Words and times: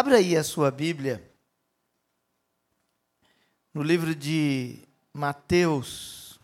Abra 0.00 0.18
aí 0.18 0.36
a 0.36 0.44
sua 0.44 0.70
Bíblia 0.70 1.28
no 3.74 3.82
livro 3.82 4.14
de 4.14 4.78
Mateus, 5.12 6.38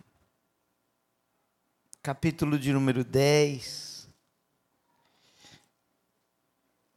capítulo 2.02 2.58
de 2.58 2.72
número 2.72 3.04
10. 3.04 4.08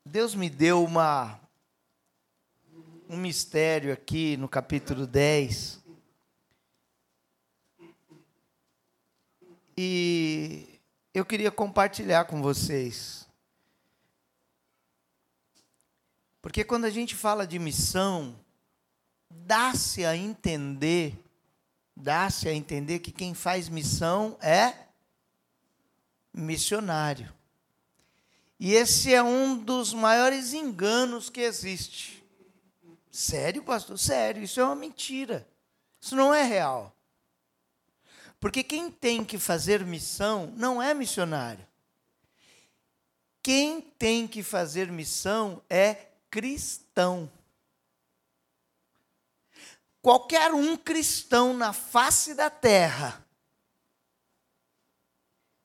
Deus 0.04 0.34
me 0.34 0.50
deu 0.50 0.84
uma 0.84 1.40
um 3.08 3.18
mistério 3.18 3.94
aqui 3.94 4.36
no 4.36 4.50
capítulo 4.50 5.06
10. 5.06 5.80
E 9.78 10.80
eu 11.14 11.24
queria 11.24 11.52
compartilhar 11.52 12.26
com 12.26 12.42
vocês. 12.42 13.27
Porque 16.48 16.64
quando 16.64 16.86
a 16.86 16.90
gente 16.90 17.14
fala 17.14 17.46
de 17.46 17.60
missão, 17.60 18.34
dá-se 19.30 20.06
a 20.06 20.16
entender, 20.16 21.22
dá-se 21.94 22.48
a 22.48 22.54
entender 22.54 23.00
que 23.00 23.12
quem 23.12 23.34
faz 23.34 23.68
missão 23.68 24.38
é 24.40 24.74
missionário. 26.34 27.34
E 28.58 28.74
esse 28.74 29.14
é 29.14 29.22
um 29.22 29.58
dos 29.58 29.94
maiores 29.94 30.54
enganos 30.54 31.30
que 31.30 31.42
existe. 31.42 32.24
Sério, 33.12 33.62
pastor? 33.62 34.00
Sério, 34.00 34.42
isso 34.42 34.62
é 34.62 34.64
uma 34.64 34.74
mentira. 34.74 35.46
Isso 36.00 36.16
não 36.16 36.34
é 36.34 36.44
real. 36.44 36.96
Porque 38.40 38.64
quem 38.64 38.90
tem 38.90 39.22
que 39.26 39.38
fazer 39.38 39.86
missão 39.86 40.54
não 40.56 40.82
é 40.82 40.94
missionário. 40.94 41.68
Quem 43.44 43.82
tem 43.82 44.26
que 44.26 44.42
fazer 44.42 44.90
missão 44.90 45.62
é 45.70 46.07
cristão. 46.30 47.32
Qualquer 50.02 50.54
um 50.54 50.78
cristão 50.78 51.54
na 51.54 51.74
face 51.74 52.34
da 52.34 52.50
terra, 52.50 53.26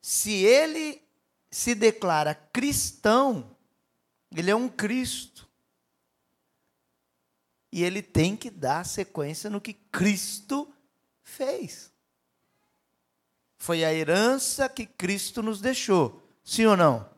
se 0.00 0.32
ele 0.32 1.00
se 1.50 1.74
declara 1.74 2.34
cristão, 2.34 3.56
ele 4.30 4.50
é 4.50 4.56
um 4.56 4.68
Cristo. 4.68 5.48
E 7.70 7.82
ele 7.82 8.02
tem 8.02 8.36
que 8.36 8.50
dar 8.50 8.84
sequência 8.84 9.48
no 9.48 9.60
que 9.60 9.74
Cristo 9.74 10.72
fez. 11.22 11.92
Foi 13.56 13.84
a 13.84 13.94
herança 13.94 14.68
que 14.68 14.86
Cristo 14.86 15.42
nos 15.42 15.60
deixou. 15.60 16.20
Sim 16.42 16.66
ou 16.66 16.76
não? 16.76 17.11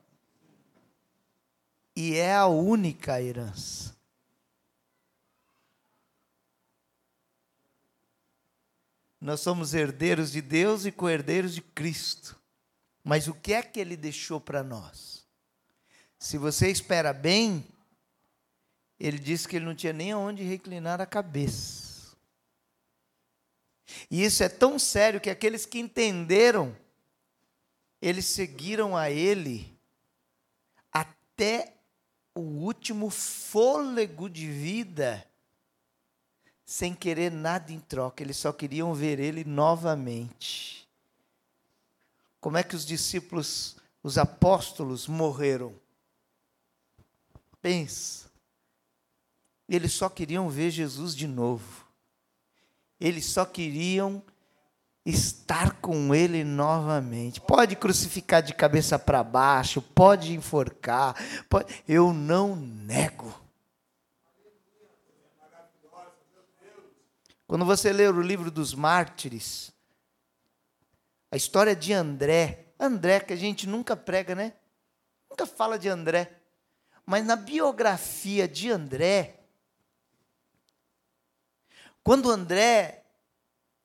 E 1.96 2.16
é 2.16 2.34
a 2.34 2.46
única 2.46 3.20
herança. 3.22 3.94
Nós 9.20 9.40
somos 9.40 9.72
herdeiros 9.72 10.32
de 10.32 10.42
Deus 10.42 10.84
e 10.84 10.92
co-herdeiros 10.92 11.54
de 11.54 11.62
Cristo. 11.62 12.38
Mas 13.02 13.28
o 13.28 13.34
que 13.34 13.54
é 13.54 13.62
que 13.62 13.80
ele 13.80 13.96
deixou 13.96 14.40
para 14.40 14.62
nós? 14.62 15.26
Se 16.18 16.36
você 16.36 16.70
espera 16.70 17.12
bem, 17.12 17.66
ele 18.98 19.18
disse 19.18 19.46
que 19.46 19.56
ele 19.56 19.64
não 19.64 19.74
tinha 19.74 19.92
nem 19.92 20.12
aonde 20.12 20.42
reclinar 20.42 21.00
a 21.00 21.06
cabeça. 21.06 22.16
E 24.10 24.24
isso 24.24 24.42
é 24.42 24.48
tão 24.48 24.78
sério 24.78 25.20
que 25.20 25.30
aqueles 25.30 25.66
que 25.66 25.78
entenderam, 25.78 26.76
eles 28.00 28.26
seguiram 28.26 28.96
a 28.96 29.10
ele 29.10 29.78
até 30.92 31.73
o 32.34 32.40
último 32.40 33.10
fôlego 33.10 34.28
de 34.28 34.50
vida, 34.50 35.24
sem 36.64 36.94
querer 36.94 37.30
nada 37.30 37.72
em 37.72 37.78
troca, 37.78 38.22
eles 38.22 38.36
só 38.36 38.52
queriam 38.52 38.92
ver 38.92 39.20
ele 39.20 39.44
novamente. 39.44 40.88
Como 42.40 42.56
é 42.56 42.62
que 42.62 42.74
os 42.74 42.84
discípulos, 42.84 43.76
os 44.02 44.18
apóstolos 44.18 45.06
morreram? 45.06 45.74
Pensa. 47.62 48.30
Eles 49.68 49.92
só 49.92 50.08
queriam 50.08 50.50
ver 50.50 50.70
Jesus 50.70 51.14
de 51.14 51.26
novo. 51.26 51.86
Eles 53.00 53.26
só 53.26 53.46
queriam 53.46 54.22
estar 55.04 55.80
com 55.80 56.14
ele 56.14 56.42
novamente. 56.44 57.40
Pode 57.40 57.76
crucificar 57.76 58.42
de 58.42 58.54
cabeça 58.54 58.98
para 58.98 59.22
baixo, 59.22 59.82
pode 59.82 60.32
enforcar, 60.32 61.14
pode... 61.48 61.82
eu 61.86 62.12
não 62.12 62.56
nego. 62.56 63.42
Quando 67.46 67.64
você 67.66 67.92
ler 67.92 68.12
o 68.12 68.22
livro 68.22 68.50
dos 68.50 68.74
mártires, 68.74 69.72
a 71.30 71.36
história 71.36 71.76
de 71.76 71.92
André, 71.92 72.72
André 72.80 73.20
que 73.20 73.32
a 73.32 73.36
gente 73.36 73.66
nunca 73.66 73.94
prega, 73.94 74.34
né? 74.34 74.54
Nunca 75.28 75.46
fala 75.46 75.78
de 75.78 75.88
André. 75.88 76.40
Mas 77.04 77.24
na 77.24 77.36
biografia 77.36 78.48
de 78.48 78.70
André, 78.70 79.40
quando 82.02 82.30
André 82.30 83.03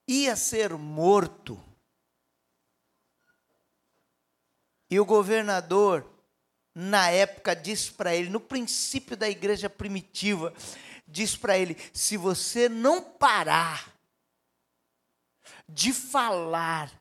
ia 0.09 0.35
ser 0.35 0.73
morto, 0.73 1.63
e 4.89 4.99
o 4.99 5.05
governador, 5.05 6.03
na 6.73 7.11
época, 7.11 7.55
disse 7.55 7.91
para 7.91 8.15
ele, 8.15 8.27
no 8.27 8.39
princípio 8.39 9.15
da 9.15 9.29
igreja 9.29 9.69
primitiva, 9.69 10.51
diz 11.07 11.35
para 11.35 11.55
ele: 11.59 11.77
se 11.93 12.17
você 12.17 12.67
não 12.67 13.03
parar 13.03 13.93
de 15.67 15.93
falar 15.93 16.91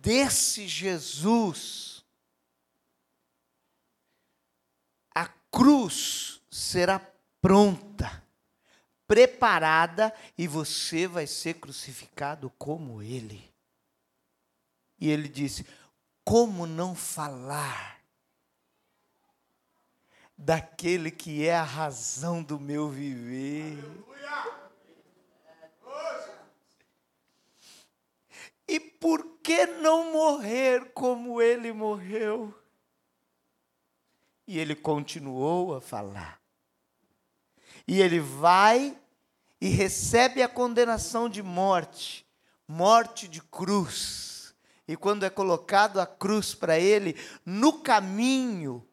desse 0.00 0.66
Jesus, 0.66 2.02
a 5.14 5.28
cruz 5.50 6.40
será 6.50 6.98
pronta 7.42 8.29
preparada 9.10 10.14
e 10.38 10.46
você 10.46 11.08
vai 11.08 11.26
ser 11.26 11.54
crucificado 11.54 12.48
como 12.56 13.02
ele. 13.02 13.52
E 15.00 15.10
ele 15.10 15.28
disse: 15.28 15.66
Como 16.24 16.64
não 16.64 16.94
falar 16.94 18.00
daquele 20.38 21.10
que 21.10 21.44
é 21.44 21.56
a 21.56 21.64
razão 21.64 22.40
do 22.40 22.60
meu 22.60 22.88
viver? 22.88 23.82
E 28.68 28.78
por 28.78 29.40
que 29.42 29.66
não 29.66 30.12
morrer 30.12 30.92
como 30.92 31.42
ele 31.42 31.72
morreu? 31.72 32.54
E 34.46 34.56
ele 34.56 34.76
continuou 34.76 35.74
a 35.74 35.80
falar. 35.80 36.40
E 37.88 38.00
ele 38.00 38.20
vai 38.20 38.99
e 39.60 39.68
recebe 39.68 40.42
a 40.42 40.48
condenação 40.48 41.28
de 41.28 41.42
morte, 41.42 42.26
morte 42.66 43.28
de 43.28 43.42
cruz. 43.42 44.54
E 44.88 44.96
quando 44.96 45.24
é 45.24 45.30
colocado 45.30 46.00
a 46.00 46.06
cruz 46.06 46.54
para 46.54 46.78
ele, 46.78 47.14
no 47.44 47.74
caminho, 47.74 48.84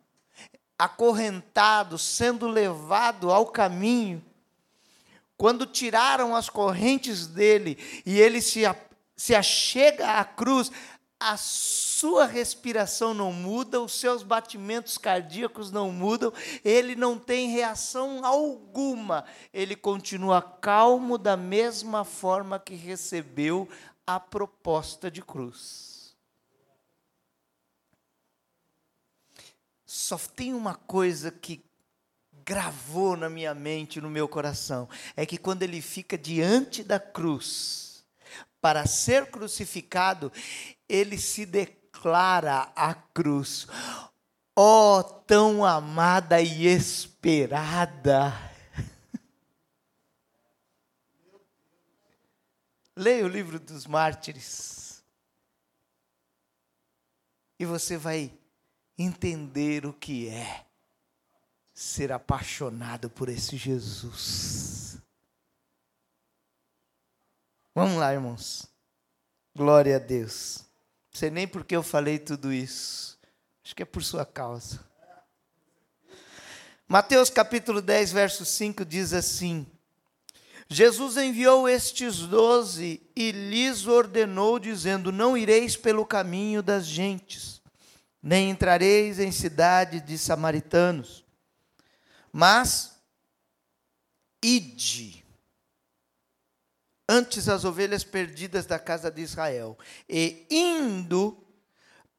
acorrentado, 0.78 1.98
sendo 1.98 2.48
levado 2.48 3.32
ao 3.32 3.48
caminho, 3.48 4.24
quando 5.38 5.66
tiraram 5.66 6.36
as 6.36 6.50
correntes 6.50 7.28
dele 7.28 7.78
e 8.06 8.20
ele 8.20 8.42
se, 8.42 8.62
se 9.16 9.34
achega 9.34 10.20
à 10.20 10.26
cruz, 10.26 10.72
a 11.20 11.36
sua 11.36 12.26
respiração 12.26 13.14
não 13.14 13.34
muda, 13.34 13.82
os 13.82 13.94
seus 13.94 14.22
batimentos 14.22 14.98
cardíacos 14.98 15.72
não 15.72 15.92
mudam, 15.92 16.32
ele 16.64 16.96
não 16.96 17.18
tem 17.18 17.50
reação 17.50 18.24
alguma, 18.24 19.26
ele 19.52 19.76
continua 19.76 20.42
calmo 20.42 21.18
da 21.18 21.36
mesma 21.36 22.04
forma 22.04 22.60
que 22.60 22.76
recebeu 22.76 23.68
a 24.06 24.20
proposta 24.20 25.10
de 25.10 25.22
cruz. 25.22 26.16
Só 29.86 30.18
tem 30.18 30.54
uma 30.54 30.76
coisa 30.76 31.32
que 31.32 31.66
gravou 32.46 33.18
na 33.18 33.30
minha 33.30 33.54
mente, 33.54 34.00
no 34.00 34.10
meu 34.10 34.28
coração, 34.28 34.88
é 35.16 35.26
que 35.26 35.38
quando 35.38 35.64
ele 35.64 35.82
fica 35.82 36.18
diante 36.18 36.84
da 36.84 37.00
cruz, 37.00 37.87
para 38.68 38.86
ser 38.86 39.28
crucificado, 39.28 40.30
ele 40.90 41.18
se 41.18 41.46
declara 41.46 42.70
a 42.76 42.94
cruz. 42.94 43.66
Oh, 44.54 45.02
tão 45.02 45.64
amada 45.64 46.42
e 46.42 46.68
esperada. 46.68 48.34
Leia 52.94 53.24
o 53.24 53.30
livro 53.30 53.58
dos 53.58 53.88
mártires. 53.88 55.02
E 57.58 57.64
você 57.64 57.96
vai 57.96 58.38
entender 58.98 59.86
o 59.86 59.94
que 59.94 60.28
é 60.28 60.66
ser 61.74 62.12
apaixonado 62.12 63.10
por 63.10 63.30
esse 63.30 63.56
Jesus. 63.56 64.98
Vamos 67.78 67.98
lá, 67.98 68.12
irmãos. 68.12 68.66
Glória 69.56 69.98
a 69.98 70.00
Deus. 70.00 70.66
Não 71.14 71.20
sei 71.20 71.30
nem 71.30 71.48
por 71.48 71.64
que 71.64 71.76
eu 71.76 71.84
falei 71.84 72.18
tudo 72.18 72.52
isso. 72.52 73.20
Acho 73.64 73.76
que 73.76 73.84
é 73.84 73.86
por 73.86 74.04
sua 74.04 74.26
causa. 74.26 74.80
Mateus 76.88 77.30
capítulo 77.30 77.80
10, 77.80 78.12
verso 78.14 78.44
5 78.46 78.84
diz 78.84 79.14
assim: 79.14 79.68
Jesus 80.68 81.18
enviou 81.18 81.70
estes 81.70 82.18
doze 82.22 83.00
e 83.16 83.32
lhes 83.32 83.86
ordenou, 83.86 84.58
dizendo: 84.58 85.12
Não 85.12 85.38
ireis 85.38 85.78
pelo 85.78 86.04
caminho 86.04 86.64
das 86.64 86.84
gentes, 86.84 87.62
nem 88.24 88.50
entrareis 88.50 89.20
em 89.20 89.32
cidade 89.32 90.02
de 90.02 90.18
samaritanos, 90.18 91.24
mas 92.34 93.00
ide 94.44 95.27
antes 97.08 97.48
as 97.48 97.64
ovelhas 97.64 98.04
perdidas 98.04 98.66
da 98.66 98.78
casa 98.78 99.10
de 99.10 99.22
Israel, 99.22 99.78
e 100.10 100.46
indo, 100.50 101.38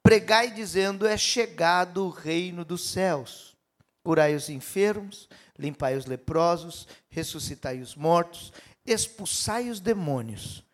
pregai 0.02 0.50
dizendo: 0.50 1.06
É 1.06 1.16
chegado 1.16 2.06
o 2.06 2.10
reino 2.10 2.64
dos 2.64 2.90
céus. 2.90 3.56
Curai 4.02 4.34
os 4.34 4.48
enfermos, 4.48 5.28
limpai 5.58 5.96
os 5.96 6.06
leprosos, 6.06 6.88
ressuscitai 7.10 7.80
os 7.80 7.94
mortos, 7.94 8.52
expulsai 8.86 9.68
os 9.68 9.80
demônios. 9.80 10.64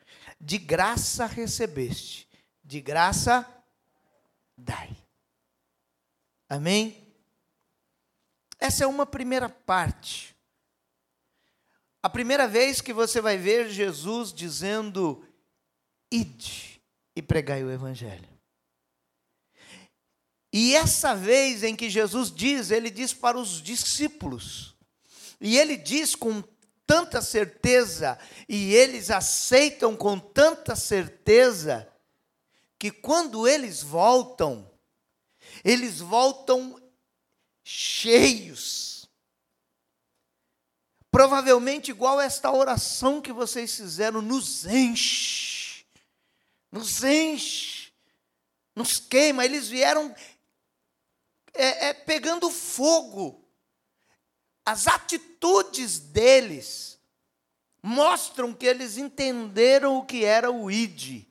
De 0.40 0.58
graça 0.58 1.26
recebeste, 1.26 2.28
de 2.62 2.80
graça 2.80 3.44
dai. 4.56 4.94
Amém? 6.48 7.04
Essa 8.60 8.84
é 8.84 8.86
uma 8.86 9.04
primeira 9.04 9.48
parte. 9.48 10.33
A 12.04 12.10
primeira 12.10 12.46
vez 12.46 12.82
que 12.82 12.92
você 12.92 13.18
vai 13.18 13.38
ver 13.38 13.70
Jesus 13.70 14.30
dizendo: 14.30 15.24
ide 16.12 16.82
e 17.16 17.22
pregai 17.22 17.64
o 17.64 17.70
Evangelho. 17.70 18.28
E 20.52 20.76
essa 20.76 21.14
vez 21.14 21.62
em 21.62 21.74
que 21.74 21.88
Jesus 21.88 22.30
diz, 22.30 22.70
ele 22.70 22.90
diz 22.90 23.14
para 23.14 23.38
os 23.38 23.62
discípulos. 23.62 24.76
E 25.40 25.56
ele 25.56 25.78
diz 25.78 26.14
com 26.14 26.44
tanta 26.86 27.22
certeza, 27.22 28.18
e 28.46 28.74
eles 28.74 29.10
aceitam 29.10 29.96
com 29.96 30.18
tanta 30.18 30.76
certeza, 30.76 31.90
que 32.78 32.90
quando 32.90 33.48
eles 33.48 33.82
voltam, 33.82 34.70
eles 35.64 36.00
voltam 36.00 36.78
cheios. 37.64 38.93
Provavelmente 41.14 41.92
igual 41.92 42.20
esta 42.20 42.50
oração 42.50 43.20
que 43.20 43.32
vocês 43.32 43.76
fizeram, 43.76 44.20
nos 44.20 44.66
enche, 44.66 45.86
nos 46.72 47.04
enche, 47.04 47.92
nos 48.74 48.98
queima. 48.98 49.44
Eles 49.44 49.68
vieram 49.68 50.12
é, 51.52 51.90
é, 51.90 51.94
pegando 51.94 52.50
fogo 52.50 53.40
as 54.66 54.88
atitudes 54.88 56.00
deles 56.00 56.98
mostram 57.80 58.52
que 58.52 58.66
eles 58.66 58.98
entenderam 58.98 59.98
o 59.98 60.04
que 60.04 60.24
era 60.24 60.50
o 60.50 60.68
ID. 60.68 61.26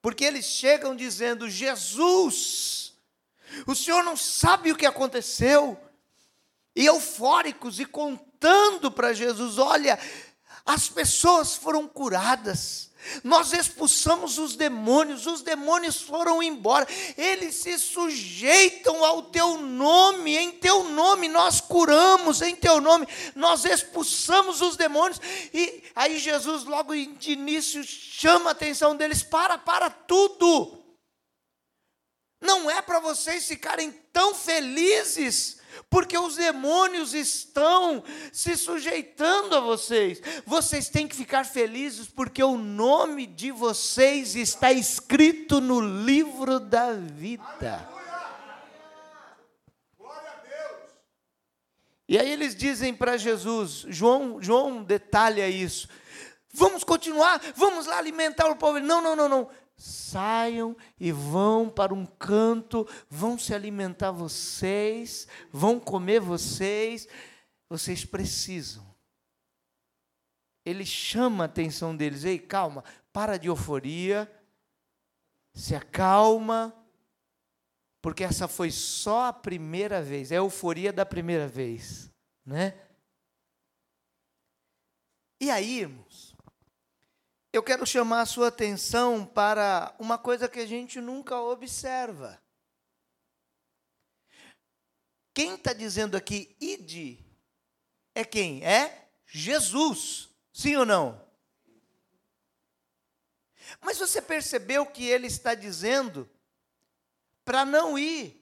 Porque 0.00 0.24
eles 0.24 0.46
chegam 0.46 0.96
dizendo: 0.96 1.50
Jesus, 1.50 2.94
o 3.66 3.74
senhor 3.74 4.02
não 4.02 4.16
sabe 4.16 4.72
o 4.72 4.76
que 4.76 4.86
aconteceu. 4.86 5.78
E 6.74 6.86
eufóricos 6.86 7.78
e 7.78 7.84
contando 8.40 8.90
para 8.90 9.12
Jesus: 9.12 9.58
olha, 9.58 9.98
as 10.64 10.88
pessoas 10.88 11.54
foram 11.54 11.86
curadas. 11.86 12.88
Nós 13.24 13.54
expulsamos 13.54 14.36
os 14.36 14.56
demônios, 14.56 15.26
os 15.26 15.40
demônios 15.40 16.02
foram 16.02 16.42
embora, 16.42 16.86
eles 17.16 17.54
se 17.54 17.78
sujeitam 17.78 19.02
ao 19.02 19.22
teu 19.22 19.56
nome, 19.56 20.36
em 20.36 20.52
teu 20.52 20.84
nome 20.84 21.26
nós 21.26 21.62
curamos, 21.62 22.42
em 22.42 22.54
teu 22.54 22.78
nome 22.78 23.08
nós 23.34 23.64
expulsamos 23.64 24.60
os 24.60 24.76
demônios. 24.76 25.18
E 25.52 25.82
aí 25.96 26.18
Jesus, 26.18 26.64
logo 26.64 26.94
de 26.94 27.32
início, 27.32 27.82
chama 27.84 28.50
a 28.50 28.52
atenção 28.52 28.94
deles: 28.94 29.22
para, 29.22 29.56
para 29.56 29.88
tudo. 29.88 30.78
Não 32.38 32.70
é 32.70 32.82
para 32.82 33.00
vocês 33.00 33.46
ficarem 33.46 33.92
tão 34.12 34.34
felizes 34.34 35.59
porque 35.88 36.16
os 36.18 36.36
demônios 36.36 37.14
estão 37.14 38.02
se 38.32 38.56
sujeitando 38.56 39.56
a 39.56 39.60
vocês. 39.60 40.20
Vocês 40.46 40.88
têm 40.88 41.06
que 41.08 41.16
ficar 41.16 41.44
felizes, 41.44 42.08
porque 42.08 42.42
o 42.42 42.56
nome 42.56 43.26
de 43.26 43.50
vocês 43.50 44.34
está 44.34 44.72
escrito 44.72 45.60
no 45.60 45.80
livro 45.80 46.60
da 46.60 46.92
vida. 46.92 47.88
E 52.08 52.18
aí 52.18 52.28
eles 52.28 52.56
dizem 52.56 52.92
para 52.92 53.16
Jesus, 53.16 53.84
João, 53.88 54.42
João 54.42 54.82
detalha 54.82 55.48
isso. 55.48 55.88
Vamos 56.52 56.82
continuar, 56.82 57.40
vamos 57.54 57.86
lá 57.86 57.98
alimentar 57.98 58.50
o 58.50 58.56
povo. 58.56 58.80
Não, 58.80 59.00
não, 59.00 59.14
não, 59.14 59.28
não 59.28 59.48
saiam 59.80 60.76
e 60.98 61.10
vão 61.10 61.70
para 61.70 61.94
um 61.94 62.04
canto, 62.04 62.86
vão 63.08 63.38
se 63.38 63.54
alimentar 63.54 64.10
vocês, 64.10 65.26
vão 65.50 65.80
comer 65.80 66.20
vocês, 66.20 67.08
vocês 67.68 68.04
precisam. 68.04 68.86
Ele 70.66 70.84
chama 70.84 71.44
a 71.44 71.46
atenção 71.46 71.96
deles, 71.96 72.24
ei, 72.24 72.38
calma, 72.38 72.84
para 73.10 73.38
de 73.38 73.48
euforia, 73.48 74.30
se 75.54 75.74
acalma, 75.74 76.76
porque 78.02 78.22
essa 78.22 78.46
foi 78.46 78.70
só 78.70 79.26
a 79.28 79.32
primeira 79.32 80.02
vez, 80.02 80.30
é 80.30 80.36
a 80.36 80.40
euforia 80.40 80.92
da 80.92 81.06
primeira 81.06 81.48
vez, 81.48 82.12
né? 82.44 82.78
E 85.40 85.50
aí, 85.50 85.80
irmãos, 85.80 86.29
eu 87.52 87.62
quero 87.62 87.84
chamar 87.84 88.22
a 88.22 88.26
sua 88.26 88.48
atenção 88.48 89.26
para 89.26 89.94
uma 89.98 90.16
coisa 90.16 90.48
que 90.48 90.60
a 90.60 90.66
gente 90.66 91.00
nunca 91.00 91.40
observa. 91.40 92.40
Quem 95.34 95.54
está 95.54 95.72
dizendo 95.72 96.16
aqui, 96.16 96.56
ide, 96.60 97.24
é 98.14 98.24
quem? 98.24 98.64
É 98.64 99.10
Jesus. 99.26 100.28
Sim 100.52 100.76
ou 100.76 100.86
não? 100.86 101.28
Mas 103.80 103.98
você 103.98 104.20
percebeu 104.20 104.86
que 104.86 105.06
ele 105.06 105.26
está 105.26 105.54
dizendo 105.54 106.28
para 107.44 107.64
não 107.64 107.98
ir 107.98 108.40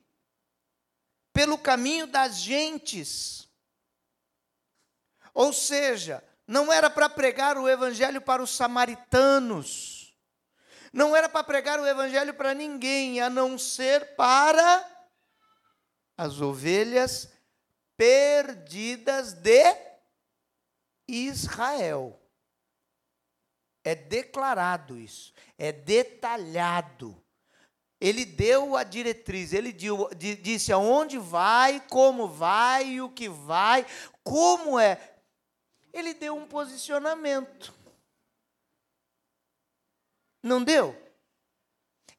pelo 1.33 1.57
caminho 1.57 2.07
das 2.07 2.41
gentes. 2.41 3.49
Ou 5.33 5.53
seja, 5.53 6.25
não 6.49 6.73
era 6.73 6.89
para 6.89 7.11
pregar 7.11 7.59
o 7.59 7.69
evangelho 7.69 8.23
para 8.23 8.43
os 8.43 8.57
samaritanos, 8.57 10.17
não 10.91 11.15
era 11.15 11.29
para 11.29 11.45
pregar 11.45 11.79
o 11.79 11.87
evangelho 11.87 12.33
para 12.33 12.55
ninguém, 12.55 13.21
a 13.21 13.29
não 13.29 13.59
ser 13.59 14.17
para 14.17 15.07
as 16.17 16.41
ovelhas 16.41 17.31
perdidas 17.99 19.35
de 19.35 19.77
Israel. 21.07 22.19
É 23.85 23.95
declarado 23.95 24.99
isso, 24.99 25.35
é 25.59 25.71
detalhado. 25.71 27.23
Ele 28.01 28.25
deu 28.25 28.75
a 28.75 28.85
diretriz, 28.85 29.53
ele 29.53 29.73
disse 29.73 30.73
aonde 30.73 31.19
vai, 31.19 31.81
como 31.89 32.27
vai, 32.27 33.01
o 33.01 33.11
que 33.11 33.29
vai, 33.29 33.85
como 34.23 34.79
é 34.79 35.18
ele 35.99 36.15
deu 36.15 36.37
um 36.37 36.47
posicionamento. 36.47 37.75
Não 40.43 40.63
deu? 40.63 40.97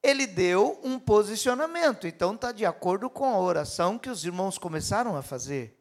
Ele 0.02 0.26
deu 0.26 0.80
um 0.84 0.98
posicionamento, 0.98 2.08
então 2.08 2.34
está 2.34 2.52
de 2.52 2.66
acordo 2.66 3.10
com 3.10 3.26
a 3.26 3.40
oração 3.40 4.00
que 4.00 4.10
os 4.10 4.24
irmãos 4.24 4.58
começaram 4.58 5.16
a 5.16 5.22
fazer. 5.22 5.78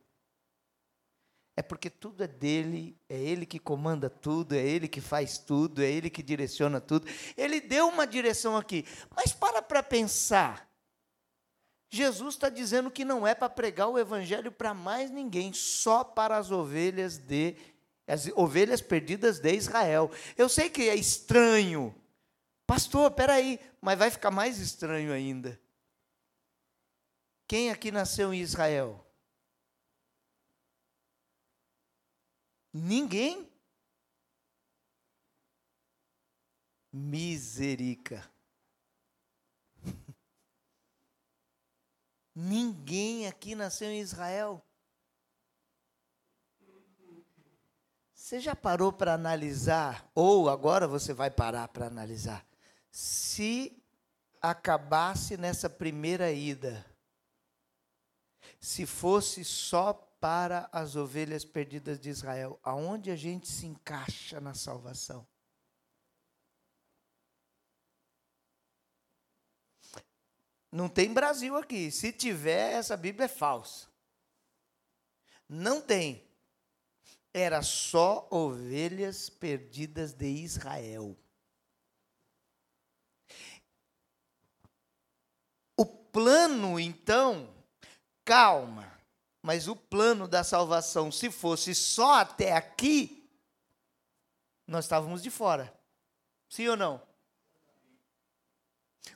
É 1.57 1.62
porque 1.62 1.90
tudo 1.90 2.23
é 2.23 2.28
dele, 2.28 2.97
é 3.09 3.19
ele 3.19 3.45
que 3.45 3.59
comanda 3.59 4.09
tudo, 4.09 4.55
é 4.55 4.59
ele 4.59 4.87
que 4.87 5.00
faz 5.00 5.38
tudo, 5.38 5.83
é 5.83 5.90
ele 5.90 6.09
que 6.09 6.23
direciona 6.23 6.81
tudo. 6.81 7.07
Ele 7.37 7.61
deu 7.61 7.88
uma 7.88 8.07
direção 8.07 8.57
aqui, 8.57 8.85
mas 9.14 9.33
para 9.33 9.61
para 9.61 9.83
pensar. 9.83 10.69
Jesus 11.90 12.35
está 12.35 12.49
dizendo 12.49 12.90
que 12.90 13.05
não 13.05 13.26
é 13.26 13.35
para 13.35 13.49
pregar 13.49 13.88
o 13.88 13.99
evangelho 13.99 14.52
para 14.52 14.75
mais 14.75 15.11
ninguém, 15.11 15.52
só 15.52 16.05
para 16.05 16.37
as 16.37 16.50
ovelhas 16.50 17.19
de 17.19 17.57
as 18.09 18.27
ovelhas 18.35 18.81
perdidas 18.81 19.38
de 19.38 19.53
Israel. 19.55 20.11
Eu 20.37 20.49
sei 20.49 20.71
que 20.71 20.88
é 20.88 20.95
estranho. 20.95 21.95
Pastor, 22.67 23.11
peraí, 23.11 23.61
mas 23.81 23.99
vai 23.99 24.11
ficar 24.11 24.31
mais 24.31 24.59
estranho 24.59 25.12
ainda. 25.12 25.61
Quem 27.47 27.71
aqui 27.71 27.91
nasceu 27.91 28.33
em 28.33 28.41
Israel? 28.41 29.05
Ninguém? 32.73 33.50
Miserica. 36.93 38.31
Ninguém 42.35 43.27
aqui 43.27 43.55
nasceu 43.55 43.88
em 43.88 44.00
Israel. 44.00 44.62
Você 48.28 48.40
já 48.40 48.54
parou 48.54 48.92
para 48.92 49.14
analisar, 49.14 50.06
ou 50.14 50.50
agora 50.50 50.87
você 50.87 51.14
vai 51.14 51.30
parar 51.30 51.66
para 51.68 51.87
analisar, 51.87 52.47
se 52.90 53.82
acabasse 54.38 55.38
nessa 55.38 55.70
primeira 55.70 56.30
ida, 56.30 56.85
se 58.61 58.85
fosse 58.85 59.42
só 59.42 59.94
para 59.94 60.68
as 60.70 60.94
ovelhas 60.94 61.42
perdidas 61.42 61.99
de 61.99 62.11
Israel, 62.11 62.61
aonde 62.62 63.11
a 63.11 63.16
gente 63.16 63.49
se 63.49 63.64
encaixa 63.64 64.38
na 64.42 64.52
salvação? 64.52 65.26
Não 70.70 70.90
tem 70.90 71.14
Brasil 71.14 71.56
aqui. 71.56 71.90
Se 71.90 72.12
tiver, 72.12 72.75
essa 72.75 72.94
Bíblia 72.94 73.25
é 73.25 73.28
falsa. 73.28 73.88
Não 75.49 75.80
tem. 75.80 76.27
Era 77.38 77.62
só 77.62 78.26
ovelhas 78.33 79.30
perdidas 79.30 80.12
de 80.12 80.26
Israel. 80.26 81.16
O 85.76 85.87
plano, 85.87 86.80
então, 86.80 87.49
calma, 88.25 88.92
mas 89.40 89.68
o 89.68 89.76
plano 89.76 90.26
da 90.26 90.42
salvação, 90.42 91.12
se 91.12 91.30
fosse 91.30 91.76
só 91.76 92.14
até 92.14 92.54
aqui, 92.54 93.30
nós 94.66 94.87
estávamos 94.87 95.23
de 95.23 95.30
fora. 95.30 95.73
Sim 96.49 96.66
ou 96.66 96.76
não? 96.76 97.00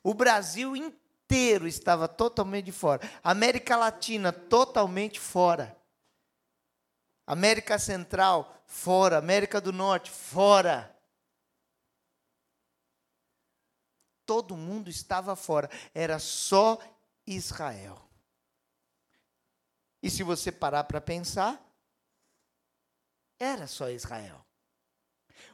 O 0.01 0.15
Brasil 0.15 0.77
inteiro 0.77 1.67
estava 1.67 2.07
totalmente 2.07 2.67
de 2.67 2.73
fora. 2.73 3.01
América 3.25 3.77
Latina, 3.77 4.33
totalmente 4.33 5.19
fora. 5.19 5.77
América 7.27 7.79
Central, 7.79 8.63
fora. 8.67 9.19
América 9.19 9.61
do 9.61 9.73
Norte, 9.73 10.11
fora. 10.11 10.95
Todo 14.27 14.57
mundo 14.57 14.89
estava 14.89 15.35
fora. 15.37 15.71
Era 15.95 16.19
só 16.19 16.79
Israel. 17.27 18.01
E 20.03 20.11
se 20.11 20.23
você 20.23 20.51
parar 20.51 20.85
para 20.85 21.01
pensar, 21.01 21.61
era 23.39 23.67
só 23.67 23.89
Israel. 23.89 24.45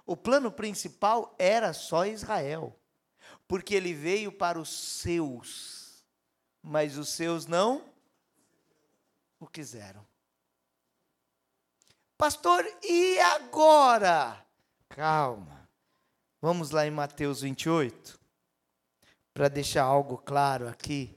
O 0.06 0.16
plano 0.16 0.50
principal 0.50 1.34
era 1.38 1.72
só 1.72 2.06
Israel 2.06 2.78
porque 3.48 3.74
ele 3.74 3.94
veio 3.94 4.30
para 4.30 4.60
os 4.60 4.68
seus, 4.68 6.04
mas 6.62 6.98
os 6.98 7.08
seus 7.08 7.46
não 7.46 7.82
o 9.40 9.46
quiseram. 9.46 10.06
Pastor, 12.18 12.66
e 12.82 13.20
agora? 13.20 14.44
Calma. 14.88 15.68
Vamos 16.42 16.72
lá 16.72 16.84
em 16.84 16.90
Mateus 16.90 17.42
28, 17.42 18.18
para 19.32 19.46
deixar 19.46 19.84
algo 19.84 20.18
claro 20.18 20.66
aqui, 20.66 21.16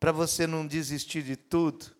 para 0.00 0.10
você 0.10 0.44
não 0.44 0.66
desistir 0.66 1.22
de 1.22 1.36
tudo, 1.36 1.94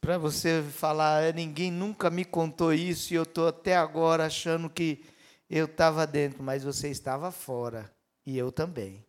para 0.00 0.16
você 0.16 0.62
falar, 0.62 1.24
é, 1.24 1.32
ninguém 1.34 1.70
nunca 1.70 2.08
me 2.08 2.24
contou 2.24 2.72
isso 2.72 3.12
e 3.12 3.16
eu 3.16 3.24
estou 3.24 3.48
até 3.48 3.76
agora 3.76 4.24
achando 4.24 4.70
que 4.70 5.04
eu 5.50 5.66
estava 5.66 6.06
dentro, 6.06 6.42
mas 6.42 6.64
você 6.64 6.88
estava 6.88 7.30
fora. 7.30 7.94
E 8.24 8.38
eu 8.38 8.50
também. 8.50 9.04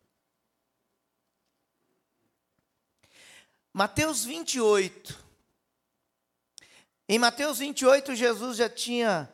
Mateus 3.72 4.22
28. 4.22 5.23
Em 7.08 7.18
Mateus 7.18 7.58
28, 7.58 8.14
Jesus 8.14 8.56
já 8.56 8.68
tinha 8.68 9.30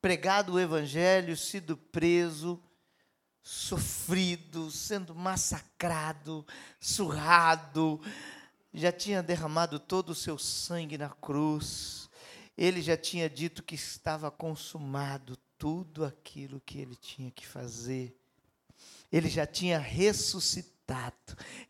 pregado 0.00 0.52
o 0.52 0.60
evangelho, 0.60 1.36
sido 1.36 1.76
preso, 1.76 2.62
sofrido, 3.42 4.70
sendo 4.70 5.14
massacrado, 5.14 6.46
surrado, 6.78 8.00
já 8.72 8.92
tinha 8.92 9.22
derramado 9.22 9.78
todo 9.78 10.10
o 10.10 10.14
seu 10.14 10.38
sangue 10.38 10.96
na 10.96 11.10
cruz. 11.10 12.08
Ele 12.56 12.80
já 12.80 12.96
tinha 12.96 13.28
dito 13.28 13.62
que 13.62 13.74
estava 13.74 14.30
consumado 14.30 15.36
tudo 15.58 16.04
aquilo 16.04 16.60
que 16.60 16.78
ele 16.78 16.94
tinha 16.94 17.30
que 17.30 17.46
fazer 17.46 18.16
ele 19.16 19.28
já 19.28 19.46
tinha 19.46 19.78
ressuscitado. 19.78 21.14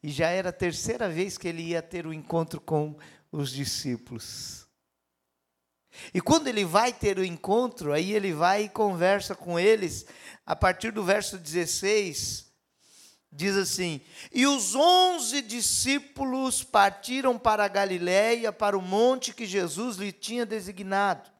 E 0.03 0.11
já 0.11 0.29
era 0.29 0.49
a 0.49 0.53
terceira 0.53 1.11
vez 1.11 1.37
que 1.37 1.47
ele 1.47 1.63
ia 1.63 1.83
ter 1.83 2.07
o 2.07 2.09
um 2.09 2.13
encontro 2.13 2.59
com 2.59 2.97
os 3.31 3.51
discípulos. 3.51 4.64
E 6.13 6.21
quando 6.21 6.49
ele 6.49 6.65
vai 6.65 6.93
ter 6.93 7.19
o 7.19 7.25
encontro, 7.25 7.93
aí 7.93 8.13
ele 8.13 8.33
vai 8.33 8.65
e 8.65 8.69
conversa 8.69 9.35
com 9.35 9.59
eles, 9.59 10.07
a 10.45 10.55
partir 10.55 10.91
do 10.91 11.05
verso 11.05 11.39
16, 11.39 12.47
diz 13.33 13.57
assim: 13.57 14.01
E 14.33 14.47
os 14.47 14.75
onze 14.75 15.43
discípulos 15.43 16.63
partiram 16.63 17.39
para 17.39 17.65
a 17.65 17.69
Galiléia, 17.69 18.53
para 18.53 18.77
o 18.77 18.83
monte 18.83 19.35
que 19.35 19.47
Jesus 19.47 19.97
lhe 19.97 20.13
tinha 20.13 20.47
designado. 20.47 21.31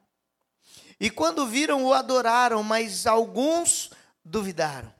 E 0.99 1.09
quando 1.09 1.45
viram, 1.45 1.83
o 1.85 1.93
adoraram, 1.93 2.63
mas 2.63 3.05
alguns 3.05 3.89
duvidaram. 4.23 4.93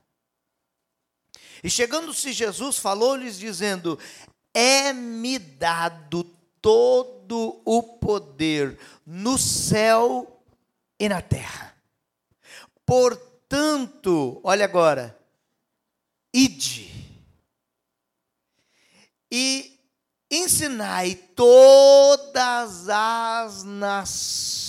E 1.63 1.69
chegando-se 1.69 2.31
Jesus, 2.31 2.77
falou-lhes, 2.77 3.39
dizendo: 3.39 3.97
É-me 4.53 5.39
dado 5.39 6.23
todo 6.61 7.14
o 7.33 7.83
poder 7.83 8.77
no 9.05 9.37
céu 9.37 10.41
e 10.99 11.07
na 11.09 11.21
terra. 11.21 11.75
Portanto, 12.85 14.39
olha 14.43 14.65
agora, 14.65 15.17
ide 16.33 16.93
e 19.31 19.79
ensinai 20.29 21.15
todas 21.15 22.87
as 22.89 23.63
nações. 23.63 24.65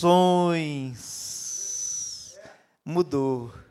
Mudou 2.85 3.66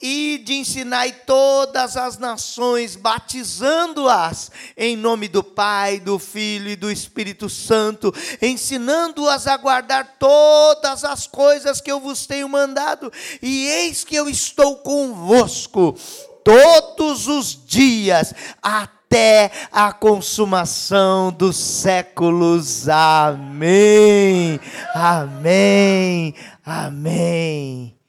e 0.00 0.38
de 0.38 0.54
ensinai 0.54 1.12
todas 1.12 1.96
as 1.96 2.16
nações, 2.16 2.96
batizando-as 2.96 4.50
em 4.76 4.96
nome 4.96 5.28
do 5.28 5.44
Pai, 5.44 6.00
do 6.00 6.18
Filho 6.18 6.70
e 6.70 6.76
do 6.76 6.90
Espírito 6.90 7.50
Santo, 7.50 8.14
ensinando-as 8.40 9.46
a 9.46 9.56
guardar 9.56 10.16
todas 10.18 11.04
as 11.04 11.26
coisas 11.26 11.80
que 11.80 11.92
eu 11.92 12.00
vos 12.00 12.26
tenho 12.26 12.48
mandado, 12.48 13.12
e 13.42 13.66
eis 13.66 14.02
que 14.02 14.16
eu 14.16 14.28
estou 14.28 14.76
convosco 14.76 15.94
todos 16.42 17.28
os 17.28 17.58
dias, 17.66 18.32
até 18.62 19.50
a 19.70 19.92
consumação 19.92 21.30
dos 21.30 21.56
séculos. 21.56 22.88
Amém. 22.88 24.58
Amém. 24.94 26.34
Amém. 26.64 27.99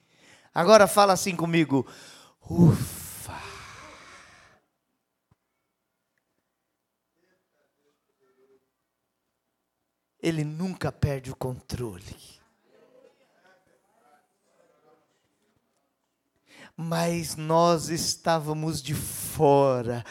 Agora 0.53 0.86
fala 0.86 1.13
assim 1.13 1.36
comigo. 1.36 1.88
Ufa. 2.50 3.39
Ele 10.22 10.43
nunca 10.43 10.91
perde 10.91 11.31
o 11.31 11.36
controle. 11.36 12.15
Mas 16.75 17.36
nós 17.36 17.89
estávamos 17.89 18.81
de 18.81 18.93
fora. 18.93 20.03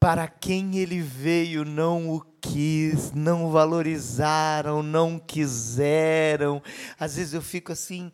Para 0.00 0.28
quem 0.28 0.76
ele 0.76 1.00
veio, 1.00 1.64
não 1.64 2.10
o 2.10 2.20
quis, 2.40 3.12
não 3.12 3.50
valorizaram, 3.50 4.82
não 4.82 5.18
quiseram. 5.18 6.62
Às 6.98 7.16
vezes 7.16 7.32
eu 7.34 7.42
fico 7.42 7.72
assim 7.72 8.12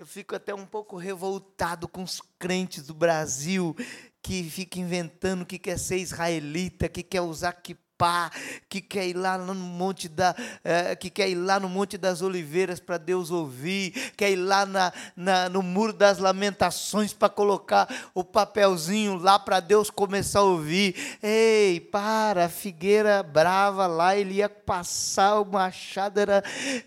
eu 0.00 0.06
fico 0.06 0.34
até 0.34 0.54
um 0.54 0.64
pouco 0.64 0.96
revoltado 0.96 1.86
com 1.86 2.02
os 2.02 2.22
crentes 2.38 2.86
do 2.86 2.94
Brasil 2.94 3.76
que 4.22 4.42
fica 4.48 4.80
inventando 4.80 5.44
que 5.44 5.58
quer 5.58 5.78
ser 5.78 5.98
israelita, 5.98 6.88
que 6.88 7.02
quer 7.02 7.20
usar 7.20 7.52
acampar, 8.00 8.32
que 8.68 8.80
quer 8.80 9.06
ir 9.08 9.14
lá 9.14 9.36
no 9.36 9.54
monte 9.54 10.08
da, 10.08 10.34
é, 10.64 10.96
que 10.96 11.10
quer 11.10 11.28
ir 11.28 11.34
lá 11.34 11.60
no 11.60 11.68
monte 11.68 11.98
das 11.98 12.22
oliveiras 12.22 12.80
para 12.80 12.96
Deus 12.96 13.30
ouvir, 13.30 13.90
quer 14.16 14.30
ir 14.30 14.36
lá 14.36 14.64
na, 14.64 14.92
na, 15.14 15.48
no 15.50 15.62
muro 15.62 15.92
das 15.92 16.16
lamentações 16.18 17.12
para 17.12 17.28
colocar 17.28 17.86
o 18.14 18.24
papelzinho 18.24 19.16
lá 19.16 19.38
para 19.38 19.60
Deus 19.60 19.90
começar 19.90 20.38
a 20.38 20.44
ouvir. 20.44 21.18
Ei, 21.22 21.78
para, 21.78 22.48
figueira 22.48 23.22
brava 23.22 23.86
lá, 23.86 24.16
ele 24.16 24.36
ia 24.36 24.48
passar 24.48 25.40
o 25.40 25.44
machado 25.44 26.18
era 26.18 26.42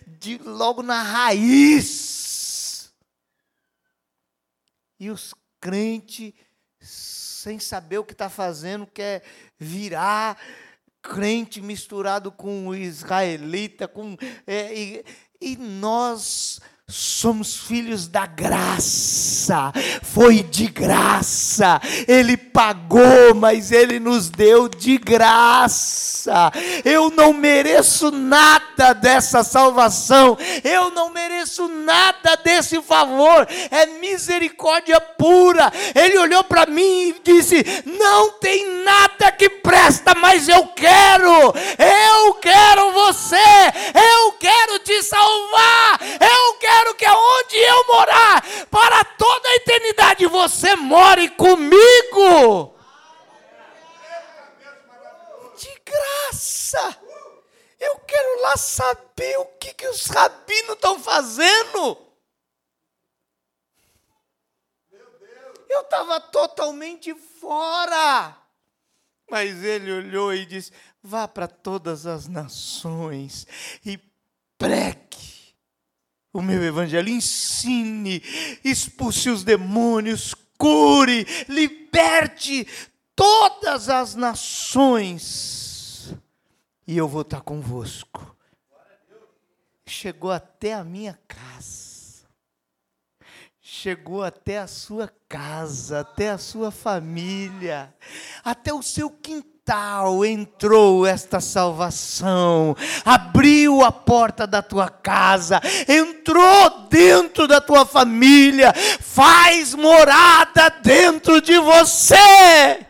de, 0.07 0.39
logo 0.39 0.81
na 0.81 1.03
raiz. 1.03 2.32
E 5.03 5.11
os 5.11 5.33
crentes 5.59 6.33
sem 6.79 7.59
saber 7.59 7.97
o 7.97 8.05
que 8.05 8.13
está 8.13 8.29
fazendo, 8.29 8.87
quer 8.87 9.21
virar 9.59 10.37
crente 11.01 11.61
misturado 11.61 12.31
com 12.31 12.73
israelita, 12.73 13.85
com, 13.85 14.15
é, 14.47 14.73
e, 14.73 15.05
e 15.41 15.57
nós 15.57 16.61
somos 16.93 17.57
filhos 17.57 18.07
da 18.07 18.27
graça, 18.27 19.73
foi 20.03 20.43
de 20.43 20.67
graça, 20.67 21.81
Ele 22.07 22.37
pagou, 22.37 23.33
mas 23.35 23.71
Ele 23.71 23.99
nos 23.99 24.29
deu 24.29 24.69
de 24.69 24.99
graça. 24.99 26.51
Eu 26.85 27.09
não 27.09 27.33
mereço 27.33 28.11
nada 28.11 28.93
dessa 28.93 29.43
salvação, 29.43 30.37
eu 30.63 30.91
não 30.91 31.09
mereço 31.09 31.67
nada 31.67 32.35
desse 32.43 32.79
favor, 32.81 33.47
é 33.71 33.87
misericórdia 33.99 35.01
pura. 35.01 35.73
Ele 35.95 36.19
olhou 36.19 36.43
para 36.43 36.67
mim 36.67 37.09
e 37.09 37.15
disse: 37.23 37.65
Não 37.85 38.33
tem 38.33 38.83
nada 38.83 39.31
que 39.31 39.49
presta, 39.49 40.13
mas 40.13 40.47
eu 40.47 40.67
quero, 40.67 41.53
eu 41.79 42.33
quero 42.35 42.91
você, 42.91 43.35
eu 43.95 44.33
quero 44.33 44.77
te 44.79 45.01
salvar, 45.01 45.99
eu 46.21 46.53
quero 46.59 46.83
quero 46.83 46.95
que 46.95 47.05
aonde 47.05 47.57
eu 47.57 47.87
morar, 47.87 48.43
para 48.69 49.03
toda 49.05 49.47
a 49.47 49.55
eternidade, 49.55 50.25
você 50.27 50.75
more 50.75 51.29
comigo. 51.29 52.75
De 55.57 55.81
graça. 55.85 56.97
Eu 57.79 57.97
quero 57.99 58.41
lá 58.41 58.57
saber 58.57 59.37
os 60.03 60.07
rabinos 60.07 60.73
estão 60.73 60.99
fazendo. 60.99 61.97
Eu 65.69 65.81
estava 65.81 66.19
totalmente 66.19 67.15
fora. 67.15 68.37
Mas 69.29 69.63
ele 69.63 69.91
olhou 69.91 70.33
e 70.33 70.45
disse: 70.45 70.71
Vá 71.01 71.27
para 71.27 71.47
todas 71.47 72.05
as 72.05 72.27
nações 72.27 73.47
e 73.85 73.97
pregue 74.57 75.55
o 76.31 76.41
meu 76.41 76.61
evangelho, 76.63 77.09
ensine, 77.09 78.21
expulse 78.63 79.29
os 79.29 79.43
demônios, 79.43 80.33
cure, 80.57 81.25
liberte 81.47 82.67
todas 83.15 83.87
as 83.87 84.15
nações, 84.15 85.63
e 86.87 86.97
eu 86.97 87.07
vou 87.07 87.21
estar 87.21 87.41
convosco. 87.41 88.32
Chegou 89.85 90.31
até 90.31 90.73
a 90.73 90.83
minha 90.83 91.19
casa, 91.27 92.25
chegou 93.61 94.23
até 94.23 94.59
a 94.59 94.67
sua 94.67 95.11
casa, 95.27 95.99
até 95.99 96.29
a 96.29 96.37
sua 96.37 96.71
família, 96.71 97.93
até 98.43 98.73
o 98.73 98.81
seu 98.81 99.09
quintal 99.09 99.53
entrou 100.25 101.05
esta 101.05 101.39
salvação, 101.41 102.75
abriu 103.03 103.83
a 103.83 103.91
porta 103.91 104.47
da 104.47 104.61
tua 104.61 104.89
casa, 104.89 105.61
entrou 105.87 106.87
dentro 106.89 107.47
da 107.47 107.59
tua 107.59 107.85
família, 107.85 108.73
faz 109.01 109.73
morada 109.73 110.69
dentro 110.81 111.41
de 111.41 111.57
você. 111.59 112.85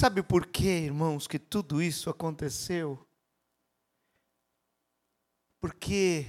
Sabe 0.00 0.22
por 0.22 0.46
quê, 0.46 0.82
irmãos, 0.84 1.26
que 1.26 1.40
tudo 1.40 1.82
isso 1.82 2.08
aconteceu? 2.08 3.04
Porque 5.60 6.24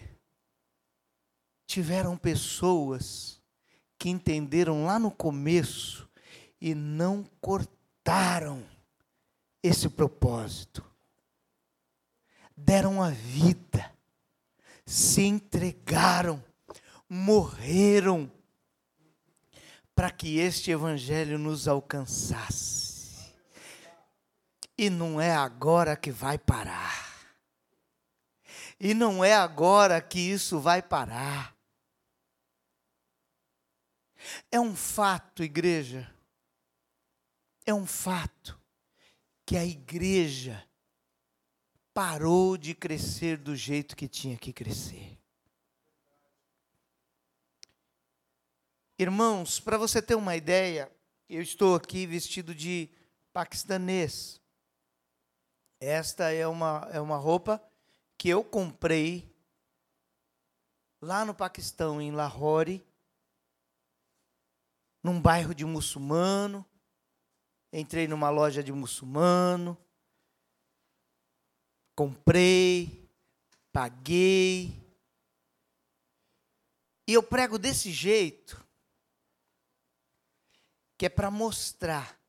tiveram 1.68 2.18
pessoas 2.18 3.40
que 3.96 4.10
entenderam 4.10 4.86
lá 4.86 4.98
no 4.98 5.12
começo 5.12 6.10
e 6.60 6.74
não 6.74 7.24
cortaram 7.40 8.66
esse 9.62 9.88
propósito. 9.88 10.84
Deram 12.58 13.04
a 13.04 13.12
vida, 13.12 13.94
se 14.84 15.22
entregaram, 15.22 16.44
morreram 17.08 18.32
para 19.94 20.10
que 20.10 20.40
este 20.40 20.72
evangelho 20.72 21.38
nos 21.38 21.68
alcançasse. 21.68 22.89
E 24.82 24.90
não 24.90 25.20
é 25.20 25.36
agora 25.36 25.98
que 25.98 26.10
vai 26.10 26.38
parar. 26.38 27.36
E 28.80 28.94
não 28.94 29.22
é 29.22 29.34
agora 29.34 30.02
que 30.02 30.18
isso 30.18 30.58
vai 30.58 30.82
parar. 30.82 31.54
É 34.50 34.58
um 34.58 34.74
fato, 34.74 35.44
igreja, 35.44 36.10
é 37.66 37.74
um 37.74 37.86
fato 37.86 38.58
que 39.46 39.58
a 39.58 39.66
igreja 39.66 40.66
parou 41.94 42.56
de 42.56 42.74
crescer 42.74 43.36
do 43.36 43.58
jeito 43.58 43.98
que 43.98 44.08
tinha 44.08 44.38
que 44.38 44.54
crescer. 44.54 45.20
Irmãos, 48.98 49.60
para 49.60 49.78
você 49.78 50.02
ter 50.02 50.16
uma 50.16 50.38
ideia, 50.38 50.90
eu 51.28 51.42
estou 51.42 51.76
aqui 51.76 52.06
vestido 52.06 52.56
de 52.56 52.90
paquistanês. 53.34 54.39
Esta 55.80 56.32
é 56.34 56.46
uma, 56.46 56.90
é 56.92 57.00
uma 57.00 57.16
roupa 57.16 57.64
que 58.18 58.28
eu 58.28 58.44
comprei 58.44 59.34
lá 61.02 61.24
no 61.24 61.34
Paquistão, 61.34 62.02
em 62.02 62.12
Lahore, 62.12 62.86
num 65.02 65.22
bairro 65.22 65.56
de 65.56 65.64
muçulmano, 65.64 66.66
entrei 67.72 68.08
numa 68.08 68.30
loja 68.30 68.62
de 68.62 68.74
muçulmano, 68.74 69.78
comprei, 71.96 73.10
paguei. 73.72 74.74
E 77.08 77.14
eu 77.14 77.24
prego 77.24 77.58
desse 77.58 77.92
jeito, 77.92 78.62
que 80.98 81.06
é 81.06 81.10
para 81.10 81.32
mostrar 81.32 82.20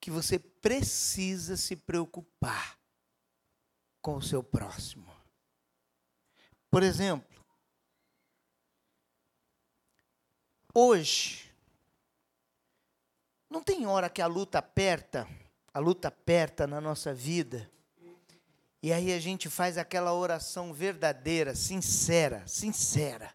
que 0.00 0.10
você 0.10 0.38
precisa 0.62 1.56
se 1.56 1.76
preocupar 1.76 2.78
com 4.00 4.16
o 4.16 4.22
seu 4.22 4.42
próximo. 4.42 5.14
Por 6.70 6.82
exemplo, 6.82 7.32
Hoje, 10.74 11.52
não 13.50 13.62
tem 13.62 13.84
hora 13.84 14.08
que 14.08 14.22
a 14.22 14.26
luta 14.26 14.58
aperta, 14.58 15.28
a 15.72 15.78
luta 15.78 16.08
aperta 16.08 16.66
na 16.66 16.80
nossa 16.80 17.12
vida, 17.12 17.70
e 18.82 18.90
aí 18.90 19.12
a 19.12 19.20
gente 19.20 19.50
faz 19.50 19.76
aquela 19.76 20.14
oração 20.14 20.72
verdadeira, 20.72 21.54
sincera, 21.54 22.46
sincera. 22.48 23.34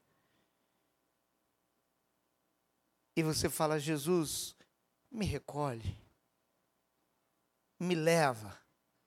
E 3.16 3.22
você 3.22 3.52
fala: 3.52 3.80
Jesus, 3.80 4.56
me 5.12 5.28
recolhe, 5.28 5.96
me 7.80 7.96
leva. 7.96 8.58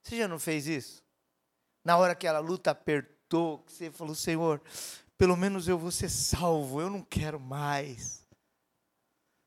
Você 0.02 0.16
já 0.16 0.28
não 0.28 0.38
fez 0.38 0.66
isso? 0.66 1.02
Na 1.84 1.96
hora 1.96 2.14
que 2.14 2.26
a 2.26 2.38
luta 2.38 2.70
apertou, 2.70 3.58
que 3.58 3.72
você 3.72 3.90
falou: 3.90 4.14
Senhor, 4.14 4.60
pelo 5.16 5.36
menos 5.36 5.68
eu 5.68 5.78
vou 5.78 5.90
ser 5.90 6.08
salvo, 6.08 6.80
eu 6.80 6.90
não 6.90 7.02
quero 7.02 7.38
mais. 7.38 8.26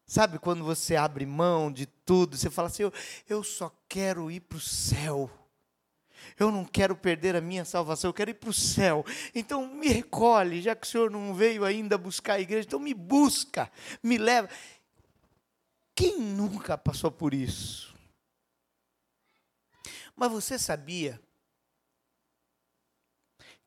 Sabe 0.06 0.38
quando 0.38 0.64
você 0.64 0.96
abre 0.96 1.26
mão 1.26 1.72
de 1.72 1.86
tudo, 1.86 2.38
você 2.38 2.50
fala 2.50 2.68
assim: 2.68 2.84
eu, 2.84 2.94
eu 3.28 3.44
só 3.44 3.72
quero 3.88 4.30
ir 4.30 4.42
para 4.42 4.58
o 4.58 4.62
céu. 4.62 5.30
Eu 6.40 6.52
não 6.52 6.64
quero 6.64 6.96
perder 6.96 7.36
a 7.36 7.42
minha 7.42 7.66
salvação, 7.66 8.10
eu 8.10 8.14
quero 8.14 8.32
ir 8.32 8.36
para 8.36 8.50
o 8.50 8.54
céu. 8.54 9.06
Então 9.36 9.68
me 9.68 9.88
recolhe, 9.88 10.62
já 10.62 10.76
que 10.76 10.88
o 10.88 10.90
Senhor 10.90 11.12
não 11.12 11.34
veio 11.34 11.66
ainda 11.66 11.98
buscar 11.98 12.36
a 12.36 12.40
igreja, 12.40 12.66
então 12.68 12.80
me 12.80 12.94
busca, 12.94 13.72
me 14.02 14.18
leva. 14.18 14.50
Quem 15.96 16.20
nunca 16.20 16.78
passou 16.78 17.12
por 17.12 17.34
isso? 17.34 17.93
Mas 20.16 20.32
você 20.32 20.58
sabia 20.58 21.22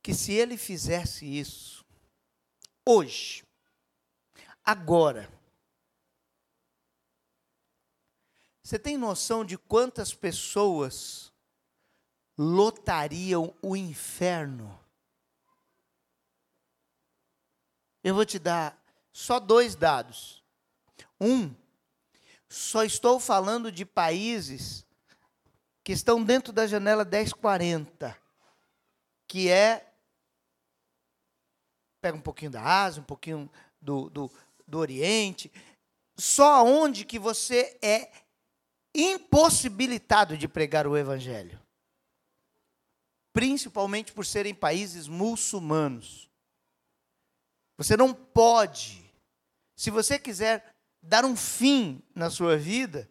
que 0.02 0.14
se 0.14 0.32
ele 0.32 0.56
fizesse 0.56 1.24
isso, 1.26 1.84
hoje, 2.84 3.44
agora, 4.64 5.30
Você 8.66 8.80
tem 8.80 8.98
noção 8.98 9.44
de 9.44 9.56
quantas 9.56 10.12
pessoas 10.12 11.32
lotariam 12.36 13.54
o 13.62 13.76
inferno? 13.76 14.76
Eu 18.02 18.16
vou 18.16 18.24
te 18.24 18.40
dar 18.40 18.76
só 19.12 19.38
dois 19.38 19.76
dados. 19.76 20.42
Um, 21.20 21.54
só 22.48 22.82
estou 22.82 23.20
falando 23.20 23.70
de 23.70 23.84
países 23.84 24.84
que 25.86 25.92
estão 25.92 26.20
dentro 26.20 26.52
da 26.52 26.66
janela 26.66 27.04
1040, 27.04 28.20
que 29.28 29.48
é. 29.48 29.88
Pega 32.00 32.18
um 32.18 32.20
pouquinho 32.20 32.50
da 32.50 32.60
Ásia, 32.60 33.00
um 33.00 33.04
pouquinho 33.04 33.48
do, 33.80 34.10
do, 34.10 34.30
do 34.66 34.78
Oriente. 34.78 35.48
Só 36.16 36.64
onde 36.64 37.04
que 37.04 37.20
você 37.20 37.78
é 37.80 38.10
impossibilitado 38.92 40.36
de 40.36 40.48
pregar 40.48 40.88
o 40.88 40.96
Evangelho. 40.96 41.62
Principalmente 43.32 44.12
por 44.12 44.26
serem 44.26 44.56
países 44.56 45.06
muçulmanos. 45.06 46.28
Você 47.78 47.96
não 47.96 48.12
pode, 48.12 49.08
se 49.76 49.92
você 49.92 50.18
quiser 50.18 50.74
dar 51.00 51.24
um 51.24 51.36
fim 51.36 52.02
na 52.12 52.28
sua 52.28 52.56
vida, 52.56 53.08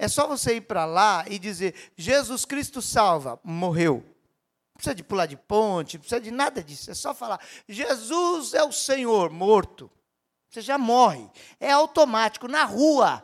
é 0.00 0.08
só 0.08 0.26
você 0.26 0.54
ir 0.56 0.62
para 0.62 0.86
lá 0.86 1.26
e 1.28 1.38
dizer: 1.38 1.74
Jesus 1.94 2.46
Cristo 2.46 2.80
salva, 2.80 3.38
morreu. 3.44 3.96
Não 3.96 4.76
precisa 4.76 4.94
de 4.94 5.04
pular 5.04 5.26
de 5.26 5.36
ponte, 5.36 5.98
não 5.98 6.00
precisa 6.00 6.22
de 6.22 6.30
nada 6.30 6.64
disso. 6.64 6.90
É 6.90 6.94
só 6.94 7.12
falar: 7.12 7.38
Jesus 7.68 8.54
é 8.54 8.64
o 8.64 8.72
Senhor, 8.72 9.30
morto. 9.30 9.90
Você 10.48 10.62
já 10.62 10.78
morre. 10.78 11.30
É 11.60 11.70
automático, 11.70 12.48
na 12.48 12.64
rua. 12.64 13.22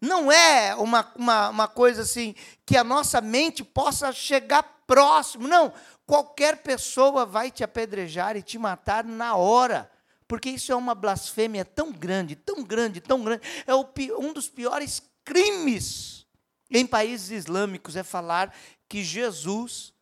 Não 0.00 0.30
é 0.30 0.76
uma, 0.76 1.12
uma, 1.16 1.48
uma 1.48 1.68
coisa 1.68 2.02
assim 2.02 2.36
que 2.64 2.76
a 2.76 2.84
nossa 2.84 3.20
mente 3.20 3.64
possa 3.64 4.12
chegar 4.12 4.62
próximo. 4.86 5.48
Não. 5.48 5.74
Qualquer 6.06 6.62
pessoa 6.62 7.26
vai 7.26 7.50
te 7.50 7.64
apedrejar 7.64 8.36
e 8.36 8.42
te 8.42 8.58
matar 8.58 9.02
na 9.02 9.34
hora 9.34 9.90
porque 10.30 10.48
isso 10.48 10.70
é 10.70 10.76
uma 10.76 10.94
blasfêmia 10.94 11.64
tão 11.64 11.90
grande, 11.90 12.36
tão 12.36 12.62
grande, 12.62 13.00
tão 13.00 13.20
grande. 13.20 13.42
É 13.66 13.74
o, 13.74 13.84
um 14.20 14.32
dos 14.32 14.48
piores 14.48 15.02
crimes 15.24 16.24
em 16.70 16.86
países 16.86 17.32
islâmicos 17.32 17.96
é 17.96 18.04
falar 18.04 18.54
que 18.88 19.02
Jesus 19.02 19.92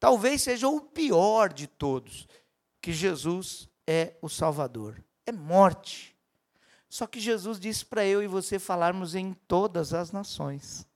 talvez 0.00 0.42
seja 0.42 0.66
o 0.68 0.80
pior 0.80 1.52
de 1.52 1.68
todos, 1.68 2.26
que 2.82 2.92
Jesus 2.92 3.68
é 3.86 4.14
o 4.20 4.28
Salvador. 4.28 5.00
É 5.24 5.30
morte. 5.30 6.16
Só 6.88 7.06
que 7.06 7.20
Jesus 7.20 7.60
disse 7.60 7.86
para 7.86 8.04
eu 8.04 8.20
e 8.20 8.26
você 8.26 8.58
falarmos 8.58 9.14
em 9.14 9.32
todas 9.46 9.94
as 9.94 10.10
nações. 10.10 10.87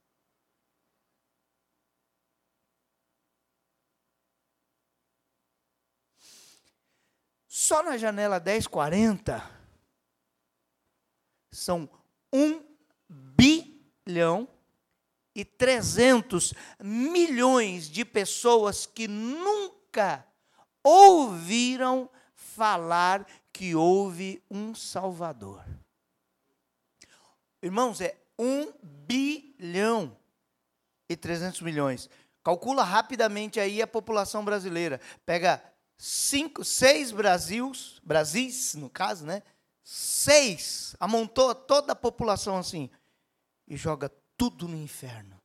Só 7.64 7.80
na 7.80 7.96
janela 7.96 8.40
1040 8.40 9.40
são 11.52 11.88
1 12.32 12.60
bilhão 13.08 14.48
e 15.32 15.44
300 15.44 16.54
milhões 16.82 17.88
de 17.88 18.04
pessoas 18.04 18.84
que 18.84 19.06
nunca 19.06 20.26
ouviram 20.82 22.10
falar 22.34 23.24
que 23.52 23.76
houve 23.76 24.42
um 24.50 24.74
Salvador. 24.74 25.64
Irmãos, 27.62 28.00
é 28.00 28.20
1 28.36 28.72
bilhão 29.06 30.18
e 31.08 31.16
300 31.16 31.60
milhões. 31.60 32.10
Calcula 32.42 32.82
rapidamente 32.82 33.60
aí 33.60 33.80
a 33.80 33.86
população 33.86 34.44
brasileira. 34.44 35.00
Pega 35.24 35.62
cinco, 36.02 36.64
seis 36.64 37.12
Brasils, 37.12 38.00
Brasis, 38.02 38.74
no 38.74 38.90
caso, 38.90 39.24
né? 39.24 39.40
Seis, 39.84 40.96
amontou 40.98 41.54
toda 41.54 41.92
a 41.92 41.96
população 41.96 42.56
assim 42.56 42.90
e 43.68 43.76
joga 43.76 44.10
tudo 44.36 44.66
no 44.66 44.76
inferno. 44.76 45.40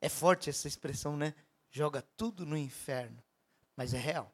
É 0.00 0.08
forte 0.08 0.48
essa 0.48 0.66
expressão, 0.66 1.18
né? 1.18 1.34
Joga 1.70 2.00
tudo 2.16 2.46
no 2.46 2.56
inferno, 2.56 3.22
mas 3.76 3.92
é 3.92 3.98
real. 3.98 4.32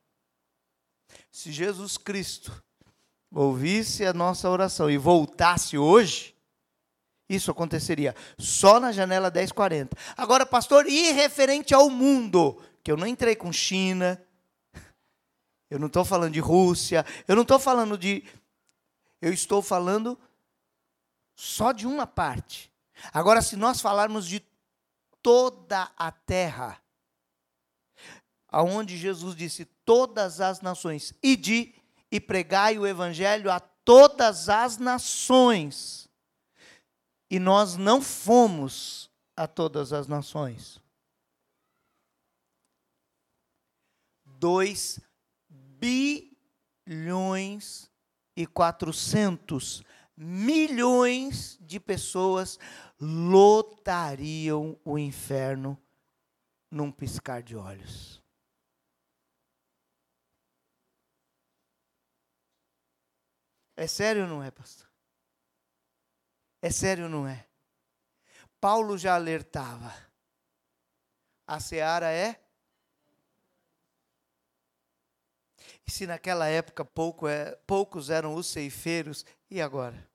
Se 1.28 1.50
Jesus 1.50 1.98
Cristo 1.98 2.62
ouvisse 3.28 4.06
a 4.06 4.12
nossa 4.12 4.48
oração 4.48 4.88
e 4.88 4.96
voltasse 4.96 5.76
hoje, 5.76 6.36
isso 7.28 7.50
aconteceria 7.50 8.14
só 8.38 8.78
na 8.78 8.92
janela 8.92 9.32
1040. 9.32 9.96
Agora, 10.16 10.46
pastor, 10.46 10.86
e 10.86 11.10
referente 11.10 11.74
ao 11.74 11.90
mundo? 11.90 12.62
Que 12.82 12.90
eu 12.90 12.96
não 12.96 13.06
entrei 13.06 13.36
com 13.36 13.52
China, 13.52 14.20
eu 15.70 15.78
não 15.78 15.86
estou 15.86 16.04
falando 16.04 16.32
de 16.32 16.40
Rússia, 16.40 17.04
eu 17.26 17.34
não 17.34 17.42
estou 17.42 17.58
falando 17.58 17.96
de. 17.96 18.24
Eu 19.20 19.32
estou 19.32 19.60
falando 19.60 20.18
só 21.34 21.72
de 21.72 21.86
uma 21.86 22.06
parte. 22.06 22.72
Agora, 23.12 23.42
se 23.42 23.56
nós 23.56 23.80
falarmos 23.80 24.26
de 24.26 24.44
toda 25.22 25.90
a 25.96 26.10
terra, 26.10 26.80
aonde 28.48 28.96
Jesus 28.96 29.36
disse 29.36 29.64
todas 29.84 30.40
as 30.40 30.60
nações, 30.60 31.14
ide 31.22 31.74
e 32.10 32.20
pregai 32.20 32.78
o 32.78 32.86
evangelho 32.86 33.50
a 33.50 33.60
todas 33.60 34.48
as 34.48 34.78
nações. 34.78 36.08
E 37.30 37.38
nós 37.38 37.76
não 37.76 38.00
fomos 38.00 39.10
a 39.36 39.46
todas 39.46 39.92
as 39.92 40.06
nações. 40.06 40.80
2 44.38 45.00
bilhões 46.86 47.90
e 48.36 48.46
400 48.46 49.82
milhões 50.16 51.58
de 51.60 51.78
pessoas 51.80 52.58
lotariam 53.00 54.78
o 54.84 54.98
inferno 54.98 55.80
num 56.70 56.90
piscar 56.90 57.42
de 57.42 57.56
olhos. 57.56 58.22
É 63.76 63.86
sério 63.86 64.22
ou 64.22 64.28
não 64.28 64.42
é, 64.42 64.50
pastor? 64.50 64.88
É 66.60 66.70
sério 66.70 67.04
ou 67.04 67.10
não 67.10 67.28
é? 67.28 67.48
Paulo 68.60 68.98
já 68.98 69.14
alertava. 69.14 69.94
A 71.46 71.60
seara 71.60 72.10
é 72.10 72.47
E 75.88 75.90
se 75.90 76.06
naquela 76.06 76.46
época 76.46 76.84
pouco 76.84 77.26
é, 77.26 77.56
poucos 77.66 78.10
eram 78.10 78.34
os 78.34 78.46
ceifeiros, 78.46 79.24
e 79.50 79.58
agora? 79.58 80.06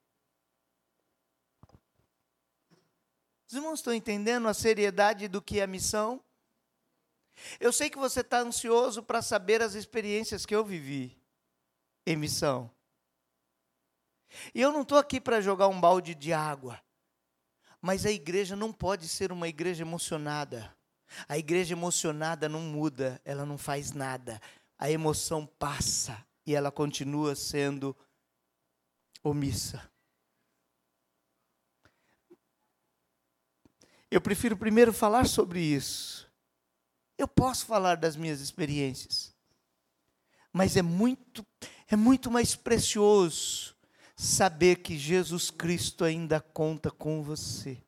Os 3.47 3.55
irmãos 3.55 3.79
estão 3.79 3.91
entendendo 3.91 4.47
a 4.47 4.53
seriedade 4.53 5.27
do 5.27 5.41
que 5.41 5.59
é 5.59 5.63
a 5.63 5.67
missão? 5.67 6.23
Eu 7.59 7.73
sei 7.73 7.89
que 7.89 7.97
você 7.97 8.19
está 8.19 8.37
ansioso 8.37 9.01
para 9.01 9.23
saber 9.23 9.63
as 9.63 9.73
experiências 9.73 10.45
que 10.45 10.55
eu 10.55 10.63
vivi 10.63 11.19
em 12.05 12.15
missão. 12.15 12.69
E 14.53 14.61
eu 14.61 14.71
não 14.71 14.83
estou 14.83 14.99
aqui 14.99 15.19
para 15.19 15.41
jogar 15.41 15.69
um 15.69 15.81
balde 15.81 16.13
de 16.13 16.31
água. 16.31 16.79
Mas 17.81 18.05
a 18.05 18.11
igreja 18.11 18.55
não 18.55 18.71
pode 18.71 19.07
ser 19.07 19.31
uma 19.31 19.47
igreja 19.47 19.81
emocionada. 19.81 20.71
A 21.27 21.35
igreja 21.35 21.73
emocionada 21.73 22.47
não 22.47 22.61
muda, 22.61 23.19
ela 23.25 23.43
não 23.43 23.57
faz 23.57 23.91
nada 23.91 24.39
a 24.83 24.91
emoção 24.91 25.45
passa 25.45 26.27
e 26.45 26.53
ela 26.53 26.69
continua 26.69 27.35
sendo 27.35 27.95
omissa. 29.23 29.89
Eu 34.11 34.19
prefiro 34.19 34.57
primeiro 34.57 34.91
falar 34.91 35.25
sobre 35.25 35.61
isso. 35.61 36.29
Eu 37.17 37.29
posso 37.29 37.65
falar 37.65 37.95
das 37.95 38.17
minhas 38.17 38.41
experiências, 38.41 39.33
mas 40.51 40.75
é 40.75 40.81
muito 40.81 41.45
é 41.87 41.95
muito 41.95 42.29
mais 42.29 42.53
precioso 42.53 43.77
saber 44.17 44.81
que 44.81 44.97
Jesus 44.97 45.49
Cristo 45.49 46.03
ainda 46.03 46.41
conta 46.41 46.91
com 46.91 47.23
você 47.23 47.81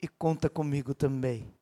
e 0.00 0.06
conta 0.06 0.48
comigo 0.48 0.94
também. 0.94 1.53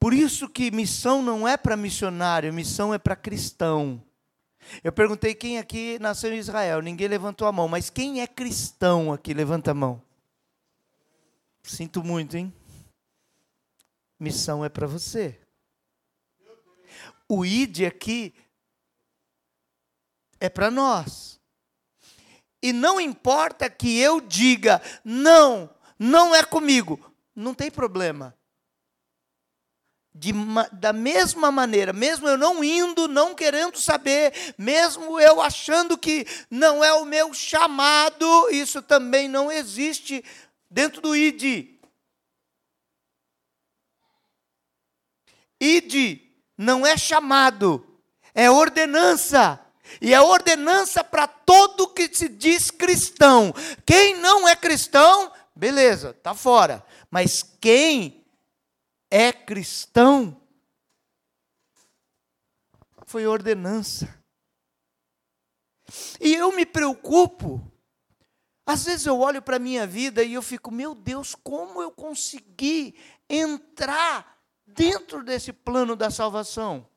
Por 0.00 0.14
isso 0.14 0.48
que 0.48 0.70
missão 0.70 1.20
não 1.20 1.46
é 1.46 1.58
para 1.58 1.76
missionário, 1.76 2.54
missão 2.54 2.94
é 2.94 2.98
para 2.98 3.14
cristão. 3.14 4.02
Eu 4.82 4.90
perguntei 4.90 5.34
quem 5.34 5.58
aqui 5.58 5.98
nasceu 6.00 6.32
em 6.32 6.38
Israel, 6.38 6.80
ninguém 6.80 7.06
levantou 7.06 7.46
a 7.46 7.52
mão, 7.52 7.68
mas 7.68 7.90
quem 7.90 8.22
é 8.22 8.26
cristão 8.26 9.12
aqui? 9.12 9.34
Levanta 9.34 9.72
a 9.72 9.74
mão. 9.74 10.02
Sinto 11.62 12.02
muito, 12.02 12.34
hein? 12.34 12.50
Missão 14.18 14.64
é 14.64 14.70
para 14.70 14.86
você. 14.86 15.38
O 17.28 17.44
ID 17.44 17.82
aqui 17.86 18.34
é 20.40 20.48
para 20.48 20.70
nós. 20.70 21.38
e 22.62 22.72
não 22.72 22.98
importa 22.98 23.68
que 23.68 23.98
eu 23.98 24.20
diga, 24.20 24.80
não, 25.04 25.68
não 25.98 26.34
é 26.34 26.42
comigo, 26.42 26.98
não 27.34 27.54
tem 27.54 27.70
problema. 27.70 28.34
De, 30.12 30.32
da 30.72 30.92
mesma 30.92 31.52
maneira, 31.52 31.92
mesmo 31.92 32.28
eu 32.28 32.36
não 32.36 32.64
indo, 32.64 33.06
não 33.06 33.34
querendo 33.34 33.78
saber, 33.78 34.32
mesmo 34.58 35.20
eu 35.20 35.40
achando 35.40 35.96
que 35.96 36.26
não 36.50 36.82
é 36.82 36.92
o 36.92 37.04
meu 37.04 37.32
chamado, 37.32 38.50
isso 38.50 38.82
também 38.82 39.28
não 39.28 39.52
existe 39.52 40.24
dentro 40.68 41.00
do 41.00 41.14
ID. 41.14 41.78
ID 45.60 46.20
não 46.58 46.86
é 46.86 46.96
chamado, 46.96 47.86
é 48.34 48.50
ordenança. 48.50 49.60
E 50.00 50.14
é 50.14 50.20
ordenança 50.20 51.02
para 51.02 51.26
todo 51.26 51.88
que 51.88 52.08
se 52.14 52.28
diz 52.28 52.70
cristão. 52.70 53.52
Quem 53.84 54.16
não 54.18 54.48
é 54.48 54.54
cristão, 54.54 55.32
beleza, 55.54 56.10
está 56.10 56.34
fora. 56.34 56.84
Mas 57.10 57.42
quem 57.60 58.19
é 59.10 59.32
cristão, 59.32 60.40
foi 63.06 63.26
ordenança. 63.26 64.22
E 66.20 66.34
eu 66.34 66.54
me 66.54 66.64
preocupo. 66.64 67.60
Às 68.64 68.84
vezes 68.84 69.06
eu 69.06 69.18
olho 69.18 69.42
para 69.42 69.56
a 69.56 69.58
minha 69.58 69.84
vida 69.84 70.22
e 70.22 70.34
eu 70.34 70.42
fico, 70.42 70.70
meu 70.70 70.94
Deus, 70.94 71.34
como 71.34 71.82
eu 71.82 71.90
consegui 71.90 72.94
entrar 73.28 74.40
dentro 74.64 75.24
desse 75.24 75.52
plano 75.52 75.96
da 75.96 76.08
salvação? 76.08 76.88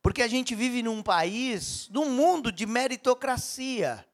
Porque 0.00 0.22
a 0.22 0.28
gente 0.28 0.54
vive 0.54 0.84
num 0.84 1.02
país, 1.02 1.88
num 1.88 2.08
mundo 2.08 2.52
de 2.52 2.64
meritocracia, 2.64 4.06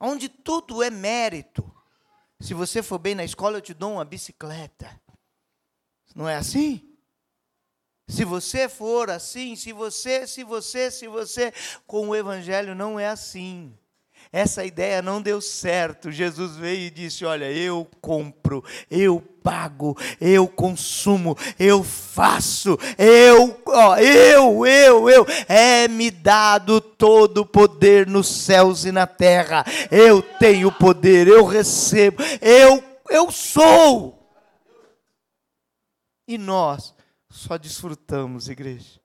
onde 0.00 0.26
tudo 0.26 0.82
é 0.82 0.88
mérito. 0.88 1.70
Se 2.44 2.52
você 2.52 2.82
for 2.82 2.98
bem 2.98 3.14
na 3.14 3.24
escola, 3.24 3.56
eu 3.56 3.62
te 3.62 3.72
dou 3.72 3.94
uma 3.94 4.04
bicicleta. 4.04 5.00
Não 6.14 6.28
é 6.28 6.36
assim? 6.36 6.94
Se 8.06 8.22
você 8.22 8.68
for 8.68 9.08
assim, 9.08 9.56
se 9.56 9.72
você, 9.72 10.26
se 10.26 10.44
você, 10.44 10.90
se 10.90 11.08
você, 11.08 11.54
com 11.86 12.10
o 12.10 12.14
evangelho 12.14 12.74
não 12.74 13.00
é 13.00 13.08
assim. 13.08 13.74
Essa 14.34 14.64
ideia 14.64 15.00
não 15.00 15.22
deu 15.22 15.40
certo. 15.40 16.10
Jesus 16.10 16.56
veio 16.56 16.88
e 16.88 16.90
disse: 16.90 17.24
Olha, 17.24 17.48
eu 17.52 17.88
compro, 18.00 18.64
eu 18.90 19.20
pago, 19.20 19.96
eu 20.20 20.48
consumo, 20.48 21.38
eu 21.56 21.84
faço, 21.84 22.76
eu, 22.98 23.62
ó, 23.64 23.96
eu, 23.96 24.66
eu, 24.66 25.08
eu. 25.08 25.26
É 25.48 25.86
me 25.86 26.10
dado 26.10 26.80
todo 26.80 27.42
o 27.42 27.46
poder 27.46 28.08
nos 28.08 28.26
céus 28.26 28.84
e 28.84 28.90
na 28.90 29.06
terra. 29.06 29.64
Eu 29.88 30.20
tenho 30.20 30.72
poder, 30.72 31.28
eu 31.28 31.44
recebo, 31.44 32.20
eu, 32.42 32.82
eu 33.08 33.30
sou. 33.30 34.18
E 36.26 36.36
nós 36.36 36.92
só 37.30 37.56
desfrutamos, 37.56 38.48
igreja. 38.48 39.03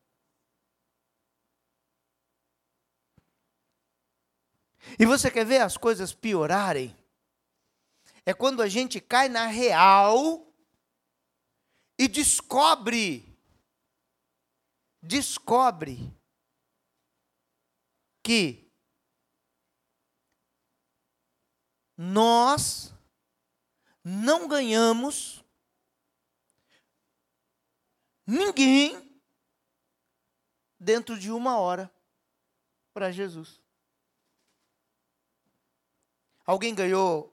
E 4.97 5.06
você 5.06 5.30
quer 5.30 5.45
ver 5.45 5.62
as 5.62 5.78
coisas 5.78 6.13
piorarem? 6.13 6.95
É 8.25 8.34
quando 8.34 8.62
a 8.62 8.67
gente 8.67 8.99
cai 8.99 9.28
na 9.28 9.47
real 9.47 10.47
e 11.97 12.08
descobre 12.08 13.30
descobre 15.02 16.13
que 18.23 18.69
nós 21.97 22.93
não 24.04 24.47
ganhamos 24.47 25.43
ninguém 28.25 29.21
dentro 30.80 31.17
de 31.19 31.32
uma 31.32 31.58
hora 31.58 31.91
para 32.93 33.12
Jesus. 33.12 33.62
Alguém 36.49 36.73
ganhou 36.73 37.31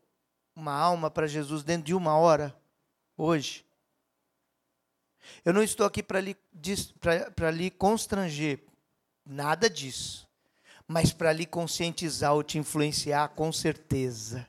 uma 0.55 0.75
alma 0.75 1.11
para 1.11 1.27
Jesus 1.27 1.65
dentro 1.65 1.87
de 1.87 1.95
uma 1.95 2.19
hora, 2.19 2.55
hoje? 3.17 3.65
Eu 5.43 5.55
não 5.55 5.63
estou 5.63 5.87
aqui 5.87 6.03
para 6.03 6.21
lhe, 6.21 6.37
lhe 7.55 7.71
constranger, 7.71 8.63
nada 9.25 9.71
disso. 9.71 10.29
Mas 10.87 11.15
para 11.15 11.33
lhe 11.33 11.47
conscientizar 11.47 12.35
ou 12.35 12.43
te 12.43 12.59
influenciar, 12.59 13.29
com 13.29 13.51
certeza. 13.51 14.47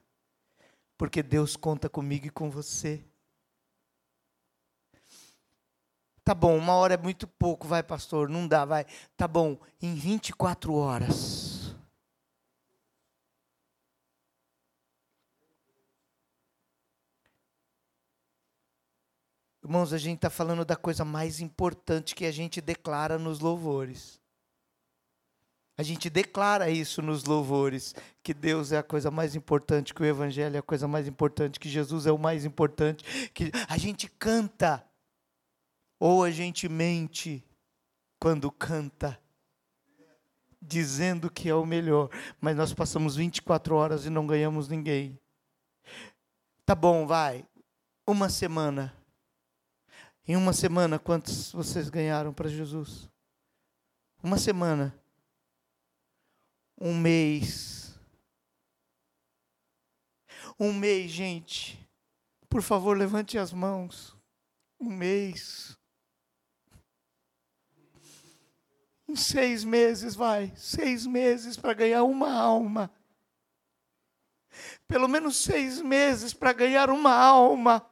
Porque 0.97 1.23
Deus 1.23 1.56
conta 1.56 1.88
comigo 1.88 2.27
e 2.27 2.30
com 2.30 2.49
você. 2.49 3.01
Tá 6.25 6.36
bom, 6.36 6.58
uma 6.58 6.73
hora 6.73 6.95
é 6.95 6.97
muito 6.97 7.25
pouco, 7.25 7.65
vai, 7.65 7.84
pastor, 7.84 8.27
não 8.27 8.45
dá, 8.45 8.65
vai. 8.65 8.86
Tá 9.15 9.30
bom, 9.30 9.58
em 9.82 9.95
24 9.95 10.73
horas 10.73 11.47
Irmãos, 19.67 19.91
a 19.91 19.97
gente 19.97 20.19
está 20.19 20.30
falando 20.30 20.63
da 20.63 20.77
coisa 20.77 21.03
mais 21.03 21.41
importante 21.41 22.15
que 22.15 22.25
a 22.25 22.32
gente 22.32 22.62
declara 22.62 23.19
nos 23.19 23.41
louvores. 23.41 24.17
A 25.77 25.84
gente 25.84 26.10
declara 26.10 26.69
isso 26.69 27.01
nos 27.01 27.25
louvores, 27.25 27.93
que 28.23 28.34
Deus 28.34 28.71
é 28.71 28.77
a 28.77 28.84
coisa 28.84 29.12
mais 29.12 29.36
importante, 29.36 29.93
que 29.93 30.01
o 30.01 30.06
Evangelho 30.06 30.56
é 30.56 30.60
a 30.60 30.63
coisa 30.63 30.88
mais 30.88 31.06
importante, 31.06 31.60
que 31.60 31.67
Jesus 31.67 32.06
é 32.06 32.12
o 32.13 32.17
mais 32.17 32.45
importante, 32.45 33.03
que 33.32 33.51
a 33.67 33.77
gente 33.77 34.08
canta, 34.08 34.82
ou 35.99 36.23
a 36.23 36.32
gente 36.32 36.69
mente 36.69 37.43
quando 38.21 38.49
canta, 38.49 39.19
dizendo 40.62 41.30
que 41.30 41.49
é 41.49 41.56
o 41.56 41.65
melhor, 41.65 42.10
mas 42.39 42.56
nós 42.56 42.73
passamos 42.73 43.17
24 43.17 43.75
horas 43.75 44.06
e 44.06 44.10
não 44.10 44.25
ganhamos 44.25 44.69
ninguém. 44.69 45.19
Tá 46.65 46.73
bom, 46.73 47.06
vai, 47.06 47.45
uma 48.08 48.30
semana, 48.30 48.97
em 50.28 50.36
uma 50.36 50.52
semana, 50.52 51.00
quantos 51.00 51.54
vocês 51.54 51.90
ganharam 51.90 52.34
para 52.34 52.50
Jesus? 52.50 53.10
Uma 54.22 54.38
semana. 54.38 54.94
Um 56.78 56.94
mês. 56.94 57.98
Um 60.60 60.74
mês, 60.74 61.12
gente. 61.12 61.80
Por 62.50 62.62
favor, 62.62 62.98
levante 62.98 63.38
as 63.38 63.54
mãos. 63.54 64.16
Um 64.78 64.90
mês. 64.90 65.78
Em 69.08 69.16
seis 69.16 69.63
meses, 69.63 70.13
vai. 70.13 70.52
Seis 70.58 71.06
meses 71.06 71.56
para 71.56 71.74
ganhar 71.74 72.04
uma 72.04 72.34
alma. 72.34 72.92
Pelo 74.88 75.08
menos 75.08 75.38
seis 75.38 75.82
meses 75.82 76.34
para 76.34 76.52
ganhar 76.52 76.90
uma 76.90 77.13
alma. 77.13 77.88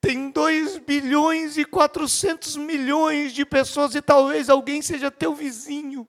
Tem 0.00 0.30
2 0.30 0.78
bilhões 0.78 1.56
e 1.56 1.64
400 1.64 2.56
milhões 2.56 3.32
de 3.32 3.44
pessoas 3.44 3.94
e 3.94 4.02
talvez 4.02 4.48
alguém 4.48 4.82
seja 4.82 5.10
teu 5.10 5.34
vizinho. 5.34 6.06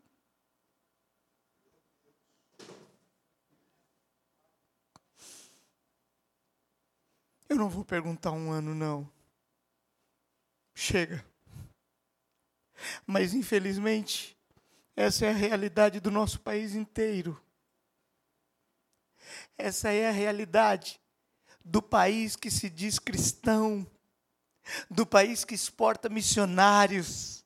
Eu 7.48 7.58
não 7.58 7.68
vou 7.68 7.84
perguntar 7.84 8.32
um 8.32 8.52
ano, 8.52 8.76
não. 8.76 9.10
Chega. 10.76 11.26
Mas, 13.06 13.34
infelizmente, 13.34 14.38
essa 14.96 15.26
é 15.26 15.30
a 15.30 15.34
realidade 15.34 16.00
do 16.00 16.12
nosso 16.12 16.40
país 16.40 16.76
inteiro. 16.76 17.42
Essa 19.58 19.92
é 19.92 20.08
a 20.08 20.12
realidade 20.12 20.99
do 21.70 21.84
país 21.84 22.36
que 22.36 22.50
se 22.50 22.68
diz 22.68 22.98
cristão, 22.98 23.86
do 24.90 25.06
país 25.06 25.46
que 25.46 25.54
exporta 25.54 26.10
missionários, 26.10 27.46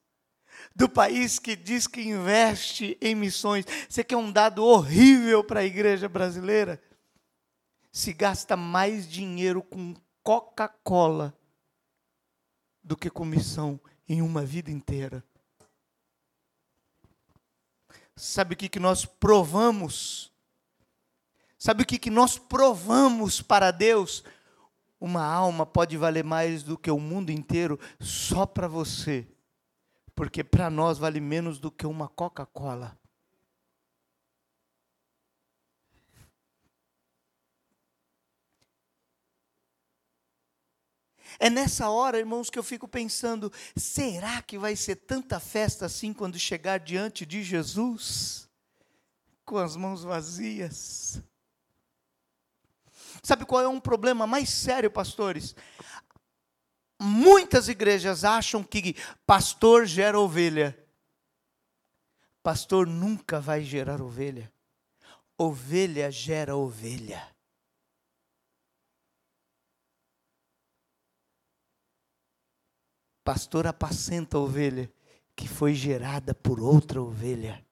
do 0.74 0.88
país 0.88 1.40
que 1.40 1.58
diz 1.58 1.88
que 1.88 2.02
investe 2.02 2.98
em 3.02 3.16
missões. 3.16 3.66
Você 3.90 4.02
quer 4.04 4.16
um 4.16 4.32
dado 4.32 4.64
horrível 4.64 5.44
para 5.44 5.60
a 5.60 5.66
igreja 5.66 6.08
brasileira? 6.08 6.82
Se 7.92 8.14
gasta 8.14 8.56
mais 8.56 9.08
dinheiro 9.10 9.62
com 9.62 9.94
Coca-Cola 10.24 11.38
do 12.82 12.96
que 12.96 13.10
com 13.10 13.26
missão 13.26 13.80
em 14.08 14.22
uma 14.22 14.46
vida 14.46 14.72
inteira. 14.72 15.24
Sabe 18.16 18.54
o 18.54 18.58
que, 18.58 18.70
que 18.70 18.80
nós 18.80 19.06
provamos 19.06 20.33
Sabe 21.64 21.84
o 21.84 21.86
que, 21.86 21.98
que 21.98 22.10
nós 22.10 22.38
provamos 22.38 23.42
para 23.42 23.72
Deus? 23.72 24.22
Uma 25.00 25.24
alma 25.24 25.66
pode 25.66 25.96
valer 25.96 26.22
mais 26.22 26.62
do 26.62 26.78
que 26.78 26.92
o 26.92 27.00
mundo 27.00 27.32
inteiro 27.32 27.80
só 28.02 28.46
para 28.46 28.68
você, 28.68 29.26
porque 30.14 30.44
para 30.44 30.70
nós 30.70 30.98
vale 30.98 31.22
menos 31.22 31.60
do 31.60 31.72
que 31.72 31.88
uma 31.88 32.10
Coca-Cola. 32.10 33.00
É 41.40 41.50
nessa 41.50 41.90
hora, 41.90 42.20
irmãos, 42.20 42.50
que 42.50 42.60
eu 42.60 42.64
fico 42.64 42.90
pensando: 42.90 43.50
será 43.74 44.42
que 44.42 44.58
vai 44.58 44.76
ser 44.76 44.98
tanta 44.98 45.40
festa 45.40 45.86
assim 45.86 46.12
quando 46.12 46.38
chegar 46.38 46.82
diante 46.82 47.26
de 47.26 47.42
Jesus? 47.42 48.50
Com 49.46 49.58
as 49.58 49.78
mãos 49.78 50.04
vazias. 50.04 51.24
Sabe 53.26 53.46
qual 53.46 53.62
é 53.62 53.68
um 53.68 53.80
problema 53.80 54.28
mais 54.28 54.50
sério, 54.50 54.92
pastores? 54.92 55.56
Muitas 57.02 57.70
igrejas 57.70 58.26
acham 58.26 58.62
que 58.62 58.96
pastor 59.26 59.86
gera 59.86 60.20
ovelha. 60.20 60.78
Pastor 62.42 62.86
nunca 62.86 63.40
vai 63.40 63.64
gerar 63.64 64.02
ovelha. 64.02 64.52
Ovelha 65.38 66.12
gera 66.12 66.56
ovelha. 66.56 67.34
Pastor 73.24 73.66
apacenta 73.66 74.36
a 74.36 74.42
ovelha 74.42 74.92
que 75.34 75.48
foi 75.48 75.74
gerada 75.74 76.36
por 76.36 76.60
outra 76.60 77.02
ovelha. 77.02 77.63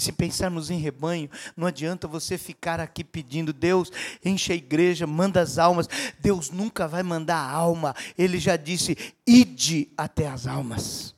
Se 0.00 0.12
pensarmos 0.12 0.70
em 0.70 0.78
rebanho, 0.78 1.30
não 1.56 1.66
adianta 1.66 2.08
você 2.08 2.38
ficar 2.38 2.80
aqui 2.80 3.04
pedindo, 3.04 3.52
Deus, 3.52 3.92
enche 4.24 4.52
a 4.52 4.56
igreja, 4.56 5.06
manda 5.06 5.40
as 5.40 5.58
almas. 5.58 5.88
Deus 6.18 6.50
nunca 6.50 6.88
vai 6.88 7.02
mandar 7.02 7.36
a 7.36 7.50
alma. 7.50 7.94
Ele 8.16 8.38
já 8.38 8.56
disse: 8.56 8.96
ide 9.26 9.92
até 9.96 10.26
as 10.26 10.46
almas. 10.46 11.14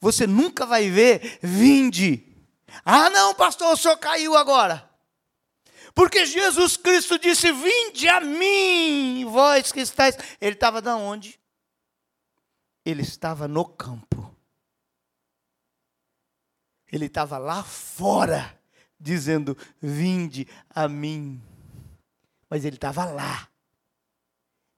Você 0.00 0.26
nunca 0.26 0.66
vai 0.66 0.90
ver, 0.90 1.38
vinde. 1.42 2.26
Ah, 2.84 3.08
não, 3.10 3.34
pastor, 3.34 3.72
o 3.72 3.76
senhor 3.76 3.96
caiu 3.96 4.36
agora. 4.36 4.88
Porque 5.94 6.26
Jesus 6.26 6.76
Cristo 6.76 7.18
disse: 7.18 7.50
Vinde 7.52 8.08
a 8.08 8.20
mim, 8.20 9.24
vós 9.24 9.72
que 9.72 9.80
estáis. 9.80 10.16
Ele 10.40 10.54
estava 10.54 10.80
da 10.80 10.96
onde? 10.96 11.40
Ele 12.84 13.02
estava 13.02 13.48
no 13.48 13.64
campo. 13.64 14.09
Ele 16.90 17.06
estava 17.06 17.38
lá 17.38 17.62
fora, 17.62 18.58
dizendo: 18.98 19.56
Vinde 19.80 20.46
a 20.68 20.88
mim. 20.88 21.40
Mas 22.48 22.64
ele 22.64 22.76
estava 22.76 23.04
lá. 23.04 23.48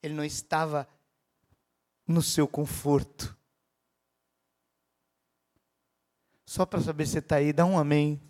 Ele 0.02 0.14
não 0.14 0.24
estava 0.24 0.88
no 2.06 2.22
seu 2.22 2.46
conforto. 2.46 3.36
Só 6.44 6.66
para 6.66 6.82
saber 6.82 7.06
se 7.06 7.18
está 7.18 7.36
aí, 7.36 7.52
dá 7.52 7.64
um 7.64 7.78
amém. 7.78 8.20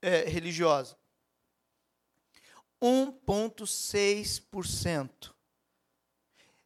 é, 0.01 0.25
religiosa. 0.25 0.97
1,6% 2.81 5.33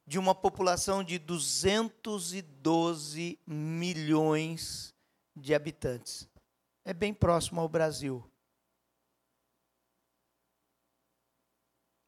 de 0.08 0.18
uma 0.18 0.34
população 0.34 1.04
de 1.04 1.20
212 1.20 3.40
milhões 3.46 4.96
de 5.36 5.54
habitantes. 5.54 6.28
É 6.84 6.92
bem 6.92 7.14
próximo 7.14 7.62
ao 7.62 7.70
Brasil. 7.70 8.28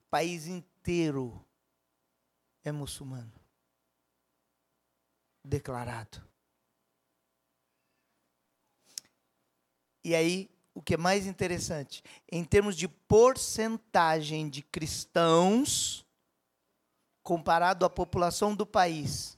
País 0.10 0.48
inteiro 0.48 1.46
é 2.64 2.72
muçulmano. 2.72 3.34
Declarado. 5.44 6.22
E 10.04 10.16
aí, 10.16 10.50
o 10.74 10.82
que 10.82 10.94
é 10.94 10.98
mais 10.98 11.26
interessante, 11.26 12.04
em 12.32 12.44
termos 12.44 12.76
de 12.76 12.88
porcentagem 12.88 14.50
de 14.50 14.62
cristãos, 14.62 16.06
comparado 17.24 17.86
à 17.86 17.90
população 17.90 18.56
do 18.56 18.66
país, 18.66 19.38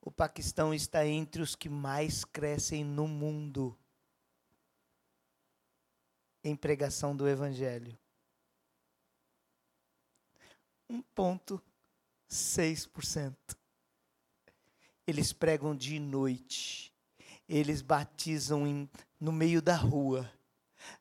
o 0.00 0.10
Paquistão 0.10 0.74
está 0.74 1.06
entre 1.06 1.40
os 1.42 1.54
que 1.54 1.68
mais 1.68 2.24
crescem 2.24 2.84
no 2.84 3.06
mundo 3.08 3.78
em 6.44 6.54
pregação 6.56 7.16
do 7.16 7.28
Evangelho. 7.28 7.96
1,6%. 10.90 13.34
Eles 15.06 15.32
pregam 15.32 15.74
de 15.74 15.98
noite. 15.98 16.92
Eles 17.48 17.80
batizam 17.82 18.64
em, 18.66 18.88
no 19.20 19.32
meio 19.32 19.60
da 19.60 19.76
rua, 19.76 20.32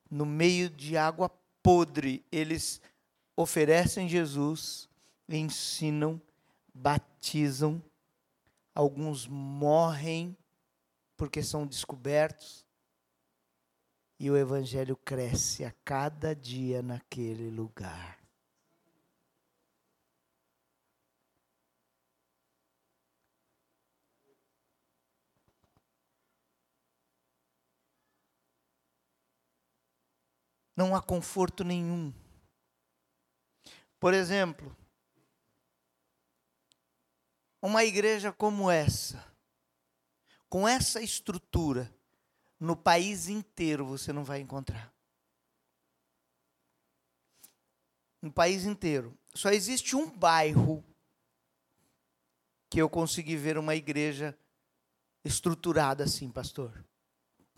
no 0.10 0.26
meio 0.26 0.70
de 0.70 0.98
água 0.98 1.30
podre. 1.62 2.26
Eles 2.32 2.82
oferecem 3.36 4.10
Jesus, 4.10 4.90
ensinam, 5.30 6.20
batizam. 6.74 7.80
Alguns 8.74 9.28
morrem 9.28 10.36
porque 11.16 11.44
são 11.44 11.68
descobertos 11.68 12.66
e 14.22 14.30
o 14.30 14.38
Evangelho 14.38 14.96
cresce 14.96 15.66
a 15.66 15.72
cada 15.84 16.36
dia 16.36 16.84
naquele 16.84 17.50
lugar. 17.50 18.20
Não 30.76 30.96
há 30.96 31.02
conforto 31.02 31.64
nenhum. 31.64 32.14
Por 34.00 34.14
exemplo, 34.14 34.78
uma 37.60 37.84
igreja 37.84 38.32
como 38.32 38.70
essa, 38.70 39.36
com 40.48 40.68
essa 40.68 41.02
estrutura, 41.02 41.92
no 42.62 42.76
país 42.76 43.28
inteiro 43.28 43.84
você 43.84 44.14
não 44.14 44.24
vai 44.24 44.40
encontrar. 44.40 44.94
No 48.22 48.32
país 48.32 48.66
inteiro. 48.66 49.18
Só 49.34 49.50
existe 49.50 49.96
um 49.96 50.08
bairro 50.08 50.86
que 52.70 52.80
eu 52.80 52.88
consegui 52.88 53.36
ver 53.36 53.58
uma 53.58 53.76
igreja 53.76 54.38
estruturada 55.26 56.04
assim, 56.04 56.30
pastor. 56.30 56.86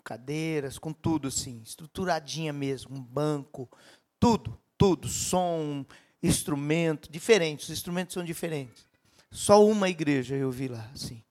Cadeiras, 0.06 0.80
com 0.80 0.94
tudo 0.94 1.28
assim, 1.28 1.62
estruturadinha 1.62 2.54
mesmo, 2.54 2.96
um 2.96 3.04
banco, 3.04 3.70
tudo, 4.18 4.58
tudo, 4.78 5.10
som, 5.10 5.86
instrumento, 6.22 7.12
diferentes, 7.12 7.66
os 7.66 7.72
instrumentos 7.78 8.14
são 8.14 8.24
diferentes. 8.24 8.88
Só 9.30 9.66
uma 9.66 9.90
igreja 9.90 10.36
eu 10.36 10.50
vi 10.50 10.70
lá, 10.70 10.90
assim. 10.94 11.22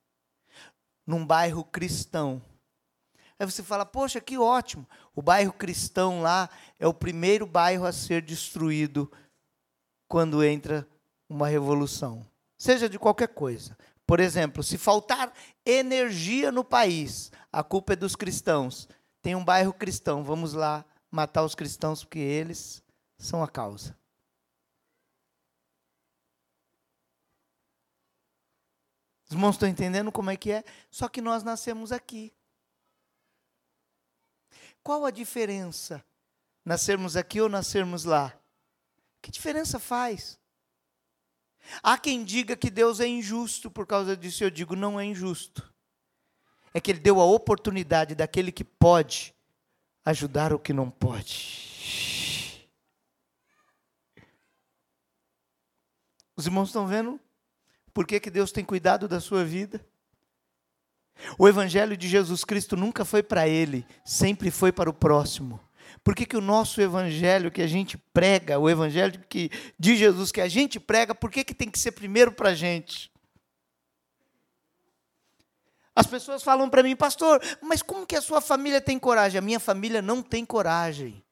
Num 1.07 1.25
bairro 1.25 1.65
cristão. 1.65 2.43
Aí 3.39 3.47
você 3.47 3.63
fala, 3.63 3.85
poxa, 3.85 4.21
que 4.21 4.39
ótimo. 4.39 4.87
O 5.15 5.23
bairro 5.23 5.53
cristão 5.53 6.23
lá 6.23 6.49
é 6.79 6.87
o 6.87 6.95
primeiro 6.95 7.47
bairro 7.47 7.85
a 7.85 7.93
ser 7.93 8.23
destruído 8.23 9.11
quando 10.09 10.45
entra 10.45 10.87
uma 11.29 11.49
revolução. 11.49 12.27
Seja 12.59 12.89
de 12.89 12.99
qualquer 12.99 13.29
coisa. 13.29 13.77
Por 14.07 14.21
exemplo, 14.21 14.63
se 14.63 14.77
faltar 14.77 15.33
energia 15.65 16.53
no 16.53 16.63
país, 16.63 17.33
a 17.51 17.63
culpa 17.63 17.95
é 17.95 17.97
dos 17.97 18.15
cristãos. 18.15 18.89
Tem 19.21 19.35
um 19.35 19.45
bairro 19.45 19.73
cristão, 19.73 20.23
vamos 20.23 20.53
lá 20.53 20.85
matar 21.11 21.45
os 21.45 21.55
cristãos 21.55 22.05
porque 22.05 22.19
eles 22.19 22.83
são 23.19 23.43
a 23.43 23.49
causa. 23.49 23.97
Os 29.25 29.33
irmãos 29.33 29.55
estão 29.55 29.69
entendendo 29.69 30.13
como 30.13 30.31
é 30.31 30.37
que 30.37 30.53
é? 30.53 30.63
Só 30.91 31.09
que 31.09 31.23
nós 31.23 31.43
nascemos 31.43 31.91
aqui. 31.91 32.35
Qual 34.83 35.05
a 35.05 35.11
diferença? 35.11 36.05
Nascermos 36.65 37.17
aqui 37.17 37.41
ou 37.41 37.49
nascermos 37.49 38.05
lá? 38.05 38.33
Que 39.21 39.31
diferença 39.31 39.79
faz? 39.79 40.39
Há 41.83 41.97
quem 41.97 42.25
diga 42.25 42.57
que 42.57 42.71
Deus 42.71 42.99
é 42.99 43.07
injusto 43.07 43.71
por 43.71 43.87
causa 43.87 44.17
disso, 44.17 44.43
eu 44.43 44.51
digo, 44.51 44.75
não 44.75 44.99
é 44.99 45.05
injusto. 45.05 45.73
É 46.75 46.81
que 46.81 46.91
Ele 46.91 47.01
deu 47.01 47.21
a 47.21 47.25
oportunidade 47.25 48.15
daquele 48.15 48.51
que 48.51 48.65
pode 48.65 49.35
ajudar 50.05 50.53
o 50.53 50.59
que 50.59 50.73
não 50.73 50.91
pode. 50.91 52.69
Os 56.35 56.47
irmãos 56.47 56.71
estão 56.71 56.87
vendo? 56.87 57.21
Por 57.95 58.07
que, 58.07 58.19
que 58.19 58.31
Deus 58.31 58.51
tem 58.51 58.65
cuidado 58.65 59.07
da 59.07 59.21
sua 59.21 59.45
vida? 59.45 59.85
O 61.39 61.49
Evangelho 61.49 61.97
de 61.97 62.09
Jesus 62.09 62.45
Cristo 62.45 62.77
nunca 62.77 63.05
foi 63.05 63.23
para 63.23 63.47
ele, 63.47 63.87
sempre 64.05 64.51
foi 64.51 64.73
para 64.73 64.91
o 64.91 64.95
próximo. 64.95 65.61
Por 66.03 66.15
que, 66.15 66.27
que 66.27 66.37
o 66.37 66.41
nosso 66.41 66.81
Evangelho 66.81 67.51
que 67.51 67.63
a 67.63 67.67
gente 67.67 67.97
prega, 67.97 68.59
o 68.59 68.69
Evangelho 68.69 69.21
que, 69.29 69.51
de 69.79 69.97
Jesus 69.97 70.33
que 70.33 70.41
a 70.41 70.49
gente 70.49 70.81
prega, 70.81 71.15
por 71.15 71.31
que, 71.31 71.45
que 71.45 71.55
tem 71.55 71.71
que 71.71 71.79
ser 71.79 71.93
primeiro 71.93 72.33
para 72.33 72.51
a 72.51 72.55
gente? 72.55 73.13
As 75.95 76.07
pessoas 76.07 76.43
falam 76.43 76.71
para 76.71 76.83
mim, 76.83 76.97
pastor, 76.97 77.41
mas 77.61 77.83
como 77.83 78.07
que 78.07 78.17
a 78.17 78.23
sua 78.23 78.41
família 78.41 78.81
tem 78.81 78.99
coragem? 78.99 79.39
A 79.39 79.43
minha 79.43 79.61
família 79.61 80.01
não 80.01 80.23
tem 80.23 80.45
coragem. 80.45 81.23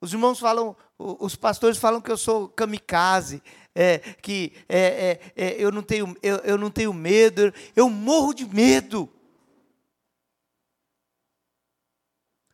Os 0.00 0.12
irmãos 0.12 0.38
falam, 0.38 0.76
os 0.96 1.34
pastores 1.34 1.76
falam 1.76 2.00
que 2.00 2.10
eu 2.10 2.16
sou 2.16 2.48
kamikaze, 2.48 3.42
é, 3.80 4.00
que 4.20 4.52
é, 4.68 5.20
é, 5.36 5.44
é, 5.44 5.62
eu, 5.62 5.70
não 5.70 5.84
tenho, 5.84 6.16
eu, 6.20 6.38
eu 6.38 6.58
não 6.58 6.68
tenho 6.68 6.92
medo, 6.92 7.54
eu 7.76 7.88
morro 7.88 8.34
de 8.34 8.44
medo. 8.44 9.08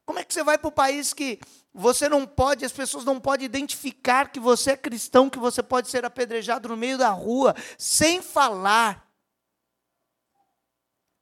Como 0.04 0.18
é 0.18 0.24
que 0.24 0.34
você 0.34 0.44
vai 0.44 0.58
para 0.58 0.68
o 0.68 0.72
país 0.72 1.14
que 1.14 1.40
você 1.72 2.10
não 2.10 2.26
pode, 2.26 2.62
as 2.62 2.72
pessoas 2.72 3.06
não 3.06 3.18
podem 3.18 3.46
identificar 3.46 4.30
que 4.30 4.38
você 4.38 4.72
é 4.72 4.76
cristão, 4.76 5.30
que 5.30 5.38
você 5.38 5.62
pode 5.62 5.88
ser 5.88 6.04
apedrejado 6.04 6.68
no 6.68 6.76
meio 6.76 6.98
da 6.98 7.08
rua, 7.08 7.56
sem 7.78 8.20
falar? 8.20 9.10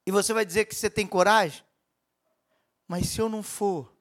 E 0.04 0.10
você 0.10 0.32
vai 0.32 0.44
dizer 0.44 0.64
que 0.64 0.74
você 0.74 0.90
tem 0.90 1.06
coragem? 1.06 1.62
Mas 2.88 3.06
se 3.08 3.20
eu 3.20 3.28
não 3.28 3.40
for, 3.40 3.91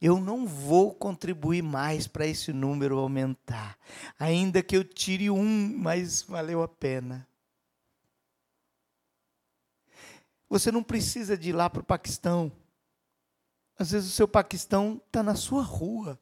eu 0.00 0.20
não 0.20 0.46
vou 0.46 0.94
contribuir 0.94 1.62
mais 1.62 2.06
para 2.06 2.26
esse 2.26 2.52
número 2.52 2.98
aumentar. 2.98 3.78
Ainda 4.18 4.62
que 4.62 4.76
eu 4.76 4.84
tire 4.84 5.30
um, 5.30 5.76
mas 5.78 6.22
valeu 6.22 6.62
a 6.62 6.68
pena. 6.68 7.26
Você 10.48 10.70
não 10.70 10.82
precisa 10.82 11.36
de 11.36 11.50
ir 11.50 11.52
lá 11.52 11.68
para 11.68 11.80
o 11.80 11.84
Paquistão. 11.84 12.52
Às 13.78 13.90
vezes 13.90 14.10
o 14.10 14.14
seu 14.14 14.28
Paquistão 14.28 15.00
está 15.06 15.22
na 15.22 15.34
sua 15.34 15.62
rua. 15.62 16.18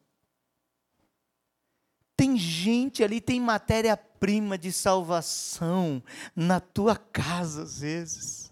Tem 2.17 2.37
gente 2.37 3.03
ali, 3.03 3.19
tem 3.19 3.41
matéria-prima 3.41 4.57
de 4.57 4.71
salvação 4.71 6.01
na 6.33 6.61
tua 6.61 6.95
casa, 6.95 7.63
às 7.63 7.81
vezes 7.81 8.44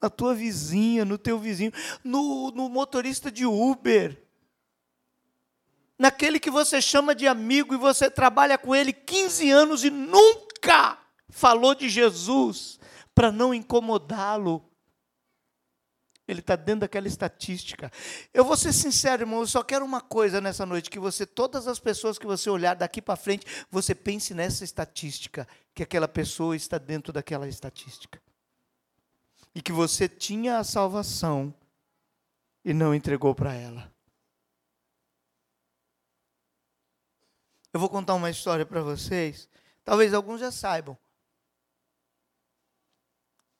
na 0.00 0.08
tua 0.08 0.34
vizinha, 0.34 1.04
no 1.04 1.18
teu 1.18 1.38
vizinho, 1.38 1.72
no, 2.04 2.50
no 2.52 2.68
motorista 2.68 3.30
de 3.30 3.44
Uber, 3.44 4.16
naquele 5.98 6.38
que 6.38 6.50
você 6.50 6.80
chama 6.80 7.14
de 7.14 7.26
amigo 7.26 7.74
e 7.74 7.78
você 7.78 8.10
trabalha 8.10 8.56
com 8.56 8.74
ele 8.74 8.92
15 8.92 9.50
anos 9.50 9.84
e 9.84 9.90
nunca 9.90 10.98
falou 11.28 11.74
de 11.74 11.88
Jesus 11.88 12.78
para 13.14 13.32
não 13.32 13.52
incomodá-lo. 13.52 14.64
Ele 16.28 16.40
está 16.40 16.54
dentro 16.56 16.80
daquela 16.80 17.08
estatística. 17.08 17.90
Eu 18.34 18.44
vou 18.44 18.54
ser 18.54 18.74
sincero, 18.74 19.22
irmão, 19.22 19.40
eu 19.40 19.46
só 19.46 19.62
quero 19.62 19.82
uma 19.82 20.02
coisa 20.02 20.42
nessa 20.42 20.66
noite: 20.66 20.90
que 20.90 20.98
você, 20.98 21.24
todas 21.24 21.66
as 21.66 21.78
pessoas 21.78 22.18
que 22.18 22.26
você 22.26 22.50
olhar 22.50 22.76
daqui 22.76 23.00
para 23.00 23.16
frente, 23.16 23.46
você 23.70 23.94
pense 23.94 24.34
nessa 24.34 24.62
estatística, 24.62 25.48
que 25.74 25.82
aquela 25.82 26.06
pessoa 26.06 26.54
está 26.54 26.76
dentro 26.76 27.14
daquela 27.14 27.48
estatística 27.48 28.20
e 29.58 29.60
que 29.60 29.72
você 29.72 30.08
tinha 30.08 30.60
a 30.60 30.62
salvação 30.62 31.52
e 32.64 32.72
não 32.72 32.94
entregou 32.94 33.34
para 33.34 33.52
ela. 33.52 33.92
Eu 37.72 37.80
vou 37.80 37.90
contar 37.90 38.14
uma 38.14 38.30
história 38.30 38.64
para 38.64 38.80
vocês, 38.82 39.48
talvez 39.82 40.14
alguns 40.14 40.38
já 40.38 40.52
saibam. 40.52 40.96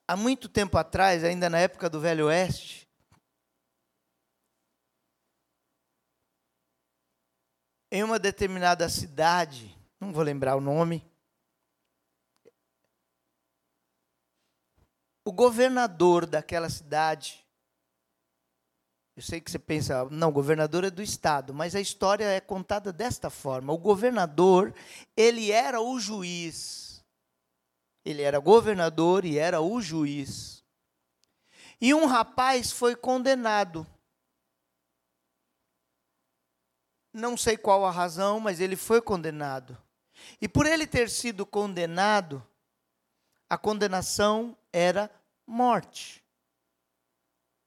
Há 0.06 0.16
muito 0.16 0.48
tempo 0.48 0.78
atrás, 0.78 1.24
ainda 1.24 1.50
na 1.50 1.58
época 1.58 1.90
do 1.90 2.00
Velho 2.00 2.26
Oeste, 2.26 2.88
em 7.90 8.04
uma 8.04 8.20
determinada 8.20 8.88
cidade, 8.88 9.76
não 9.98 10.12
vou 10.12 10.22
lembrar 10.22 10.54
o 10.54 10.60
nome, 10.60 11.04
o 15.28 15.32
governador 15.32 16.24
daquela 16.24 16.70
cidade, 16.70 17.46
eu 19.14 19.22
sei 19.22 19.42
que 19.42 19.50
você 19.50 19.58
pensa, 19.58 20.06
não, 20.06 20.32
governador 20.32 20.84
é 20.84 20.90
do 20.90 21.02
estado, 21.02 21.52
mas 21.52 21.74
a 21.74 21.80
história 21.82 22.24
é 22.24 22.40
contada 22.40 22.94
desta 22.94 23.28
forma. 23.28 23.70
O 23.70 23.76
governador, 23.76 24.74
ele 25.14 25.52
era 25.52 25.82
o 25.82 26.00
juiz. 26.00 27.04
Ele 28.06 28.22
era 28.22 28.38
governador 28.38 29.26
e 29.26 29.36
era 29.36 29.60
o 29.60 29.82
juiz. 29.82 30.64
E 31.78 31.92
um 31.92 32.06
rapaz 32.06 32.72
foi 32.72 32.96
condenado. 32.96 33.86
Não 37.12 37.36
sei 37.36 37.58
qual 37.58 37.84
a 37.84 37.90
razão, 37.90 38.40
mas 38.40 38.60
ele 38.60 38.76
foi 38.76 39.02
condenado. 39.02 39.76
E 40.40 40.48
por 40.48 40.64
ele 40.64 40.86
ter 40.86 41.10
sido 41.10 41.44
condenado, 41.44 42.42
a 43.46 43.58
condenação 43.58 44.56
era 44.72 45.10
morte. 45.48 46.22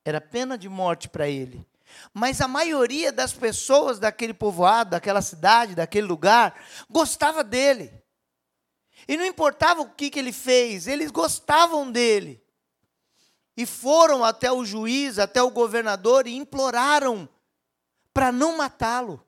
Era 0.06 0.22
pena 0.22 0.58
de 0.58 0.70
morte 0.70 1.10
para 1.10 1.28
ele. 1.28 1.66
Mas 2.14 2.40
a 2.40 2.48
maioria 2.48 3.12
das 3.12 3.34
pessoas 3.34 4.00
daquele 4.00 4.34
povoado, 4.34 4.92
daquela 4.92 5.22
cidade, 5.22 5.76
daquele 5.76 6.08
lugar, 6.08 6.56
gostava 6.90 7.44
dele. 7.44 7.92
E 9.08 9.18
não 9.18 9.26
importava 9.26 9.82
o 9.82 9.90
que, 9.90 10.10
que 10.10 10.20
ele 10.20 10.32
fez, 10.32 10.88
eles 10.88 11.12
gostavam 11.12 11.92
dele. 11.92 12.42
E 13.58 13.66
foram 13.66 14.24
até 14.24 14.52
o 14.52 14.64
juiz, 14.64 15.20
até 15.20 15.42
o 15.42 15.52
governador 15.52 16.28
e 16.28 16.36
imploraram 16.36 17.28
para 18.14 18.32
não 18.32 18.58
matá-lo. 18.58 19.26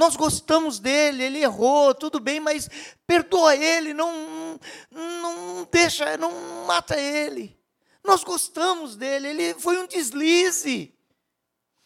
Nós 0.00 0.16
gostamos 0.16 0.80
dele, 0.80 1.24
ele 1.24 1.40
errou, 1.40 1.94
tudo 1.94 2.18
bem, 2.18 2.40
mas 2.40 2.70
perdoa 3.06 3.54
ele, 3.54 3.92
não, 3.92 4.58
não 4.90 5.68
deixa, 5.70 6.16
não 6.16 6.64
mata 6.64 6.98
ele. 6.98 7.54
Nós 8.02 8.24
gostamos 8.24 8.96
dele, 8.96 9.28
ele 9.28 9.54
foi 9.60 9.78
um 9.78 9.86
deslize. 9.86 10.98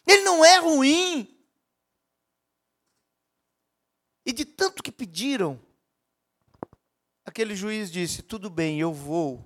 Ele 0.07 0.21
não 0.21 0.45
é 0.45 0.59
ruim. 0.59 1.37
E 4.25 4.31
de 4.31 4.45
tanto 4.45 4.81
que 4.81 4.93
pediram, 4.93 5.59
aquele 7.25 7.53
juiz 7.53 7.91
disse: 7.91 8.21
Tudo 8.21 8.49
bem, 8.49 8.79
eu 8.79 8.93
vou, 8.93 9.45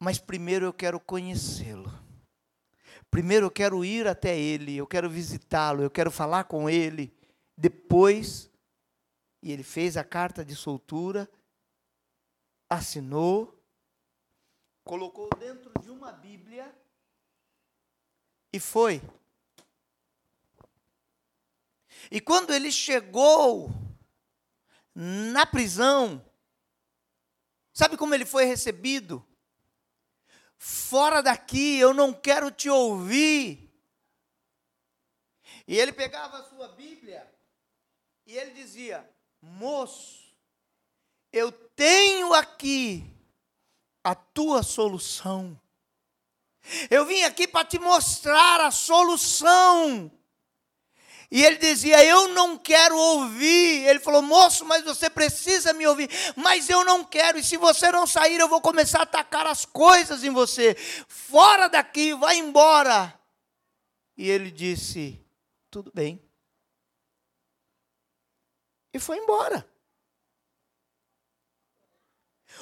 mas 0.00 0.18
primeiro 0.18 0.66
eu 0.66 0.72
quero 0.72 0.98
conhecê-lo. 0.98 2.05
Primeiro 3.10 3.46
eu 3.46 3.50
quero 3.50 3.84
ir 3.84 4.06
até 4.06 4.38
ele, 4.38 4.76
eu 4.76 4.86
quero 4.86 5.08
visitá-lo, 5.08 5.82
eu 5.82 5.90
quero 5.90 6.10
falar 6.10 6.44
com 6.44 6.68
ele. 6.68 7.14
Depois, 7.56 8.50
e 9.42 9.52
ele 9.52 9.62
fez 9.62 9.96
a 9.96 10.04
carta 10.04 10.44
de 10.44 10.54
soltura, 10.54 11.30
assinou, 12.68 13.56
colocou 14.84 15.28
dentro 15.38 15.72
de 15.80 15.90
uma 15.90 16.12
Bíblia 16.12 16.74
e 18.52 18.60
foi. 18.60 19.02
E 22.10 22.20
quando 22.20 22.52
ele 22.52 22.70
chegou 22.70 23.70
na 24.94 25.44
prisão, 25.44 26.24
sabe 27.72 27.96
como 27.96 28.14
ele 28.14 28.24
foi 28.24 28.44
recebido? 28.44 29.24
Fora 30.58 31.22
daqui, 31.22 31.78
eu 31.78 31.92
não 31.92 32.12
quero 32.12 32.50
te 32.50 32.68
ouvir. 32.68 33.66
E 35.66 35.78
ele 35.78 35.92
pegava 35.92 36.38
a 36.38 36.44
sua 36.44 36.68
Bíblia 36.68 37.30
e 38.24 38.36
ele 38.36 38.52
dizia: 38.52 39.08
Moço, 39.40 40.34
eu 41.32 41.50
tenho 41.50 42.32
aqui 42.32 43.04
a 44.02 44.14
tua 44.14 44.62
solução. 44.62 45.60
Eu 46.90 47.04
vim 47.04 47.22
aqui 47.22 47.46
para 47.46 47.66
te 47.66 47.78
mostrar 47.78 48.60
a 48.60 48.70
solução. 48.70 50.10
E 51.30 51.44
ele 51.44 51.56
dizia: 51.56 52.04
Eu 52.04 52.28
não 52.28 52.56
quero 52.56 52.96
ouvir. 52.96 53.86
Ele 53.86 53.98
falou: 53.98 54.22
Moço, 54.22 54.64
mas 54.64 54.84
você 54.84 55.10
precisa 55.10 55.72
me 55.72 55.86
ouvir. 55.86 56.08
Mas 56.36 56.68
eu 56.68 56.84
não 56.84 57.04
quero. 57.04 57.38
E 57.38 57.44
se 57.44 57.56
você 57.56 57.90
não 57.90 58.06
sair, 58.06 58.38
eu 58.38 58.48
vou 58.48 58.60
começar 58.60 59.00
a 59.00 59.02
atacar 59.02 59.46
as 59.46 59.64
coisas 59.64 60.22
em 60.24 60.30
você. 60.30 60.74
Fora 61.08 61.68
daqui, 61.68 62.14
vai 62.14 62.36
embora. 62.36 63.18
E 64.16 64.30
ele 64.30 64.50
disse: 64.50 65.20
Tudo 65.70 65.90
bem. 65.94 66.22
E 68.92 68.98
foi 68.98 69.18
embora. 69.18 69.68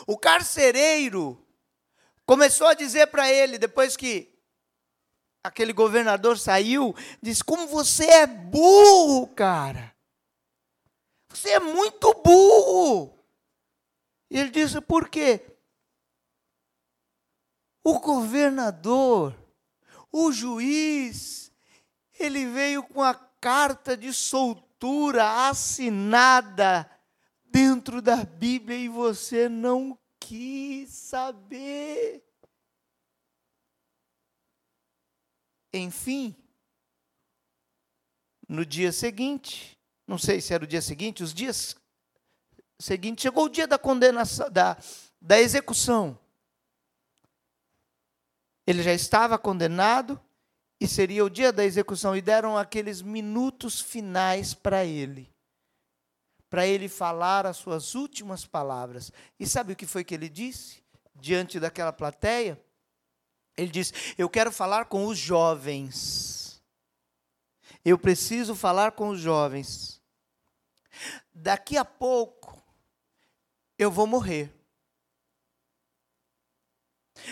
O 0.07 0.19
carcereiro 0.19 1.41
começou 2.27 2.67
a 2.67 2.75
dizer 2.75 3.07
para 3.07 3.31
ele, 3.31 3.59
depois 3.59 3.97
que 3.97 4.34
aquele 5.45 5.75
governador 5.75 6.39
saiu, 6.39 6.95
disse: 7.23 7.45
Como 7.45 7.67
você 7.67 8.07
é 8.07 8.27
burro, 8.27 9.29
cara. 9.29 9.95
Você 11.29 11.51
é 11.51 11.61
muito 11.61 12.15
burro. 12.25 13.15
E 14.31 14.39
ele 14.39 14.51
disse: 14.51 14.81
Por 14.81 15.09
quê? 15.09 15.43
O 17.85 18.01
governador, 18.01 19.37
o 20.11 20.33
juiz, 20.33 21.53
ele 22.19 22.47
veio 22.47 22.83
com 22.83 23.03
a 23.03 23.15
carta 23.15 23.95
de 23.95 24.11
soltura 24.15 25.49
assinada 25.49 26.91
dentro 27.45 28.01
da 28.01 28.17
Bíblia 28.25 28.79
e 28.79 28.89
você 28.89 29.51
não 29.51 29.99
quis 30.19 30.89
saber. 30.89 32.25
Enfim, 35.77 36.37
no 38.49 38.65
dia 38.65 38.93
seguinte, 38.93 39.77
não 40.07 40.17
sei 40.17 40.41
se 40.41 40.55
era 40.55 40.63
o 40.63 40.69
dia 40.69 40.81
seguinte, 40.81 41.25
os 41.25 41.35
dias 41.35 41.75
seguintes, 42.79 43.23
chegou 43.23 43.47
o 43.47 43.49
dia 43.49 43.67
da 43.67 43.77
condenação, 43.77 44.49
da, 44.49 44.77
da 45.21 45.41
execução. 45.41 46.17
Ele 48.65 48.85
já 48.85 48.93
estava 48.93 49.37
condenado 49.37 50.21
e 50.81 50.87
seria 50.87 51.25
o 51.25 51.31
dia 51.31 51.53
da 51.53 51.65
execução, 51.65 52.17
e 52.17 52.23
deram 52.23 52.57
aqueles 52.57 53.03
minutos 53.03 53.81
finais 53.81 54.55
para 54.55 54.85
ele, 54.85 55.29
para 56.49 56.67
ele 56.67 56.89
falar 56.89 57.47
as 57.47 57.57
suas 57.57 57.97
últimas 57.97 58.47
palavras. 58.47 59.11
E 59.41 59.47
sabe 59.47 59.73
o 59.73 59.77
que 59.77 59.87
foi 59.87 60.05
que 60.05 60.15
ele 60.15 60.29
disse 60.29 60.85
diante 61.17 61.59
daquela 61.59 61.93
plateia? 61.93 62.64
Ele 63.57 63.71
diz: 63.71 63.93
Eu 64.19 64.29
quero 64.29 64.51
falar 64.51 64.87
com 64.87 65.07
os 65.07 65.19
jovens. 65.19 66.63
Eu 67.85 67.99
preciso 67.99 68.55
falar 68.55 68.93
com 68.93 69.11
os 69.11 69.21
jovens. 69.21 70.03
Daqui 71.33 71.77
a 71.77 71.85
pouco 71.85 72.63
eu 73.79 73.91
vou 73.91 74.07
morrer. 74.07 74.53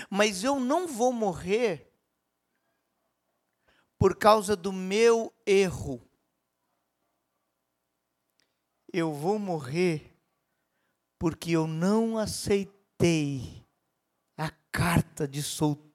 Mas 0.09 0.45
eu 0.45 0.61
não 0.61 0.87
vou 0.87 1.13
morrer 1.13 1.91
por 3.99 4.17
causa 4.17 4.55
do 4.55 4.73
meu 4.73 5.33
erro. 5.47 6.07
Eu 8.93 9.13
vou 9.13 9.39
morrer 9.39 10.13
porque 11.19 11.53
eu 11.53 11.67
não 11.67 12.19
aceitei 12.19 13.65
a 14.37 14.51
carta 14.71 15.27
de 15.27 15.43
soltura 15.43 15.92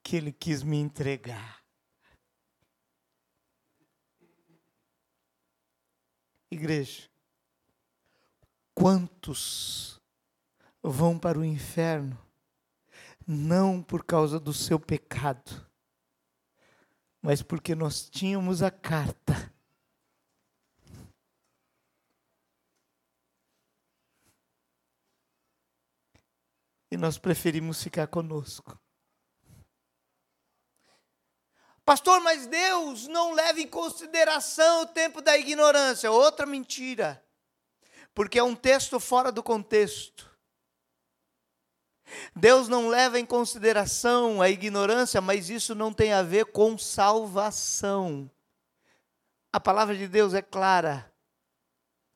que 0.00 0.14
ele 0.14 0.30
quis 0.30 0.62
me 0.62 0.76
entregar. 0.76 1.60
Igreja, 6.48 7.10
quantos 8.72 10.00
vão 10.80 11.18
para 11.18 11.36
o 11.36 11.44
inferno 11.44 12.16
não 13.26 13.82
por 13.82 14.04
causa 14.04 14.38
do 14.38 14.52
seu 14.52 14.78
pecado, 14.78 15.68
mas 17.20 17.42
porque 17.42 17.74
nós 17.74 18.08
tínhamos 18.08 18.62
a 18.62 18.70
carta 18.70 19.51
e 26.92 26.96
nós 26.98 27.16
preferimos 27.16 27.82
ficar 27.82 28.06
conosco. 28.06 28.78
Pastor, 31.86 32.20
mas 32.20 32.46
Deus 32.46 33.08
não 33.08 33.32
leva 33.32 33.62
em 33.62 33.66
consideração 33.66 34.82
o 34.82 34.86
tempo 34.86 35.22
da 35.22 35.38
ignorância. 35.38 36.12
Outra 36.12 36.44
mentira. 36.44 37.24
Porque 38.14 38.38
é 38.38 38.42
um 38.42 38.54
texto 38.54 39.00
fora 39.00 39.32
do 39.32 39.42
contexto. 39.42 40.30
Deus 42.36 42.68
não 42.68 42.88
leva 42.88 43.18
em 43.18 43.24
consideração 43.24 44.42
a 44.42 44.50
ignorância, 44.50 45.18
mas 45.22 45.48
isso 45.48 45.74
não 45.74 45.94
tem 45.94 46.12
a 46.12 46.22
ver 46.22 46.44
com 46.52 46.76
salvação. 46.76 48.30
A 49.50 49.58
palavra 49.58 49.96
de 49.96 50.06
Deus 50.06 50.34
é 50.34 50.42
clara. 50.42 51.10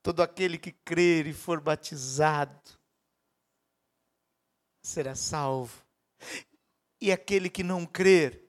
Todo 0.02 0.22
aquele 0.22 0.58
que 0.58 0.70
crer 0.70 1.26
e 1.26 1.32
for 1.32 1.62
batizado 1.62 2.76
será 4.86 5.16
salvo. 5.16 5.84
E 7.00 7.10
aquele 7.10 7.50
que 7.50 7.62
não 7.62 7.84
crer, 7.84 8.48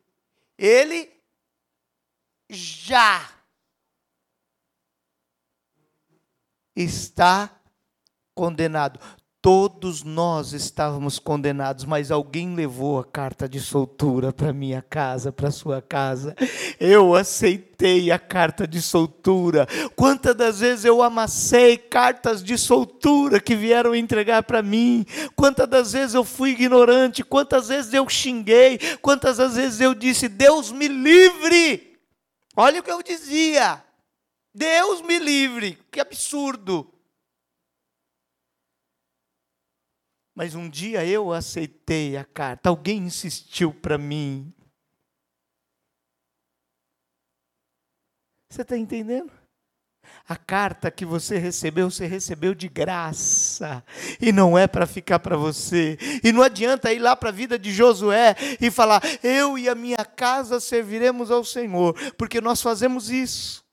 ele 0.57 1.11
já 2.49 3.43
está 6.75 7.59
condenado. 8.35 8.99
Todos 9.47 10.03
nós 10.03 10.51
estávamos 10.51 11.19
condenados, 11.19 11.85
mas 11.85 12.11
alguém 12.11 12.53
levou 12.53 12.99
a 12.99 13.05
carta 13.05 13.47
de 13.47 13.61
soltura 13.61 14.33
para 14.33 14.51
minha 14.51 14.81
casa, 14.81 15.31
para 15.31 15.51
sua 15.51 15.81
casa. 15.81 16.35
Eu 16.77 17.15
aceitei 17.15 18.11
a 18.11 18.19
carta 18.19 18.67
de 18.67 18.81
soltura. 18.81 19.65
Quantas 19.95 20.35
das 20.35 20.59
vezes 20.59 20.83
eu 20.83 21.01
amassei 21.01 21.77
cartas 21.77 22.43
de 22.43 22.57
soltura 22.57 23.39
que 23.39 23.55
vieram 23.55 23.95
entregar 23.95 24.43
para 24.43 24.61
mim? 24.61 25.05
Quantas 25.33 25.69
das 25.69 25.93
vezes 25.93 26.13
eu 26.13 26.25
fui 26.25 26.49
ignorante? 26.49 27.23
Quantas 27.23 27.69
vezes 27.69 27.93
eu 27.93 28.09
xinguei? 28.09 28.77
Quantas 29.01 29.37
das 29.37 29.55
vezes 29.55 29.79
eu 29.79 29.95
disse: 29.95 30.27
Deus 30.27 30.73
me 30.73 30.89
livre? 30.89 31.97
Olha 32.53 32.81
o 32.81 32.83
que 32.83 32.91
eu 32.91 33.01
dizia. 33.01 33.81
Deus 34.53 35.01
me 35.03 35.17
livre. 35.17 35.77
Que 35.89 36.01
absurdo. 36.01 36.96
Mas 40.37 40.53
um 40.53 40.69
dia 40.69 41.03
eu 41.03 41.33
aceitei 41.33 42.15
a 42.15 42.23
carta, 42.23 42.69
alguém 42.69 42.99
insistiu 42.99 43.73
para 43.73 43.97
mim. 43.97 44.53
Você 48.47 48.61
está 48.61 48.77
entendendo? 48.77 49.31
A 50.29 50.35
carta 50.35 50.91
que 50.91 51.03
você 51.03 51.39
recebeu, 51.39 51.89
você 51.89 52.05
recebeu 52.05 52.53
de 52.53 52.69
graça. 52.69 53.83
e 54.21 54.31
não 54.31 54.55
é 54.55 54.67
para 54.67 54.85
ficar 54.85 55.17
para 55.17 55.35
você. 55.35 55.97
E 56.23 56.31
não 56.31 56.43
adianta 56.43 56.93
ir 56.93 56.99
lá 56.99 57.15
para 57.15 57.29
a 57.29 57.33
vida 57.33 57.57
de 57.57 57.73
Josué 57.73 58.35
e 58.61 58.69
falar: 58.69 59.01
"Eu 59.23 59.57
e 59.57 59.67
a 59.67 59.73
minha 59.73 60.05
casa 60.05 60.59
serviremos 60.59 61.31
ao 61.31 61.43
Senhor", 61.43 61.95
porque 62.13 62.39
nós 62.39 62.61
fazemos 62.61 63.09
isso. 63.09 63.66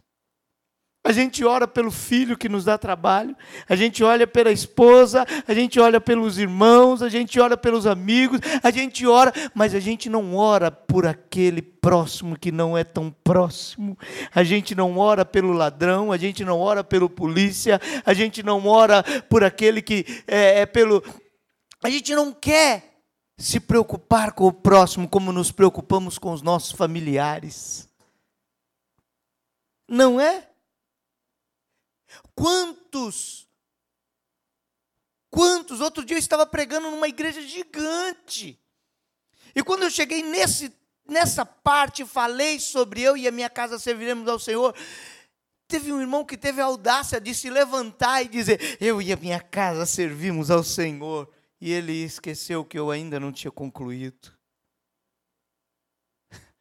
A 1.07 1.13
gente 1.13 1.45
ora 1.45 1.69
pelo 1.69 1.91
filho 1.91 2.35
que 2.35 2.49
nos 2.49 2.65
dá 2.65 2.79
trabalho, 2.79 3.37
a 3.69 3.77
gente 3.77 4.03
olha 4.03 4.27
pela 4.27 4.51
esposa, 4.51 5.27
a 5.47 5.53
gente 5.53 5.79
olha 5.79 6.01
pelos 6.01 6.39
irmãos, 6.39 7.03
a 7.03 7.11
gente 7.11 7.39
ora 7.39 7.59
pelos 7.59 7.87
amigos, 7.87 8.41
a 8.63 8.71
gente 8.71 9.07
ora, 9.07 9.31
mas 9.55 9.75
a 9.75 9.81
gente 9.81 10.09
não 10.09 10.35
ora 10.35 10.71
por 10.71 11.07
aquele 11.07 11.61
próximo 11.61 12.39
que 12.39 12.51
não 12.51 12.77
é 12.77 12.83
tão 12.83 13.15
próximo, 13.23 13.99
a 14.35 14.43
gente 14.43 14.75
não 14.75 14.97
ora 14.97 15.27
pelo 15.27 15.53
ladrão, 15.53 16.11
a 16.11 16.17
gente 16.17 16.43
não 16.43 16.59
ora 16.59 16.83
pelo 16.83 17.11
polícia, 17.11 17.79
a 18.07 18.15
gente 18.15 18.43
não 18.43 18.67
ora 18.67 19.03
por 19.29 19.45
aquele 19.45 19.83
que 19.83 20.07
é, 20.27 20.61
é 20.61 20.67
pelo. 20.67 21.05
A 21.83 21.91
gente 21.91 22.15
não 22.15 22.33
quer 22.33 22.95
se 23.37 23.61
preocupar 23.61 24.33
com 24.33 24.47
o 24.47 24.53
próximo 24.53 25.07
como 25.07 25.33
nos 25.33 25.53
preocupamos 25.53 26.17
com 26.17 26.33
os 26.33 26.41
nossos 26.41 26.73
familiares. 26.73 27.87
Não 29.87 30.19
é? 30.19 30.49
Quantos? 32.35 33.49
Quantos? 35.31 35.81
Outro 35.81 36.05
dia 36.05 36.17
eu 36.17 36.21
estava 36.21 36.47
pregando 36.47 36.91
numa 36.91 37.09
igreja 37.09 37.43
gigante. 37.43 38.61
E 39.55 39.63
quando 39.63 39.83
eu 39.83 39.91
cheguei 39.91 40.23
nesse, 40.23 40.73
nessa 41.07 41.45
parte, 41.45 42.05
falei 42.05 42.61
sobre 42.61 43.03
eu 43.03 43.17
e 43.17 43.27
a 43.27 43.33
minha 43.33 43.51
casa 43.51 43.79
serviremos 43.79 44.29
ao 44.29 44.39
Senhor. 44.39 44.75
Teve 45.67 45.93
um 45.93 46.01
irmão 46.01 46.25
que 46.25 46.37
teve 46.37 46.61
a 46.61 46.67
audácia 46.67 47.21
de 47.21 47.35
se 47.35 47.51
levantar 47.51 48.23
e 48.23 48.29
dizer: 48.29 48.79
Eu 48.81 49.03
e 49.03 49.13
a 49.13 49.17
minha 49.17 49.41
casa 49.41 49.87
servimos 49.87 50.51
ao 50.51 50.63
Senhor. 50.63 51.29
E 51.61 51.73
ele 51.73 52.05
esqueceu 52.05 52.65
que 52.65 52.79
eu 52.79 52.91
ainda 52.91 53.19
não 53.19 53.33
tinha 53.33 53.51
concluído. 53.51 54.33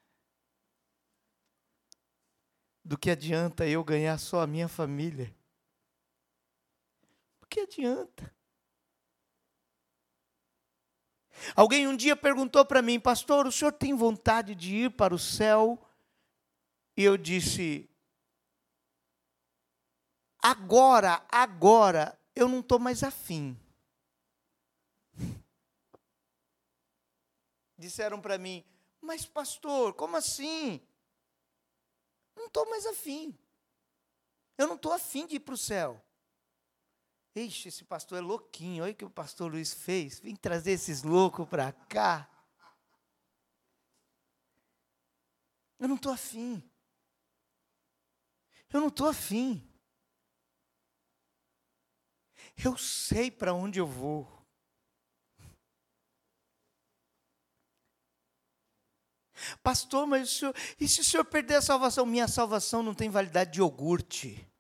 Do 2.83 2.97
que 2.97 3.11
adianta 3.11 3.67
eu 3.67 3.83
ganhar 3.83 4.17
só 4.17 4.41
a 4.41 4.47
minha 4.47 4.67
família? 4.67 5.31
Que 7.53 7.59
adianta? 7.59 8.35
Alguém 11.55 11.87
um 11.87 11.95
dia 11.95 12.15
perguntou 12.15 12.65
para 12.65 12.81
mim, 12.81 12.99
pastor, 12.99 13.45
o 13.45 13.51
senhor 13.51 13.71
tem 13.71 13.93
vontade 13.93 14.55
de 14.55 14.75
ir 14.75 14.91
para 14.91 15.13
o 15.13 15.19
céu? 15.19 15.79
E 16.97 17.03
eu 17.03 17.15
disse, 17.15 17.89
agora, 20.39 21.23
agora, 21.29 22.19
eu 22.35 22.47
não 22.47 22.59
estou 22.59 22.79
mais 22.79 23.03
afim. 23.03 23.59
Disseram 27.77 28.19
para 28.21 28.37
mim, 28.37 28.63
mas 29.01 29.25
pastor, 29.25 29.93
como 29.93 30.15
assim? 30.15 30.81
Não 32.35 32.47
estou 32.47 32.67
mais 32.69 32.85
afim. 32.85 33.37
Eu 34.57 34.67
não 34.67 34.75
estou 34.75 34.93
afim 34.93 35.27
de 35.27 35.35
ir 35.35 35.39
para 35.41 35.55
o 35.55 35.57
céu. 35.57 36.01
Ixi, 37.35 37.69
esse 37.69 37.83
pastor 37.83 38.19
é 38.19 38.21
louquinho. 38.21 38.83
Olha 38.83 38.93
o 38.93 38.95
que 38.95 39.05
o 39.05 39.09
pastor 39.09 39.51
Luiz 39.51 39.73
fez. 39.73 40.19
Vem 40.19 40.35
trazer 40.35 40.71
esses 40.71 41.01
loucos 41.01 41.47
para 41.47 41.71
cá. 41.71 42.29
Eu 45.79 45.87
não 45.87 45.95
estou 45.95 46.11
afim. 46.11 46.63
Eu 48.71 48.79
não 48.79 48.87
estou 48.87 49.07
afim. 49.07 49.67
Eu 52.63 52.77
sei 52.77 53.31
para 53.31 53.53
onde 53.53 53.79
eu 53.79 53.87
vou. 53.87 54.31
Pastor, 59.61 60.07
mas 60.07 60.29
o 60.29 60.33
senhor, 60.33 60.55
e 60.79 60.87
se 60.87 61.01
o 61.01 61.03
senhor 61.03 61.25
perder 61.25 61.55
a 61.55 61.61
salvação? 61.61 62.05
Minha 62.05 62.27
salvação 62.27 62.83
não 62.83 62.93
tem 62.93 63.09
validade 63.09 63.53
de 63.53 63.59
iogurte. 63.59 64.52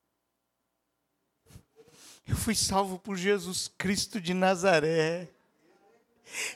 Eu 2.27 2.35
fui 2.37 2.55
salvo 2.55 2.97
por 2.97 3.17
Jesus 3.17 3.69
Cristo 3.77 4.19
de 4.21 4.33
Nazaré. 4.33 5.29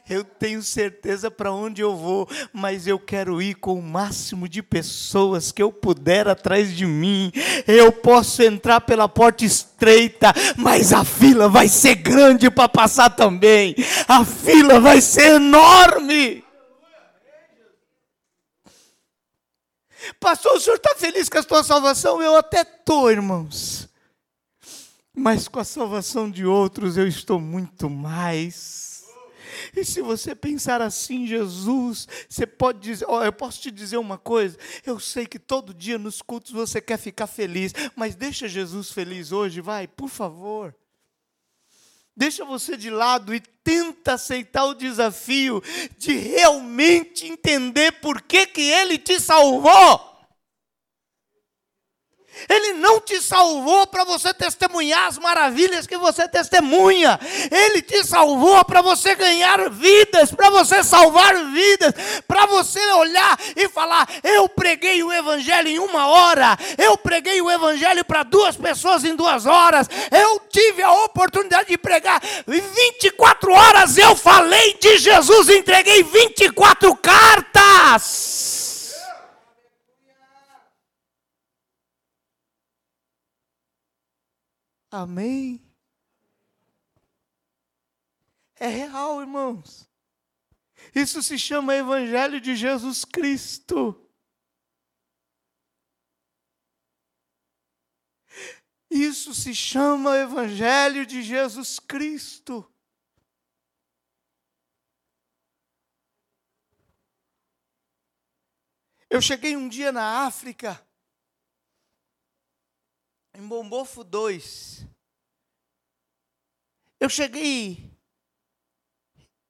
Eu 0.09 0.23
tenho 0.23 0.63
certeza 0.63 1.29
para 1.29 1.51
onde 1.51 1.81
eu 1.81 1.95
vou, 1.95 2.27
mas 2.51 2.87
eu 2.87 2.97
quero 2.97 3.41
ir 3.41 3.55
com 3.55 3.77
o 3.77 3.81
máximo 3.81 4.47
de 4.47 4.63
pessoas 4.63 5.51
que 5.51 5.61
eu 5.61 5.71
puder 5.71 6.27
atrás 6.27 6.75
de 6.75 6.85
mim. 6.85 7.31
Eu 7.67 7.91
posso 7.91 8.41
entrar 8.41 8.81
pela 8.81 9.07
porta 9.07 9.45
estreita, 9.45 10.33
mas 10.55 10.93
a 10.93 11.03
fila 11.03 11.47
vai 11.47 11.67
ser 11.67 11.95
grande 11.95 12.49
para 12.49 12.69
passar 12.69 13.09
também. 13.09 13.75
A 14.07 14.25
fila 14.25 14.79
vai 14.79 15.01
ser 15.01 15.33
enorme. 15.35 16.43
Pastor, 20.19 20.53
o 20.55 20.59
senhor 20.59 20.77
está 20.77 20.95
feliz 20.95 21.27
com 21.27 21.37
a 21.37 21.43
sua 21.43 21.63
salvação? 21.63 22.21
Eu 22.21 22.37
até 22.37 22.61
estou, 22.61 23.11
irmãos 23.11 23.86
mas 25.17 25.47
com 25.47 25.59
a 25.59 25.63
salvação 25.63 26.29
de 26.29 26.45
outros 26.45 26.95
eu 26.95 27.07
estou 27.07 27.41
muito 27.41 27.89
mais. 27.89 29.03
E 29.75 29.83
se 29.83 29.99
você 29.99 30.35
pensar 30.35 30.79
assim, 30.79 31.25
Jesus, 31.25 32.07
você 32.29 32.45
pode 32.45 32.79
dizer, 32.79 33.05
oh, 33.09 33.23
eu 33.23 33.33
posso 33.33 33.59
te 33.59 33.71
dizer 33.71 33.97
uma 33.97 34.19
coisa, 34.19 34.55
eu 34.85 34.99
sei 34.99 35.25
que 35.25 35.39
todo 35.39 35.73
dia 35.73 35.97
nos 35.97 36.21
cultos 36.21 36.51
você 36.51 36.79
quer 36.79 36.99
ficar 36.99 37.25
feliz, 37.25 37.73
mas 37.95 38.13
deixa 38.13 38.47
Jesus 38.47 38.91
feliz 38.91 39.31
hoje, 39.31 39.59
vai, 39.59 39.87
por 39.87 40.07
favor. 40.07 40.75
Deixa 42.15 42.45
você 42.45 42.77
de 42.77 42.91
lado 42.91 43.33
e 43.33 43.39
tenta 43.39 44.13
aceitar 44.13 44.65
o 44.65 44.75
desafio 44.75 45.63
de 45.97 46.13
realmente 46.13 47.25
entender 47.25 47.93
por 47.93 48.21
que, 48.21 48.45
que 48.45 48.61
Ele 48.61 48.99
te 48.99 49.19
salvou. 49.19 50.16
Ele 52.49 52.73
não 52.73 52.99
te 52.99 53.21
salvou 53.21 53.87
para 53.87 54.03
você 54.03 54.33
testemunhar 54.33 55.07
as 55.07 55.17
maravilhas 55.17 55.87
que 55.87 55.97
você 55.97 56.27
testemunha. 56.27 57.19
Ele 57.51 57.81
te 57.81 58.03
salvou 58.03 58.63
para 58.65 58.81
você 58.81 59.15
ganhar 59.15 59.69
vidas, 59.69 60.31
para 60.31 60.49
você 60.49 60.83
salvar 60.83 61.35
vidas, 61.51 61.93
para 62.27 62.45
você 62.45 62.79
olhar 62.93 63.39
e 63.55 63.67
falar: 63.69 64.07
Eu 64.23 64.47
preguei 64.49 65.03
o 65.03 65.11
Evangelho 65.11 65.67
em 65.67 65.79
uma 65.79 66.07
hora, 66.07 66.57
eu 66.77 66.97
preguei 66.97 67.41
o 67.41 67.49
Evangelho 67.49 68.03
para 68.05 68.23
duas 68.23 68.55
pessoas 68.55 69.03
em 69.03 69.15
duas 69.15 69.45
horas, 69.45 69.89
eu 70.11 70.41
tive 70.49 70.81
a 70.81 70.91
oportunidade 71.05 71.69
de 71.69 71.77
pregar 71.77 72.21
24 72.45 73.51
horas, 73.51 73.97
eu 73.97 74.15
falei 74.15 74.77
de 74.79 74.97
Jesus, 74.97 75.49
entreguei 75.49 76.03
24 76.03 76.95
cartas. 76.97 78.66
Amém? 84.89 85.61
É 88.55 88.67
real, 88.67 89.21
irmãos. 89.21 89.87
Isso 90.95 91.21
se 91.21 91.37
chama 91.37 91.75
Evangelho 91.75 92.39
de 92.39 92.55
Jesus 92.55 93.03
Cristo. 93.03 94.03
Isso 98.89 99.33
se 99.35 99.53
chama 99.53 100.17
Evangelho 100.17 101.05
de 101.05 101.21
Jesus 101.21 101.79
Cristo. 101.79 102.65
Eu 109.09 109.21
cheguei 109.21 109.55
um 109.55 109.67
dia 109.67 109.91
na 109.91 110.25
África 110.25 110.86
em 113.37 113.47
Bombofo 113.47 114.03
2. 114.03 114.83
Eu 116.99 117.07
cheguei 117.07 117.95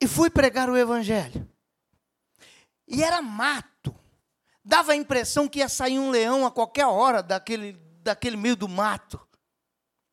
e 0.02 0.06
fui 0.06 0.30
pregar 0.30 0.70
o 0.70 0.76
Evangelho. 0.76 1.50
E 2.86 3.02
era 3.02 3.22
mato. 3.22 3.98
Dava 4.62 4.92
a 4.92 4.96
impressão 4.96 5.48
que 5.48 5.60
ia 5.60 5.70
sair 5.70 5.98
um 5.98 6.10
leão 6.10 6.46
a 6.46 6.52
qualquer 6.52 6.86
hora 6.86 7.24
daquele, 7.24 7.74
daquele 8.02 8.36
meio 8.36 8.58
do 8.58 8.68
mato. 8.68 9.26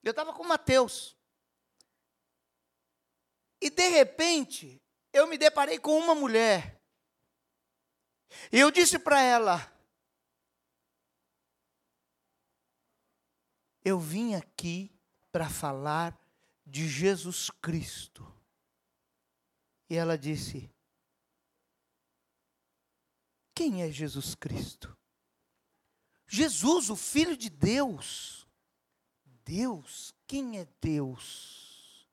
Eu 0.04 0.12
estava 0.12 0.32
com 0.32 0.44
Mateus. 0.44 1.16
E 3.60 3.70
de 3.70 3.88
repente, 3.88 4.80
eu 5.12 5.26
me 5.26 5.36
deparei 5.36 5.80
com 5.80 5.98
uma 5.98 6.14
mulher. 6.14 6.80
E 8.52 8.60
eu 8.60 8.70
disse 8.70 9.00
para 9.00 9.20
ela: 9.20 9.73
Eu 13.85 13.99
vim 13.99 14.35
aqui 14.35 14.91
para 15.30 15.49
falar 15.49 16.18
de 16.66 16.89
Jesus 16.89 17.51
Cristo. 17.51 18.26
E 19.91 19.97
ela 19.97 20.16
disse: 20.16 20.70
Quem 23.55 23.82
é 23.82 23.91
Jesus 23.91 24.35
Cristo? 24.35 24.97
Jesus, 26.26 26.89
o 26.89 26.97
Filho 26.97 27.37
de 27.37 27.51
Deus. 27.51 28.47
Deus, 29.45 30.14
quem 30.26 30.59
é 30.59 30.66
Deus? 30.80 32.09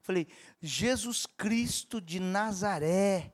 Falei, 0.00 0.26
Jesus 0.60 1.26
Cristo 1.26 2.00
de 2.00 2.18
Nazaré, 2.20 3.32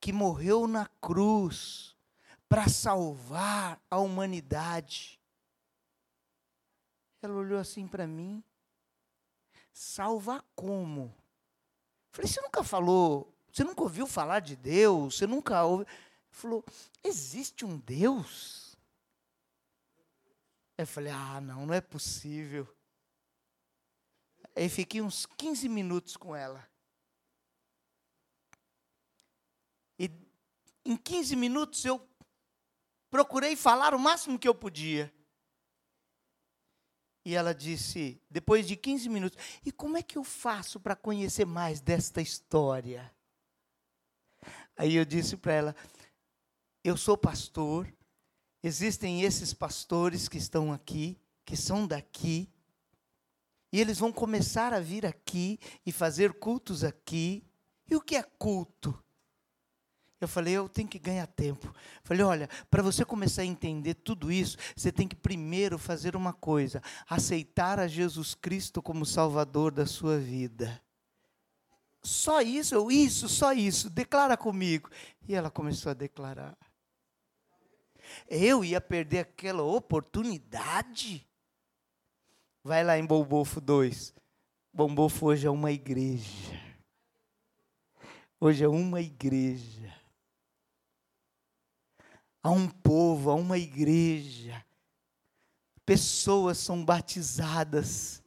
que 0.00 0.12
morreu 0.12 0.66
na 0.66 0.86
cruz 0.86 1.96
para 2.48 2.68
salvar 2.68 3.80
a 3.90 3.98
humanidade. 3.98 5.19
Ela 7.22 7.34
olhou 7.34 7.58
assim 7.58 7.86
para 7.86 8.06
mim. 8.06 8.42
Salvar 9.72 10.44
como? 10.54 11.14
Falei, 12.12 12.30
você 12.30 12.40
nunca 12.40 12.64
falou, 12.64 13.32
você 13.52 13.62
nunca 13.62 13.82
ouviu 13.82 14.06
falar 14.06 14.40
de 14.40 14.56
Deus? 14.56 15.16
Você 15.16 15.26
nunca 15.26 15.64
ouviu? 15.64 15.86
Falou, 16.30 16.64
existe 17.04 17.64
um 17.64 17.78
Deus? 17.78 18.76
Eu 20.76 20.86
falei, 20.86 21.12
ah, 21.12 21.40
não, 21.40 21.66
não 21.66 21.74
é 21.74 21.80
possível. 21.80 22.66
Aí 24.56 24.68
fiquei 24.68 25.02
uns 25.02 25.26
15 25.26 25.68
minutos 25.68 26.16
com 26.16 26.34
ela. 26.34 26.66
E 29.98 30.10
em 30.84 30.96
15 30.96 31.36
minutos 31.36 31.84
eu 31.84 32.06
procurei 33.10 33.54
falar 33.56 33.94
o 33.94 33.98
máximo 33.98 34.38
que 34.38 34.48
eu 34.48 34.54
podia. 34.54 35.12
E 37.24 37.34
ela 37.34 37.54
disse, 37.54 38.20
depois 38.30 38.66
de 38.66 38.76
15 38.76 39.08
minutos, 39.08 39.38
e 39.64 39.70
como 39.70 39.96
é 39.96 40.02
que 40.02 40.16
eu 40.16 40.24
faço 40.24 40.80
para 40.80 40.96
conhecer 40.96 41.44
mais 41.44 41.80
desta 41.80 42.22
história? 42.22 43.12
Aí 44.76 44.94
eu 44.94 45.04
disse 45.04 45.36
para 45.36 45.52
ela, 45.52 45.76
eu 46.82 46.96
sou 46.96 47.16
pastor, 47.16 47.92
existem 48.62 49.22
esses 49.22 49.52
pastores 49.52 50.28
que 50.28 50.38
estão 50.38 50.72
aqui, 50.72 51.18
que 51.44 51.56
são 51.56 51.86
daqui, 51.86 52.48
e 53.72 53.80
eles 53.80 53.98
vão 53.98 54.12
começar 54.12 54.72
a 54.72 54.80
vir 54.80 55.06
aqui 55.06 55.58
e 55.86 55.92
fazer 55.92 56.34
cultos 56.34 56.82
aqui. 56.82 57.44
E 57.88 57.94
o 57.94 58.00
que 58.00 58.16
é 58.16 58.22
culto? 58.22 59.00
Eu 60.20 60.28
falei, 60.28 60.52
eu 60.54 60.68
tenho 60.68 60.86
que 60.86 60.98
ganhar 60.98 61.26
tempo. 61.26 61.74
Falei, 62.04 62.22
olha, 62.22 62.48
para 62.70 62.82
você 62.82 63.04
começar 63.06 63.40
a 63.40 63.46
entender 63.46 63.94
tudo 63.94 64.30
isso, 64.30 64.58
você 64.76 64.92
tem 64.92 65.08
que 65.08 65.16
primeiro 65.16 65.78
fazer 65.78 66.14
uma 66.14 66.32
coisa: 66.32 66.82
aceitar 67.08 67.78
a 67.80 67.88
Jesus 67.88 68.34
Cristo 68.34 68.82
como 68.82 69.06
Salvador 69.06 69.72
da 69.72 69.86
sua 69.86 70.18
vida. 70.18 70.80
Só 72.02 72.42
isso, 72.42 72.74
eu, 72.74 72.90
isso, 72.90 73.28
só 73.28 73.52
isso, 73.52 73.88
declara 73.88 74.36
comigo. 74.36 74.90
E 75.26 75.34
ela 75.34 75.50
começou 75.50 75.90
a 75.90 75.94
declarar. 75.94 76.56
Eu 78.28 78.64
ia 78.64 78.80
perder 78.80 79.20
aquela 79.20 79.62
oportunidade. 79.62 81.26
Vai 82.62 82.84
lá 82.84 82.98
em 82.98 83.06
Bombofo 83.06 83.60
2. 83.60 84.14
Bombofo 84.72 85.26
hoje 85.26 85.46
é 85.46 85.50
uma 85.50 85.72
igreja. 85.72 86.60
Hoje 88.38 88.64
é 88.64 88.68
uma 88.68 89.00
igreja. 89.00 89.99
Há 92.42 92.50
um 92.50 92.68
povo, 92.68 93.30
há 93.30 93.34
uma 93.34 93.58
igreja. 93.58 94.64
Pessoas 95.84 96.58
são 96.58 96.84
batizadas. 96.84 98.22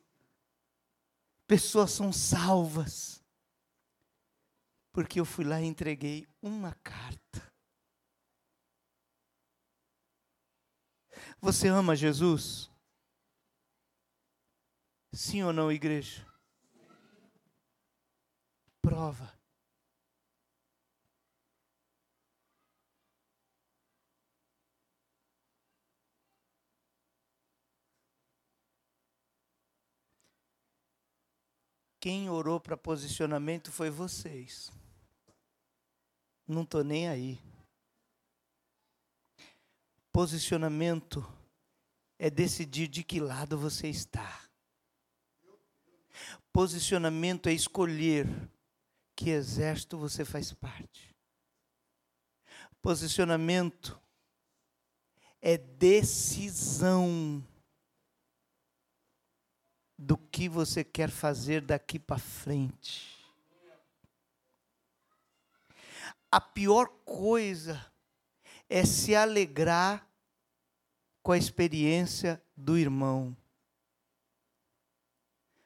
Pessoas 1.48 1.92
são 1.92 2.14
salvas. 2.14 3.24
Porque 4.92 5.20
eu 5.20 5.26
fui 5.26 5.44
lá 5.44 5.60
e 5.60 5.66
entreguei 5.66 6.28
uma 6.42 6.74
carta. 6.76 7.52
Você 11.40 11.68
ama 11.68 11.96
Jesus? 11.96 12.70
Sim 15.12 15.44
ou 15.44 15.54
não, 15.54 15.72
igreja? 15.72 16.26
Prova. 18.82 19.43
Quem 32.04 32.30
orou 32.30 32.60
para 32.60 32.76
posicionamento 32.76 33.72
foi 33.72 33.90
vocês. 33.90 34.70
Não 36.46 36.64
estou 36.64 36.84
nem 36.84 37.08
aí. 37.08 37.40
Posicionamento 40.12 41.26
é 42.20 42.30
decidir 42.30 42.90
de 42.90 43.06
que 43.06 43.22
lado 43.22 43.58
você 43.58 43.88
está. 43.88 44.50
Posicionamento 46.52 47.48
é 47.48 47.54
escolher 47.54 48.28
que 49.16 49.30
exército 49.30 49.98
você 49.98 50.26
faz 50.26 50.52
parte. 50.52 51.16
Posicionamento 52.82 53.98
é 55.42 55.58
decisão 55.58 57.42
do 60.04 60.18
que 60.18 60.50
você 60.50 60.84
quer 60.84 61.10
fazer 61.10 61.62
daqui 61.62 61.98
para 61.98 62.18
frente. 62.18 63.18
A 66.30 66.42
pior 66.42 66.88
coisa 67.06 67.86
é 68.70 68.84
se 68.84 69.16
alegrar 69.16 70.06
com 71.22 71.32
a 71.32 71.38
experiência 71.38 72.42
do 72.56 72.78
irmão. 72.78 73.36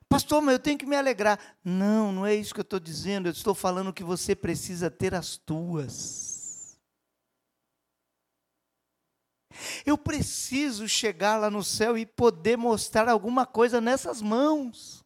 Pastor, 0.08 0.42
mas 0.42 0.54
eu 0.54 0.60
tenho 0.60 0.78
que 0.78 0.86
me 0.86 0.96
alegrar. 0.96 1.40
Não, 1.64 2.12
não 2.12 2.26
é 2.26 2.36
isso 2.36 2.54
que 2.54 2.60
eu 2.60 2.64
estou 2.64 2.80
dizendo. 2.80 3.28
Eu 3.28 3.32
estou 3.32 3.56
falando 3.56 3.94
que 3.94 4.04
você 4.04 4.36
precisa 4.36 4.92
ter 4.92 5.16
as 5.16 5.36
tuas. 5.36 6.37
Eu 9.86 9.98
preciso 9.98 10.88
chegar 10.88 11.38
lá 11.38 11.50
no 11.50 11.64
céu 11.64 11.98
e 11.98 12.06
poder 12.06 12.58
mostrar 12.58 13.10
alguma 13.10 13.46
coisa 13.46 13.82
nessas 13.82 14.22
mãos. 14.22 15.04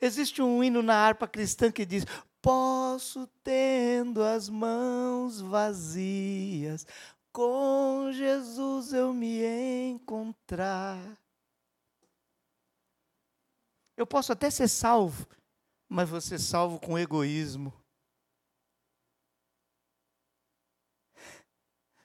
Existe 0.00 0.42
um 0.42 0.62
hino 0.62 0.82
na 0.82 0.94
harpa 0.94 1.26
cristã 1.26 1.70
que 1.70 1.86
diz: 1.86 2.04
Posso, 2.42 3.26
tendo 3.42 4.22
as 4.22 4.48
mãos 4.48 5.40
vazias, 5.40 6.86
com 7.32 8.10
Jesus 8.12 8.92
eu 8.92 9.12
me 9.12 9.44
encontrar. 9.88 10.98
Eu 13.96 14.06
posso 14.06 14.32
até 14.32 14.50
ser 14.50 14.68
salvo, 14.68 15.26
mas 15.88 16.08
vou 16.08 16.20
ser 16.20 16.38
salvo 16.38 16.80
com 16.80 16.98
egoísmo. 16.98 17.72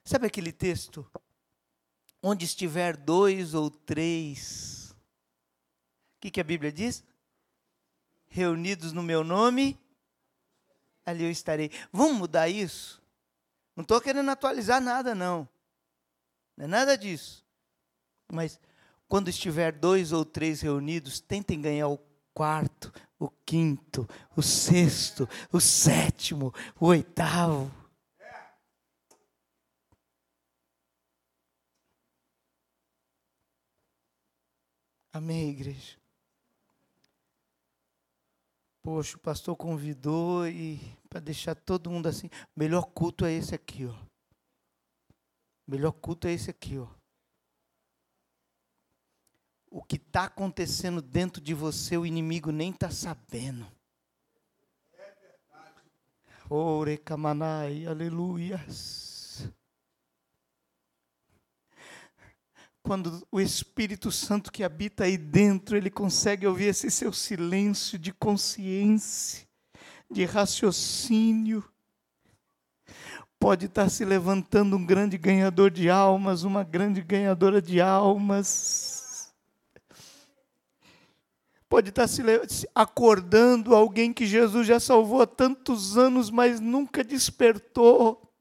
Sabe 0.05 0.27
aquele 0.27 0.51
texto? 0.51 1.05
Onde 2.21 2.45
estiver 2.45 2.95
dois 2.95 3.55
ou 3.55 3.71
três, 3.71 4.95
o 6.15 6.21
que, 6.21 6.31
que 6.31 6.39
a 6.39 6.43
Bíblia 6.43 6.71
diz? 6.71 7.03
Reunidos 8.27 8.93
no 8.93 9.01
meu 9.01 9.23
nome, 9.23 9.79
ali 11.03 11.23
eu 11.23 11.31
estarei. 11.31 11.71
Vamos 11.91 12.17
mudar 12.17 12.47
isso? 12.47 13.01
Não 13.75 13.81
estou 13.81 13.99
querendo 13.99 14.29
atualizar 14.29 14.79
nada, 14.79 15.15
não. 15.15 15.47
Não 16.55 16.65
é 16.65 16.67
nada 16.67 16.97
disso. 16.97 17.43
Mas 18.31 18.59
quando 19.07 19.29
estiver 19.29 19.71
dois 19.71 20.11
ou 20.11 20.23
três 20.23 20.61
reunidos, 20.61 21.19
tentem 21.19 21.61
ganhar 21.61 21.87
o 21.87 21.99
quarto, 22.33 22.91
o 23.19 23.29
quinto, 23.29 24.07
o 24.35 24.41
sexto, 24.41 25.27
o 25.51 25.59
sétimo, 25.59 26.53
o 26.79 26.87
oitavo. 26.87 27.71
Amém, 35.15 35.49
igreja? 35.49 35.97
Poxa, 38.81 39.15
o 39.15 39.19
pastor 39.19 39.55
convidou 39.55 40.47
e 40.47 40.79
para 41.09 41.19
deixar 41.19 41.55
todo 41.55 41.89
mundo 41.89 42.07
assim, 42.07 42.29
melhor 42.55 42.83
culto 42.87 43.25
é 43.25 43.31
esse 43.31 43.55
aqui, 43.55 43.85
ó. 43.85 43.95
Melhor 45.67 45.93
culto 45.93 46.27
é 46.27 46.33
esse 46.33 46.49
aqui, 46.49 46.77
ó 46.77 46.87
o 49.75 49.83
que 49.83 49.97
está 49.97 50.23
acontecendo 50.23 51.01
dentro 51.01 51.41
de 51.41 51.53
você, 51.53 51.97
o 51.97 52.05
inimigo 52.05 52.49
nem 52.49 52.71
está 52.71 52.89
sabendo. 52.89 53.67
Orecamanai, 56.49 57.85
aleluias. 57.85 59.14
Quando 62.85 63.25
o 63.31 63.41
Espírito 63.41 64.11
Santo 64.11 64.51
que 64.51 64.63
habita 64.63 65.05
aí 65.05 65.17
dentro, 65.17 65.75
ele 65.75 65.89
consegue 65.89 66.45
ouvir 66.45 66.65
esse 66.65 66.91
seu 66.91 67.11
silêncio 67.11 67.97
de 67.97 68.13
consciência, 68.13 69.47
de 70.09 70.23
raciocínio. 70.23 71.67
Pode 73.39 73.65
estar 73.65 73.89
se 73.89 74.05
levantando 74.05 74.77
um 74.77 74.85
grande 74.85 75.17
ganhador 75.17 75.71
de 75.71 75.89
almas, 75.89 76.43
uma 76.43 76.63
grande 76.63 77.01
ganhadora 77.01 77.59
de 77.59 77.81
almas 77.81 79.33
pode 81.67 81.89
estar 81.89 82.07
se 82.07 82.21
acordando 82.73 83.75
alguém 83.75 84.13
que 84.13 84.25
Jesus 84.25 84.65
já 84.65 84.79
salvou 84.79 85.21
há 85.21 85.27
tantos 85.27 85.97
anos, 85.97 86.29
mas 86.29 86.61
nunca 86.61 87.03
despertou. 87.03 88.31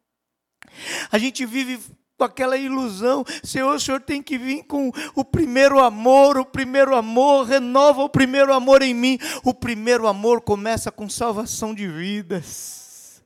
A 1.10 1.18
gente 1.18 1.44
vive 1.44 1.80
com 2.16 2.24
aquela 2.24 2.56
ilusão, 2.56 3.24
Senhor, 3.42 3.74
o 3.74 3.80
Senhor 3.80 4.00
tem 4.00 4.22
que 4.22 4.38
vir 4.38 4.64
com 4.64 4.92
o 5.14 5.24
primeiro 5.24 5.80
amor, 5.80 6.38
o 6.38 6.44
primeiro 6.44 6.94
amor, 6.94 7.46
renova 7.46 8.02
o 8.02 8.08
primeiro 8.08 8.52
amor 8.52 8.82
em 8.82 8.94
mim. 8.94 9.18
O 9.44 9.52
primeiro 9.52 10.06
amor 10.06 10.40
começa 10.40 10.92
com 10.92 11.08
salvação 11.08 11.74
de 11.74 11.88
vidas. 11.88 13.22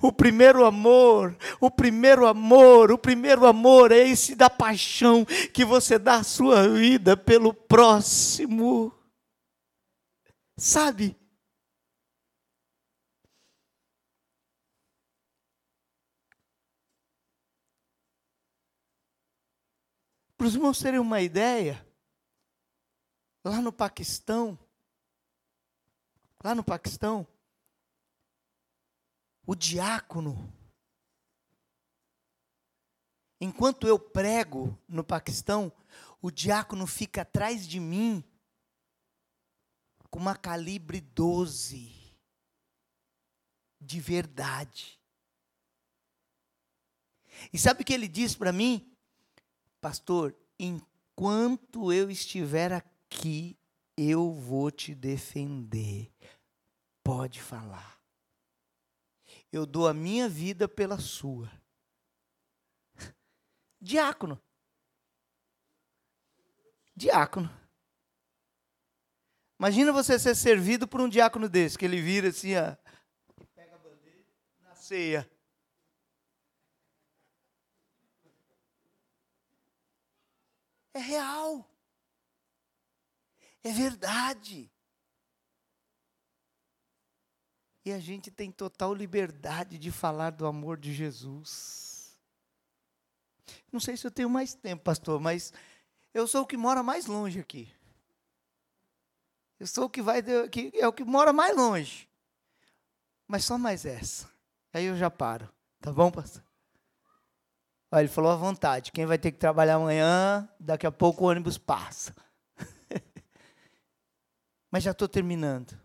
O 0.00 0.12
primeiro 0.12 0.64
amor, 0.64 1.36
o 1.60 1.70
primeiro 1.70 2.26
amor, 2.26 2.92
o 2.92 2.98
primeiro 2.98 3.46
amor 3.46 3.92
é 3.92 4.08
esse 4.08 4.34
da 4.34 4.50
paixão 4.50 5.24
que 5.52 5.64
você 5.64 5.98
dá 5.98 6.16
a 6.16 6.22
sua 6.22 6.68
vida 6.68 7.16
pelo 7.16 7.52
próximo. 7.52 8.92
Sabe? 10.56 11.16
Para 20.44 20.48
os 20.48 20.56
irmãos 20.56 20.78
terem 20.78 21.00
uma 21.00 21.22
ideia, 21.22 21.88
lá 23.42 23.62
no 23.62 23.72
Paquistão, 23.72 24.58
lá 26.44 26.54
no 26.54 26.62
Paquistão, 26.62 27.26
o 29.46 29.54
diácono, 29.54 30.52
enquanto 33.40 33.88
eu 33.88 33.98
prego 33.98 34.78
no 34.86 35.02
Paquistão, 35.02 35.72
o 36.20 36.30
diácono 36.30 36.86
fica 36.86 37.22
atrás 37.22 37.66
de 37.66 37.80
mim 37.80 38.22
com 40.10 40.18
uma 40.18 40.36
calibre 40.36 41.00
12 41.00 41.90
de 43.80 43.98
verdade. 43.98 45.00
E 47.50 47.58
sabe 47.58 47.80
o 47.80 47.84
que 47.86 47.94
ele 47.94 48.08
diz 48.08 48.36
para 48.36 48.52
mim? 48.52 48.93
Pastor, 49.84 50.34
enquanto 50.58 51.92
eu 51.92 52.10
estiver 52.10 52.72
aqui, 52.72 53.54
eu 53.94 54.32
vou 54.32 54.70
te 54.70 54.94
defender. 54.94 56.10
Pode 57.02 57.42
falar. 57.42 58.00
Eu 59.52 59.66
dou 59.66 59.86
a 59.86 59.92
minha 59.92 60.26
vida 60.26 60.66
pela 60.66 60.98
sua. 60.98 61.52
Diácono. 63.78 64.40
Diácono. 66.96 67.50
Imagina 69.58 69.92
você 69.92 70.18
ser 70.18 70.34
servido 70.34 70.88
por 70.88 71.02
um 71.02 71.10
diácono 71.10 71.46
desse, 71.46 71.76
que 71.76 71.84
ele 71.84 72.00
vira 72.00 72.28
assim, 72.28 72.56
ó, 72.56 72.74
pega 73.54 73.74
a 73.74 73.78
bandeira 73.78 74.24
na 74.62 74.74
ceia. 74.74 75.30
É 80.94 80.98
real. 81.00 81.68
É 83.64 83.72
verdade. 83.72 84.70
E 87.84 87.92
a 87.92 87.98
gente 87.98 88.30
tem 88.30 88.50
total 88.50 88.94
liberdade 88.94 89.76
de 89.76 89.90
falar 89.90 90.30
do 90.30 90.46
amor 90.46 90.78
de 90.78 90.94
Jesus. 90.94 92.16
Não 93.70 93.80
sei 93.80 93.96
se 93.96 94.06
eu 94.06 94.10
tenho 94.10 94.30
mais 94.30 94.54
tempo, 94.54 94.84
pastor, 94.84 95.20
mas 95.20 95.52
eu 96.14 96.26
sou 96.26 96.42
o 96.42 96.46
que 96.46 96.56
mora 96.56 96.82
mais 96.82 97.06
longe 97.06 97.40
aqui. 97.40 97.70
Eu 99.58 99.66
sou 99.66 99.84
o 99.86 99.90
que 99.90 100.00
vai, 100.00 100.22
que 100.48 100.70
é 100.74 100.86
o 100.86 100.92
que 100.92 101.04
mora 101.04 101.32
mais 101.32 101.56
longe. 101.56 102.08
Mas 103.26 103.44
só 103.44 103.58
mais 103.58 103.84
essa. 103.84 104.30
Aí 104.72 104.84
eu 104.84 104.96
já 104.96 105.10
paro. 105.10 105.52
Tá 105.80 105.92
bom, 105.92 106.10
pastor? 106.10 106.42
Olha, 107.94 108.00
ele 108.00 108.08
falou 108.08 108.32
à 108.32 108.34
vontade. 108.34 108.90
Quem 108.90 109.06
vai 109.06 109.16
ter 109.16 109.30
que 109.30 109.38
trabalhar 109.38 109.76
amanhã, 109.76 110.48
daqui 110.58 110.84
a 110.84 110.90
pouco 110.90 111.22
o 111.22 111.28
ônibus 111.28 111.56
passa. 111.56 112.12
Mas 114.68 114.82
já 114.82 114.90
estou 114.90 115.06
terminando. 115.06 115.80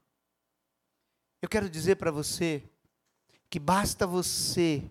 Eu 1.39 1.47
quero 1.47 1.69
dizer 1.69 1.97
para 1.97 2.09
você 2.09 2.67
que 3.47 3.59
basta 3.59 4.07
você, 4.07 4.89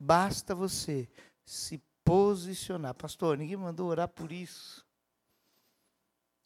basta 0.00 0.54
você 0.54 1.06
se 1.44 1.82
posicionar. 2.02 2.94
Pastor, 2.94 3.36
ninguém 3.36 3.58
mandou 3.58 3.86
orar 3.86 4.08
por 4.08 4.32
isso. 4.32 4.86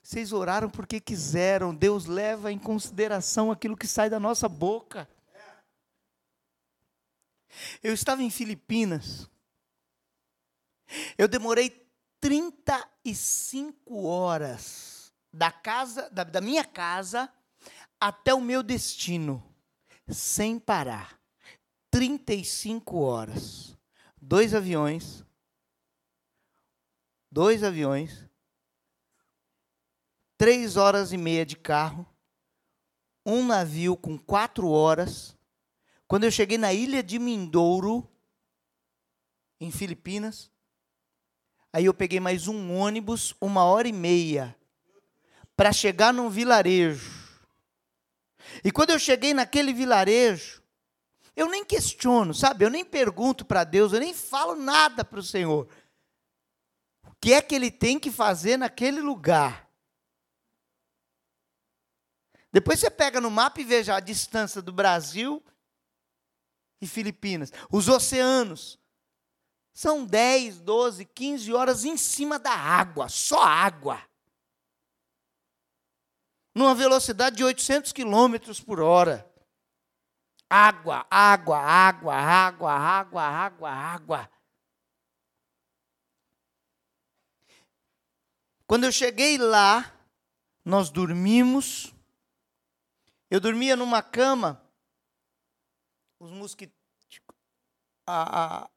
Vocês 0.03 0.33
oraram 0.33 0.69
porque 0.69 0.99
quiseram. 0.99 1.73
Deus 1.73 2.07
leva 2.07 2.51
em 2.51 2.59
consideração 2.59 3.53
aquilo 3.53 3.77
que 3.77 3.87
sai 3.87 4.11
da 4.11 4.19
nossa 4.19 4.49
boca. 4.49 5.09
Eu 7.81 7.95
estava 7.95 8.21
em 8.21 8.31
Filipinas. 8.31 9.31
Eu 11.17 11.29
demorei 11.29 11.89
35 12.21 14.07
horas 14.07 15.13
da 15.33 15.51
casa, 15.51 16.11
da, 16.11 16.25
da 16.25 16.41
minha 16.41 16.65
casa 16.65 17.33
até 18.01 18.35
o 18.35 18.41
meu 18.41 18.63
destino, 18.63 19.43
sem 20.09 20.59
parar. 20.59 21.21
35 21.91 22.99
horas. 22.99 23.77
Dois 24.21 24.55
aviões. 24.55 25.25
Dois 27.31 27.63
aviões 27.63 28.31
três 30.41 30.79
horas 30.79 31.13
e 31.13 31.19
meia 31.19 31.45
de 31.45 31.55
carro, 31.55 32.07
um 33.27 33.45
navio 33.45 33.95
com 33.95 34.17
quatro 34.17 34.71
horas. 34.71 35.37
Quando 36.09 36.25
eu 36.25 36.31
cheguei 36.31 36.57
na 36.57 36.73
ilha 36.73 37.03
de 37.03 37.19
Mindouro, 37.19 38.11
em 39.61 39.71
Filipinas, 39.71 40.51
aí 41.73 41.85
eu 41.85 41.95
peguei 41.95 42.21
mais 42.21 42.49
um 42.49 42.75
ônibus, 42.75 43.35
uma 43.41 43.65
hora 43.65 43.89
e 43.89 43.93
meia, 43.93 44.57
para 45.57 45.73
chegar 45.73 46.13
num 46.13 46.29
vilarejo. 46.29 47.21
E 48.65 48.73
quando 48.73 48.91
eu 48.91 48.99
cheguei 48.99 49.35
naquele 49.35 49.73
vilarejo, 49.73 50.63
eu 51.37 51.49
nem 51.49 51.65
questiono, 51.65 52.35
sabe? 52.35 52.65
Eu 52.65 52.71
nem 52.71 52.85
pergunto 52.85 53.45
para 53.45 53.65
Deus, 53.65 53.93
eu 53.93 54.01
nem 54.01 54.13
falo 54.13 54.57
nada 54.57 55.05
para 55.05 55.21
o 55.21 55.23
Senhor. 55.23 55.69
O 57.05 57.15
que 57.21 57.33
é 57.33 57.43
que 57.43 57.55
ele 57.55 57.71
tem 57.71 57.99
que 57.99 58.11
fazer 58.11 58.57
naquele 58.57 59.01
lugar? 59.01 59.71
Depois 62.53 62.81
você 62.81 62.91
pega 62.91 63.21
no 63.21 63.31
mapa 63.31 63.61
e 63.61 63.65
veja 63.65 63.95
a 63.95 64.01
distância 64.01 64.61
do 64.61 64.73
Brasil 64.73 65.43
e 66.81 66.87
Filipinas. 66.87 67.53
Os 67.71 67.89
oceanos. 67.89 68.80
São 69.81 70.05
10, 70.05 70.61
12, 70.61 71.07
15 71.07 71.55
horas 71.55 71.87
em 71.87 71.97
cima 71.97 72.39
da 72.39 72.53
água, 72.53 73.09
só 73.09 73.43
água. 73.43 73.99
Numa 76.55 76.75
velocidade 76.75 77.37
de 77.37 77.45
800 77.45 77.91
quilômetros 77.91 78.61
por 78.61 78.79
hora. 78.79 79.27
Água, 80.51 81.07
água, 81.11 81.57
água, 81.57 82.15
água, 82.15 82.71
água, 82.71 83.23
água, 83.23 83.71
água. 83.71 84.31
Quando 88.67 88.85
eu 88.85 88.93
cheguei 88.93 89.39
lá, 89.39 89.99
nós 90.63 90.91
dormimos 90.91 91.91
eu 93.31 93.41
dormia 93.41 93.77
numa 93.77 94.03
cama, 94.03 94.63
os 96.19 96.31
mosquitos. 96.33 96.77
A, 98.07 98.69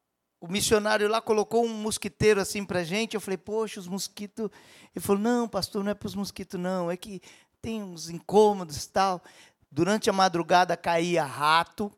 o 0.44 0.48
missionário 0.50 1.08
lá 1.08 1.22
colocou 1.22 1.64
um 1.64 1.74
mosquiteiro 1.74 2.42
assim 2.42 2.66
para 2.66 2.84
gente. 2.84 3.14
Eu 3.14 3.22
falei, 3.22 3.38
poxa, 3.38 3.80
os 3.80 3.88
mosquitos. 3.88 4.50
Ele 4.94 5.02
falou, 5.02 5.22
não, 5.22 5.48
pastor, 5.48 5.82
não 5.82 5.92
é 5.92 5.94
para 5.94 6.06
os 6.06 6.16
mosquitos, 6.16 6.60
não. 6.60 6.92
É 6.92 6.98
que 6.98 7.22
tem 7.62 7.82
uns 7.82 8.10
incômodos 8.10 8.86
tal. 8.86 9.24
Durante 9.72 10.10
a 10.10 10.14
madrugada 10.14 10.76
caía 10.76 11.24
rato, 11.24 11.90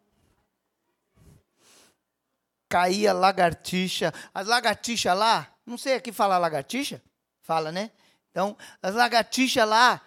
caía 2.70 3.14
lagartixa. 3.14 4.14
As 4.32 4.46
lagartixas 4.46 5.18
lá, 5.18 5.52
não 5.66 5.76
sei 5.76 5.96
aqui 5.96 6.12
falar 6.12 6.38
lagartixa? 6.38 7.02
Fala, 7.42 7.72
né? 7.72 7.90
Então, 8.30 8.56
as 8.80 8.94
lagartixas 8.94 9.68
lá, 9.68 10.00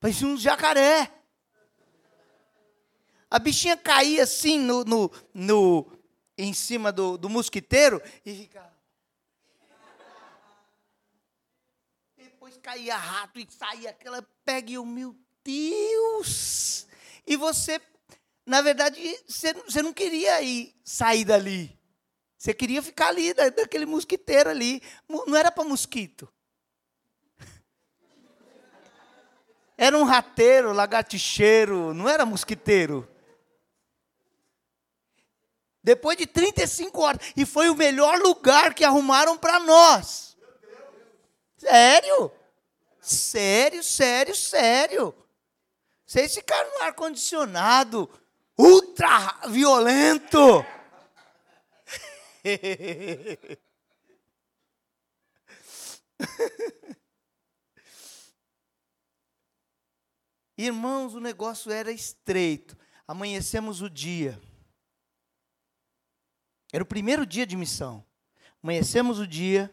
pareciam 0.00 0.32
uns 0.32 0.42
jacaré. 0.42 1.12
A 3.30 3.38
bichinha 3.38 3.76
caía 3.76 4.24
assim 4.24 4.58
no, 4.58 4.82
no, 4.82 5.12
no 5.32 6.01
em 6.42 6.52
cima 6.52 6.90
do, 6.90 7.16
do 7.16 7.28
mosquiteiro 7.28 8.02
e 8.24 8.34
ficava. 8.34 8.72
Depois 12.16 12.56
caía 12.58 12.96
rato 12.96 13.38
e 13.38 13.46
saía 13.50 13.90
aquela 13.90 14.22
pega 14.44 14.70
e 14.70 14.74
eu, 14.74 14.84
meu 14.84 15.16
Deus! 15.44 16.86
E 17.26 17.36
você, 17.36 17.80
na 18.44 18.60
verdade, 18.60 19.00
você, 19.26 19.52
você 19.54 19.82
não 19.82 19.92
queria 19.92 20.42
ir 20.42 20.74
sair 20.84 21.24
dali. 21.24 21.78
Você 22.36 22.52
queria 22.52 22.82
ficar 22.82 23.08
ali, 23.08 23.32
daquele 23.32 23.86
mosquiteiro 23.86 24.50
ali. 24.50 24.82
Não 25.08 25.36
era 25.36 25.52
para 25.52 25.62
mosquito. 25.62 26.28
Era 29.76 29.96
um 29.96 30.02
rateiro, 30.02 30.72
lagartixeiro, 30.72 31.94
não 31.94 32.08
era 32.08 32.26
mosquiteiro. 32.26 33.08
Depois 35.82 36.16
de 36.16 36.26
35 36.26 37.00
horas. 37.00 37.32
E 37.36 37.44
foi 37.44 37.68
o 37.68 37.74
melhor 37.74 38.18
lugar 38.20 38.72
que 38.74 38.84
arrumaram 38.84 39.36
para 39.36 39.58
nós. 39.58 40.36
Sério? 41.56 42.30
Sério, 43.00 43.82
sério, 43.82 44.34
sério. 44.34 45.14
Vocês 46.06 46.34
ficaram 46.34 46.70
no 46.78 46.82
ar-condicionado, 46.84 48.08
ultra 48.56 49.40
violento. 49.48 50.64
Irmãos, 60.56 61.14
o 61.14 61.20
negócio 61.20 61.72
era 61.72 61.90
estreito. 61.90 62.76
Amanhecemos 63.08 63.80
o 63.80 63.88
dia. 63.90 64.38
Era 66.72 66.82
o 66.82 66.86
primeiro 66.86 67.26
dia 67.26 67.46
de 67.46 67.54
missão. 67.54 68.02
Amanhecemos 68.62 69.18
o 69.18 69.26
dia. 69.26 69.70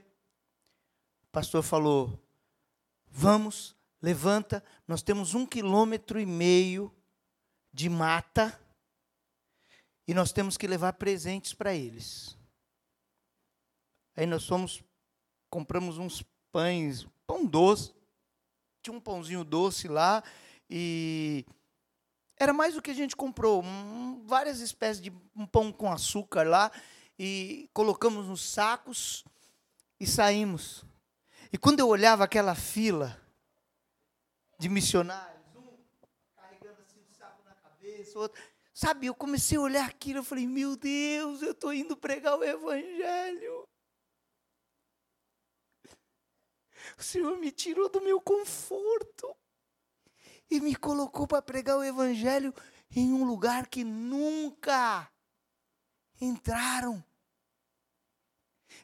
O 1.23 1.27
pastor 1.31 1.63
falou: 1.63 2.19
Vamos, 3.07 3.73
levanta. 4.01 4.61
Nós 4.85 5.01
temos 5.01 5.33
um 5.33 5.45
quilômetro 5.45 6.19
e 6.19 6.25
meio 6.25 6.93
de 7.71 7.87
mata 7.87 8.59
e 10.05 10.13
nós 10.13 10.31
temos 10.31 10.57
que 10.57 10.67
levar 10.67 10.93
presentes 10.93 11.53
para 11.53 11.73
eles. 11.73 12.37
Aí 14.15 14.25
nós 14.25 14.45
fomos, 14.45 14.83
compramos 15.49 15.97
uns 15.97 16.23
pães, 16.51 17.07
pão 17.25 17.45
doce. 17.45 17.93
Tinha 18.81 18.95
um 18.95 18.99
pãozinho 18.99 19.43
doce 19.43 19.87
lá 19.87 20.23
e 20.69 21.45
era 22.39 22.53
mais 22.53 22.73
do 22.73 22.81
que 22.81 22.89
a 22.89 22.95
gente 22.95 23.17
comprou, 23.17 23.61
um, 23.61 24.23
várias 24.25 24.61
espécies 24.61 25.03
de 25.03 25.11
um 25.35 25.45
pão 25.45 25.73
com 25.73 25.91
açúcar 25.91 26.47
lá 26.47 26.71
e 27.17 27.69
colocamos 27.73 28.27
nos 28.27 28.41
sacos 28.41 29.25
e 29.99 30.07
saímos. 30.07 30.85
E 31.51 31.57
quando 31.57 31.81
eu 31.81 31.87
olhava 31.89 32.23
aquela 32.23 32.55
fila 32.55 33.21
de 34.57 34.69
missionários, 34.69 35.53
um 35.53 35.77
carregando 36.33 36.81
assim 36.81 37.01
o 37.01 37.13
saco 37.13 37.43
na 37.43 37.53
cabeça, 37.55 38.17
outro, 38.17 38.41
sabe, 38.73 39.07
eu 39.07 39.15
comecei 39.15 39.57
a 39.57 39.61
olhar 39.61 39.85
aquilo, 39.85 40.19
eu 40.19 40.23
falei, 40.23 40.47
meu 40.47 40.77
Deus, 40.77 41.41
eu 41.41 41.51
estou 41.51 41.73
indo 41.73 41.97
pregar 41.97 42.39
o 42.39 42.43
evangelho. 42.43 43.67
O 46.97 47.03
Senhor 47.03 47.37
me 47.37 47.51
tirou 47.51 47.89
do 47.89 47.99
meu 47.99 48.21
conforto 48.21 49.35
e 50.49 50.59
me 50.59 50.75
colocou 50.75 51.27
para 51.27 51.41
pregar 51.41 51.77
o 51.77 51.83
Evangelho 51.83 52.53
em 52.95 53.13
um 53.13 53.23
lugar 53.23 53.67
que 53.67 53.83
nunca 53.83 55.11
entraram. 56.19 57.03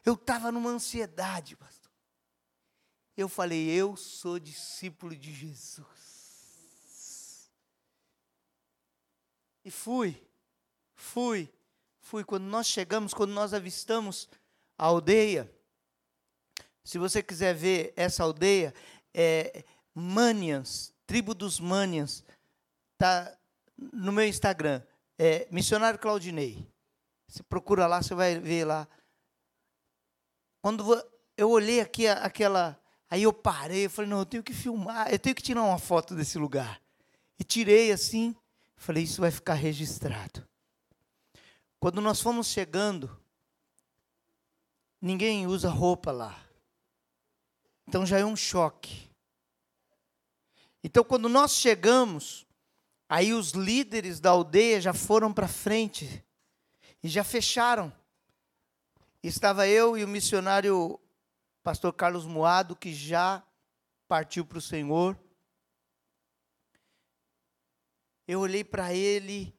Eu 0.04 0.14
estava 0.14 0.52
numa 0.52 0.70
ansiedade, 0.70 1.56
pastor. 1.56 1.90
Eu 3.16 3.28
falei, 3.28 3.68
eu 3.70 3.96
sou 3.96 4.38
discípulo 4.38 5.16
de 5.16 5.32
Jesus. 5.32 6.06
E 9.64 9.70
fui, 9.70 10.22
fui, 10.94 11.52
fui. 11.98 12.22
Quando 12.22 12.44
nós 12.44 12.66
chegamos, 12.66 13.12
quando 13.12 13.32
nós 13.32 13.52
avistamos 13.52 14.28
a 14.78 14.84
aldeia, 14.84 15.50
se 16.84 16.98
você 16.98 17.20
quiser 17.20 17.54
ver 17.54 17.92
essa 17.96 18.22
aldeia, 18.22 18.72
é 19.12 19.64
Manians, 19.92 20.94
tribo 21.06 21.34
dos 21.34 21.60
Manians, 21.60 22.24
tá 22.98 23.36
no 23.76 24.12
meu 24.12 24.26
Instagram, 24.26 24.82
é 25.18 25.46
missionário 25.50 25.98
Claudinei. 25.98 26.66
Você 27.28 27.42
procura 27.42 27.86
lá, 27.86 28.02
você 28.02 28.14
vai 28.14 28.38
ver 28.38 28.64
lá. 28.64 28.88
Quando 30.62 30.84
eu 31.36 31.50
olhei 31.50 31.80
aqui 31.80 32.06
aquela, 32.08 32.80
aí 33.08 33.22
eu 33.22 33.32
parei, 33.32 33.86
eu 33.86 33.90
falei, 33.90 34.10
não, 34.10 34.20
eu 34.20 34.26
tenho 34.26 34.42
que 34.42 34.52
filmar, 34.52 35.12
eu 35.12 35.18
tenho 35.18 35.34
que 35.34 35.42
tirar 35.42 35.62
uma 35.62 35.78
foto 35.78 36.14
desse 36.14 36.38
lugar. 36.38 36.80
E 37.38 37.44
tirei 37.44 37.92
assim, 37.92 38.34
falei, 38.76 39.02
isso 39.04 39.20
vai 39.20 39.30
ficar 39.30 39.54
registrado. 39.54 40.46
Quando 41.78 42.00
nós 42.00 42.20
fomos 42.20 42.48
chegando, 42.48 43.20
ninguém 45.00 45.46
usa 45.46 45.68
roupa 45.68 46.10
lá. 46.10 46.42
Então 47.86 48.04
já 48.04 48.18
é 48.18 48.24
um 48.24 48.36
choque. 48.36 49.08
Então, 50.86 51.02
quando 51.02 51.28
nós 51.28 51.50
chegamos, 51.50 52.46
aí 53.08 53.34
os 53.34 53.50
líderes 53.50 54.20
da 54.20 54.30
aldeia 54.30 54.80
já 54.80 54.94
foram 54.94 55.34
para 55.34 55.48
frente 55.48 56.24
e 57.02 57.08
já 57.08 57.24
fecharam. 57.24 57.92
Estava 59.20 59.66
eu 59.66 59.98
e 59.98 60.04
o 60.04 60.08
missionário 60.08 61.00
pastor 61.60 61.92
Carlos 61.92 62.24
Moado, 62.24 62.76
que 62.76 62.94
já 62.94 63.44
partiu 64.06 64.46
para 64.46 64.58
o 64.58 64.62
Senhor. 64.62 65.18
Eu 68.24 68.38
olhei 68.38 68.62
para 68.62 68.94
ele 68.94 69.52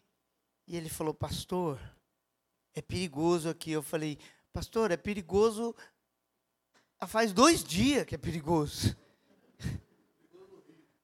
e 0.66 0.78
ele 0.78 0.88
falou: 0.88 1.14
Pastor, 1.14 1.78
é 2.74 2.82
perigoso 2.82 3.50
aqui. 3.50 3.72
Eu 3.72 3.84
falei: 3.84 4.18
Pastor, 4.54 4.92
é 4.92 4.98
perigoso 4.98 5.76
faz 7.06 7.34
dois 7.34 7.66
dias 7.66 8.06
que 8.06 8.16
é 8.16 8.18
perigoso. 8.18 8.96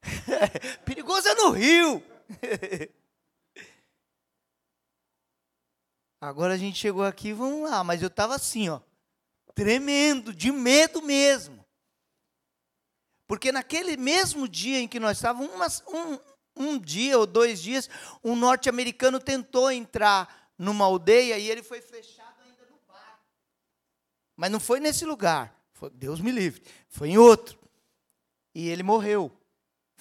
perigoso 0.85 1.27
é 1.27 1.35
no 1.35 1.51
Rio. 1.51 2.03
Agora 6.19 6.53
a 6.53 6.57
gente 6.57 6.77
chegou 6.77 7.03
aqui, 7.03 7.33
vamos 7.33 7.69
lá. 7.69 7.83
Mas 7.83 8.01
eu 8.01 8.07
estava 8.07 8.35
assim, 8.35 8.69
ó, 8.69 8.79
tremendo, 9.53 10.33
de 10.33 10.51
medo 10.51 11.01
mesmo. 11.01 11.63
Porque 13.27 13.51
naquele 13.51 13.97
mesmo 13.97 14.47
dia 14.47 14.79
em 14.79 14.87
que 14.87 14.99
nós 14.99 15.17
estávamos, 15.17 15.83
um, 15.87 16.19
um 16.55 16.79
dia 16.79 17.17
ou 17.17 17.25
dois 17.25 17.61
dias, 17.61 17.89
um 18.23 18.35
norte-americano 18.35 19.19
tentou 19.19 19.71
entrar 19.71 20.51
numa 20.57 20.85
aldeia 20.85 21.37
e 21.37 21.49
ele 21.49 21.63
foi 21.63 21.81
fechado 21.81 22.35
ainda 22.45 22.65
no 22.69 22.79
bar. 22.87 23.19
Mas 24.35 24.51
não 24.51 24.59
foi 24.59 24.79
nesse 24.79 25.05
lugar. 25.05 25.53
Foi, 25.73 25.89
Deus 25.89 26.19
me 26.19 26.31
livre. 26.31 26.63
Foi 26.87 27.09
em 27.09 27.17
outro. 27.17 27.59
E 28.55 28.69
ele 28.69 28.83
morreu 28.83 29.31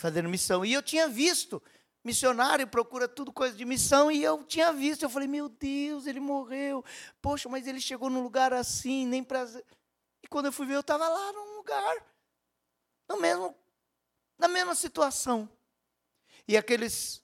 fazendo 0.03 0.29
missão. 0.29 0.65
E 0.65 0.73
eu 0.73 0.83
tinha 0.83 1.09
visto, 1.09 1.63
missionário 2.05 2.67
procura 2.67 3.09
tudo 3.09 3.33
coisa 3.33 3.57
de 3.57 3.65
missão, 3.65 4.11
e 4.11 4.23
eu 4.23 4.43
tinha 4.43 4.73
visto, 4.73 5.05
eu 5.05 5.09
falei, 5.09 5.29
meu 5.29 5.49
Deus, 5.49 6.07
ele 6.07 6.21
morreu. 6.21 6.85
Poxa, 7.23 7.49
mas 7.49 7.67
ele 7.67 7.81
chegou 7.81 8.11
num 8.11 8.23
lugar 8.23 8.53
assim, 8.53 9.07
nem 9.07 9.23
prazer. 9.23 9.65
E 10.23 10.27
quando 10.27 10.47
eu 10.47 10.53
fui 10.53 10.67
ver, 10.67 10.75
eu 10.75 10.81
estava 10.81 11.09
lá 11.09 11.33
num 11.33 11.57
lugar, 11.57 11.97
no 13.09 13.21
mesmo, 13.21 13.55
na 14.37 14.49
mesma 14.49 14.75
situação. 14.75 15.49
E 16.47 16.57
aqueles, 16.57 17.23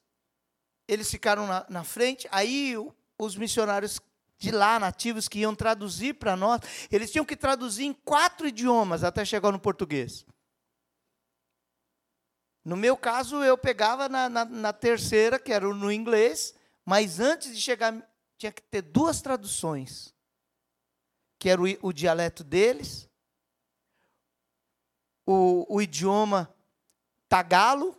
eles 0.87 1.11
ficaram 1.11 1.47
na, 1.47 1.67
na 1.69 1.85
frente, 1.85 2.29
aí 2.31 2.75
os 3.19 3.37
missionários 3.37 4.01
de 4.39 4.53
lá, 4.53 4.79
nativos 4.79 5.27
que 5.27 5.41
iam 5.41 5.53
traduzir 5.53 6.15
para 6.15 6.37
nós, 6.37 6.61
eles 6.93 7.11
tinham 7.11 7.25
que 7.25 7.37
traduzir 7.37 7.87
em 7.87 7.93
quatro 7.93 8.47
idiomas 8.47 9.03
até 9.03 9.25
chegar 9.25 9.51
no 9.51 9.59
português. 9.59 10.25
No 12.69 12.77
meu 12.77 12.99
caso, 12.99 13.43
eu 13.43 13.57
pegava 13.57 14.11
na, 14.11 14.29
na, 14.29 14.45
na 14.45 14.73
terceira, 14.75 15.39
que 15.39 15.51
era 15.51 15.67
no 15.73 15.91
inglês, 15.91 16.55
mas 16.85 17.19
antes 17.19 17.57
de 17.57 17.63
chegar, 17.63 18.07
tinha 18.37 18.53
que 18.53 18.61
ter 18.61 18.83
duas 18.83 19.23
traduções, 19.23 20.15
que 21.39 21.49
era 21.49 21.63
o, 21.63 21.65
o 21.81 21.95
dialeto 21.95 22.45
deles, 22.45 23.09
o, 25.25 25.65
o 25.77 25.81
idioma 25.81 26.55
tagalo, 27.27 27.97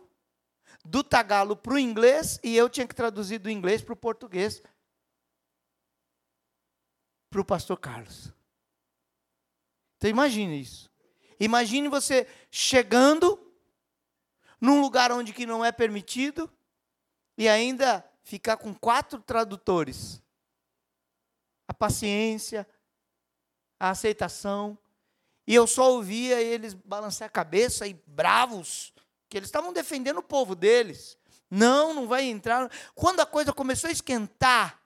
do 0.84 1.02
tagalo 1.02 1.56
para 1.56 1.74
o 1.74 1.78
inglês, 1.78 2.38
e 2.40 2.56
eu 2.56 2.70
tinha 2.70 2.86
que 2.86 2.94
traduzir 2.94 3.38
do 3.38 3.50
inglês 3.50 3.82
para 3.82 3.94
o 3.94 3.96
português, 3.96 4.62
para 7.28 7.40
o 7.40 7.44
pastor 7.44 7.76
Carlos. 7.76 8.32
Então 9.96 10.08
imagine 10.08 10.60
isso. 10.60 10.88
Imagine 11.40 11.88
você 11.88 12.28
chegando 12.52 13.49
num 14.60 14.80
lugar 14.80 15.10
onde 15.10 15.32
que 15.32 15.46
não 15.46 15.64
é 15.64 15.72
permitido 15.72 16.50
e 17.36 17.48
ainda 17.48 18.04
ficar 18.22 18.56
com 18.56 18.74
quatro 18.74 19.20
tradutores. 19.20 20.22
A 21.66 21.72
paciência, 21.72 22.66
a 23.78 23.90
aceitação. 23.90 24.78
E 25.46 25.54
eu 25.54 25.66
só 25.66 25.90
ouvia 25.92 26.40
eles 26.40 26.74
balançar 26.74 27.26
a 27.26 27.30
cabeça 27.30 27.86
e 27.86 27.94
bravos, 28.06 28.92
que 29.28 29.36
eles 29.36 29.48
estavam 29.48 29.72
defendendo 29.72 30.18
o 30.18 30.22
povo 30.22 30.54
deles. 30.54 31.16
Não, 31.50 31.94
não 31.94 32.06
vai 32.06 32.24
entrar. 32.24 32.70
Quando 32.94 33.20
a 33.20 33.26
coisa 33.26 33.52
começou 33.52 33.88
a 33.88 33.92
esquentar, 33.92 34.79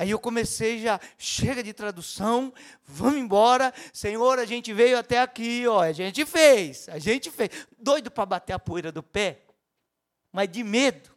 Aí 0.00 0.12
eu 0.12 0.18
comecei 0.18 0.80
já, 0.80 0.98
chega 1.18 1.62
de 1.62 1.74
tradução, 1.74 2.54
vamos 2.86 3.20
embora. 3.20 3.70
Senhor, 3.92 4.38
a 4.38 4.46
gente 4.46 4.72
veio 4.72 4.98
até 4.98 5.20
aqui, 5.20 5.66
ó, 5.68 5.82
a 5.82 5.92
gente 5.92 6.24
fez, 6.24 6.88
a 6.88 6.98
gente 6.98 7.30
fez. 7.30 7.50
Doido 7.78 8.10
para 8.10 8.24
bater 8.24 8.54
a 8.54 8.58
poeira 8.58 8.90
do 8.90 9.02
pé, 9.02 9.42
mas 10.32 10.50
de 10.50 10.64
medo. 10.64 11.10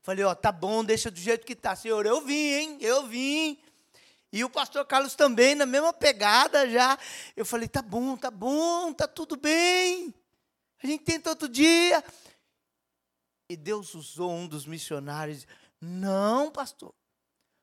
Falei, 0.00 0.24
ó, 0.24 0.34
tá 0.34 0.50
bom, 0.50 0.82
deixa 0.82 1.10
do 1.10 1.18
jeito 1.20 1.44
que 1.44 1.54
tá. 1.54 1.76
Senhor, 1.76 2.06
eu 2.06 2.22
vim, 2.22 2.32
hein? 2.32 2.78
Eu 2.80 3.06
vim. 3.06 3.60
E 4.32 4.42
o 4.42 4.48
pastor 4.48 4.86
Carlos 4.86 5.14
também, 5.14 5.54
na 5.54 5.66
mesma 5.66 5.92
pegada 5.92 6.66
já. 6.70 6.98
Eu 7.36 7.44
falei, 7.44 7.68
tá 7.68 7.82
bom, 7.82 8.16
tá 8.16 8.30
bom, 8.30 8.94
tá 8.94 9.06
tudo 9.06 9.36
bem. 9.36 10.14
A 10.82 10.86
gente 10.86 11.04
tenta 11.04 11.28
outro 11.28 11.50
dia. 11.50 12.02
E 13.46 13.58
Deus 13.58 13.92
usou 13.92 14.32
um 14.32 14.48
dos 14.48 14.64
missionários. 14.64 15.46
Não, 15.78 16.50
pastor. 16.50 16.94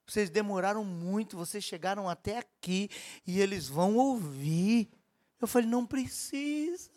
Vocês 0.07 0.29
demoraram 0.29 0.85
muito, 0.85 1.35
vocês 1.35 1.63
chegaram 1.63 2.07
até 2.07 2.37
aqui 2.37 2.89
e 3.25 3.41
eles 3.41 3.67
vão 3.67 3.97
ouvir. 3.97 4.89
Eu 5.39 5.47
falei, 5.47 5.67
não 5.67 5.85
precisa. 5.85 6.89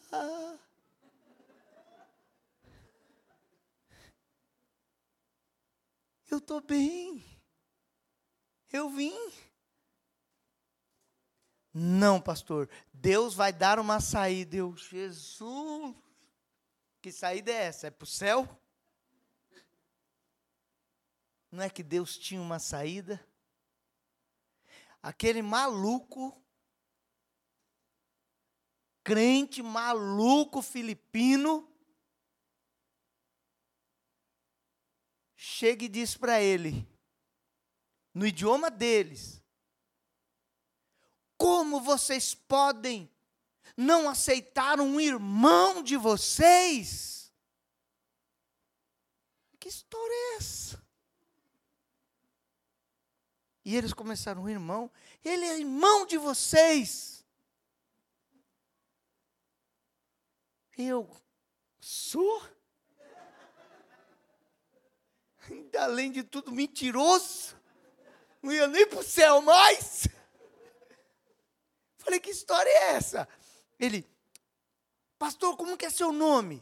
Eu 6.30 6.38
estou 6.38 6.60
bem. 6.60 7.24
Eu 8.72 8.88
vim. 8.88 9.32
Não, 11.74 12.20
pastor. 12.20 12.70
Deus 12.92 13.34
vai 13.34 13.52
dar 13.52 13.80
uma 13.80 14.00
saída. 14.00 14.56
Eu, 14.56 14.76
Jesus. 14.76 15.96
Que 17.02 17.10
saída 17.10 17.50
é 17.50 17.64
essa? 17.64 17.88
É 17.88 17.90
para 17.90 18.04
o 18.04 18.06
céu? 18.06 18.59
Não 21.50 21.62
é 21.64 21.68
que 21.68 21.82
Deus 21.82 22.16
tinha 22.16 22.40
uma 22.40 22.58
saída? 22.58 23.24
Aquele 25.02 25.42
maluco, 25.42 26.40
crente 29.02 29.62
maluco 29.62 30.62
filipino, 30.62 31.66
chega 35.34 35.84
e 35.84 35.88
diz 35.88 36.16
para 36.16 36.40
ele, 36.40 36.86
no 38.14 38.26
idioma 38.26 38.70
deles, 38.70 39.42
como 41.36 41.80
vocês 41.80 42.34
podem 42.34 43.10
não 43.76 44.08
aceitar 44.08 44.78
um 44.78 45.00
irmão 45.00 45.82
de 45.82 45.96
vocês? 45.96 47.32
Que 49.58 49.68
história 49.68 50.12
é 50.12 50.36
essa? 50.36 50.89
E 53.70 53.76
eles 53.76 53.92
começaram, 53.92 54.48
irmão, 54.48 54.90
ele 55.24 55.44
é 55.44 55.60
irmão 55.60 56.04
de 56.04 56.18
vocês. 56.18 57.24
Eu 60.76 61.08
sou? 61.78 62.42
Ainda 65.48 65.84
além 65.84 66.10
de 66.10 66.24
tudo, 66.24 66.50
mentiroso. 66.50 67.56
Não 68.42 68.50
ia 68.50 68.66
nem 68.66 68.88
para 68.88 68.98
o 68.98 69.04
céu 69.04 69.40
mais. 69.40 70.08
Falei, 71.96 72.18
que 72.18 72.30
história 72.30 72.68
é 72.68 72.94
essa? 72.96 73.28
Ele, 73.78 74.04
pastor, 75.16 75.56
como 75.56 75.76
que 75.76 75.86
é 75.86 75.90
seu 75.90 76.12
nome? 76.12 76.60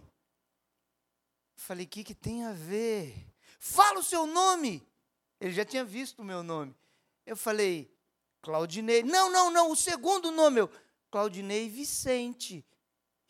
Falei, 1.56 1.86
o 1.86 1.88
que, 1.88 2.04
que 2.04 2.14
tem 2.14 2.44
a 2.44 2.52
ver? 2.52 3.14
Fala 3.58 4.00
o 4.00 4.04
seu 4.04 4.26
nome. 4.26 4.86
Ele 5.40 5.54
já 5.54 5.64
tinha 5.64 5.86
visto 5.86 6.18
o 6.18 6.24
meu 6.24 6.42
nome. 6.42 6.77
Eu 7.28 7.36
falei, 7.36 7.94
Claudinei. 8.40 9.02
Não, 9.02 9.30
não, 9.30 9.50
não, 9.50 9.70
o 9.70 9.76
segundo 9.76 10.30
nome, 10.30 10.60
eu, 10.60 10.70
Claudinei 11.10 11.68
Vicente. 11.68 12.64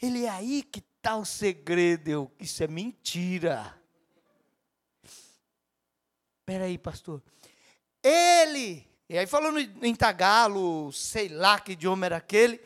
Ele 0.01 0.25
é 0.25 0.29
aí 0.29 0.63
que 0.63 0.79
está 0.79 1.17
o 1.17 1.25
segredo. 1.25 2.09
Eu, 2.09 2.33
isso 2.39 2.63
é 2.63 2.69
mentira. 2.69 3.77
Espera 5.03 6.67
aí, 6.67 6.79
pastor. 6.79 7.21
Ele, 8.01 8.87
e 9.09 9.19
aí 9.19 9.27
falando 9.27 9.59
em 9.59 9.95
tagalo, 9.97 10.93
sei 10.93 11.29
lá 11.29 11.59
que 11.59 11.73
idioma 11.73 12.07
era 12.07 12.19
aquele. 12.19 12.61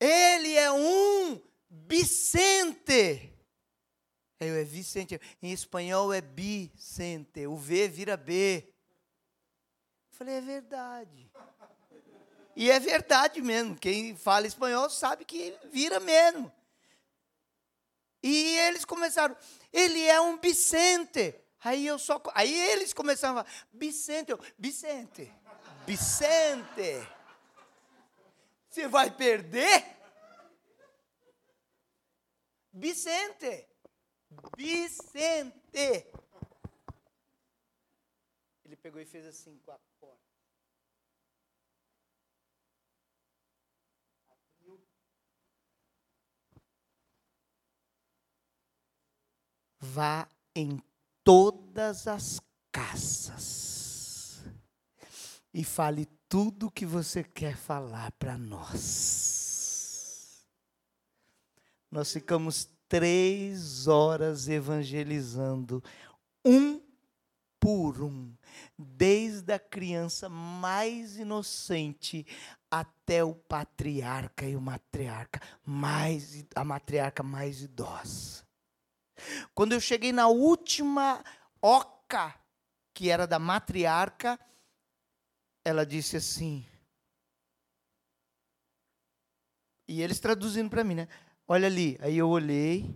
Ele 0.00 0.56
é 0.56 0.72
um 0.72 1.40
Vicente. 1.70 3.32
Eu, 4.40 4.56
é 4.56 4.64
Vicente. 4.64 5.20
Em 5.40 5.52
espanhol 5.52 6.12
é 6.12 6.20
Vicente. 6.20 7.46
O 7.46 7.54
V 7.54 7.86
vira 7.86 8.16
B 8.16 8.71
falei, 10.22 10.36
é 10.36 10.40
verdade. 10.40 11.30
E 12.54 12.70
é 12.70 12.78
verdade 12.78 13.42
mesmo. 13.42 13.76
Quem 13.76 14.16
fala 14.16 14.46
espanhol 14.46 14.88
sabe 14.88 15.24
que 15.24 15.58
vira 15.70 15.98
mesmo. 15.98 16.52
E 18.22 18.56
eles 18.58 18.84
começaram, 18.84 19.36
ele 19.72 20.00
é 20.02 20.20
um 20.20 20.38
Vicente. 20.38 21.34
Aí 21.64 21.86
eu 21.86 21.98
só, 21.98 22.22
aí 22.34 22.52
eles 22.70 22.92
começaram 22.92 23.38
a 23.38 23.44
falar, 23.44 23.66
Vicente, 23.72 24.30
eu, 24.30 24.38
Vicente, 24.58 25.32
Vicente. 25.86 27.08
Você 28.68 28.86
vai 28.88 29.10
perder? 29.10 29.84
Vicente, 32.72 33.68
Vicente. 34.56 36.06
Ele 38.64 38.76
pegou 38.76 39.00
e 39.00 39.04
fez 39.04 39.26
assim 39.26 39.58
com 39.58 39.72
a 39.72 39.78
vá 49.82 50.28
em 50.54 50.80
todas 51.24 52.06
as 52.06 52.40
casas 52.70 54.44
e 55.52 55.64
fale 55.64 56.06
tudo 56.28 56.68
o 56.68 56.70
que 56.70 56.86
você 56.86 57.24
quer 57.24 57.56
falar 57.56 58.12
para 58.12 58.38
nós. 58.38 60.46
Nós 61.90 62.12
ficamos 62.12 62.70
três 62.88 63.88
horas 63.88 64.48
evangelizando, 64.48 65.82
um 66.44 66.80
por 67.58 68.02
um, 68.02 68.32
desde 68.78 69.52
a 69.52 69.58
criança 69.58 70.28
mais 70.28 71.16
inocente 71.16 72.26
até 72.70 73.22
o 73.22 73.34
patriarca 73.34 74.46
e 74.46 74.56
o 74.56 74.60
matriarca 74.60 75.40
mais 75.64 76.44
a 76.54 76.64
matriarca 76.64 77.22
mais 77.22 77.62
idosa. 77.62 78.41
Quando 79.54 79.72
eu 79.72 79.80
cheguei 79.80 80.12
na 80.12 80.28
última 80.28 81.24
oca, 81.60 82.34
que 82.94 83.10
era 83.10 83.26
da 83.26 83.38
matriarca, 83.38 84.38
ela 85.64 85.86
disse 85.86 86.16
assim. 86.16 86.66
E 89.88 90.02
eles 90.02 90.20
traduzindo 90.20 90.70
para 90.70 90.84
mim, 90.84 90.94
né? 90.94 91.08
Olha 91.46 91.66
ali. 91.66 91.98
Aí 92.00 92.16
eu 92.16 92.28
olhei, 92.28 92.94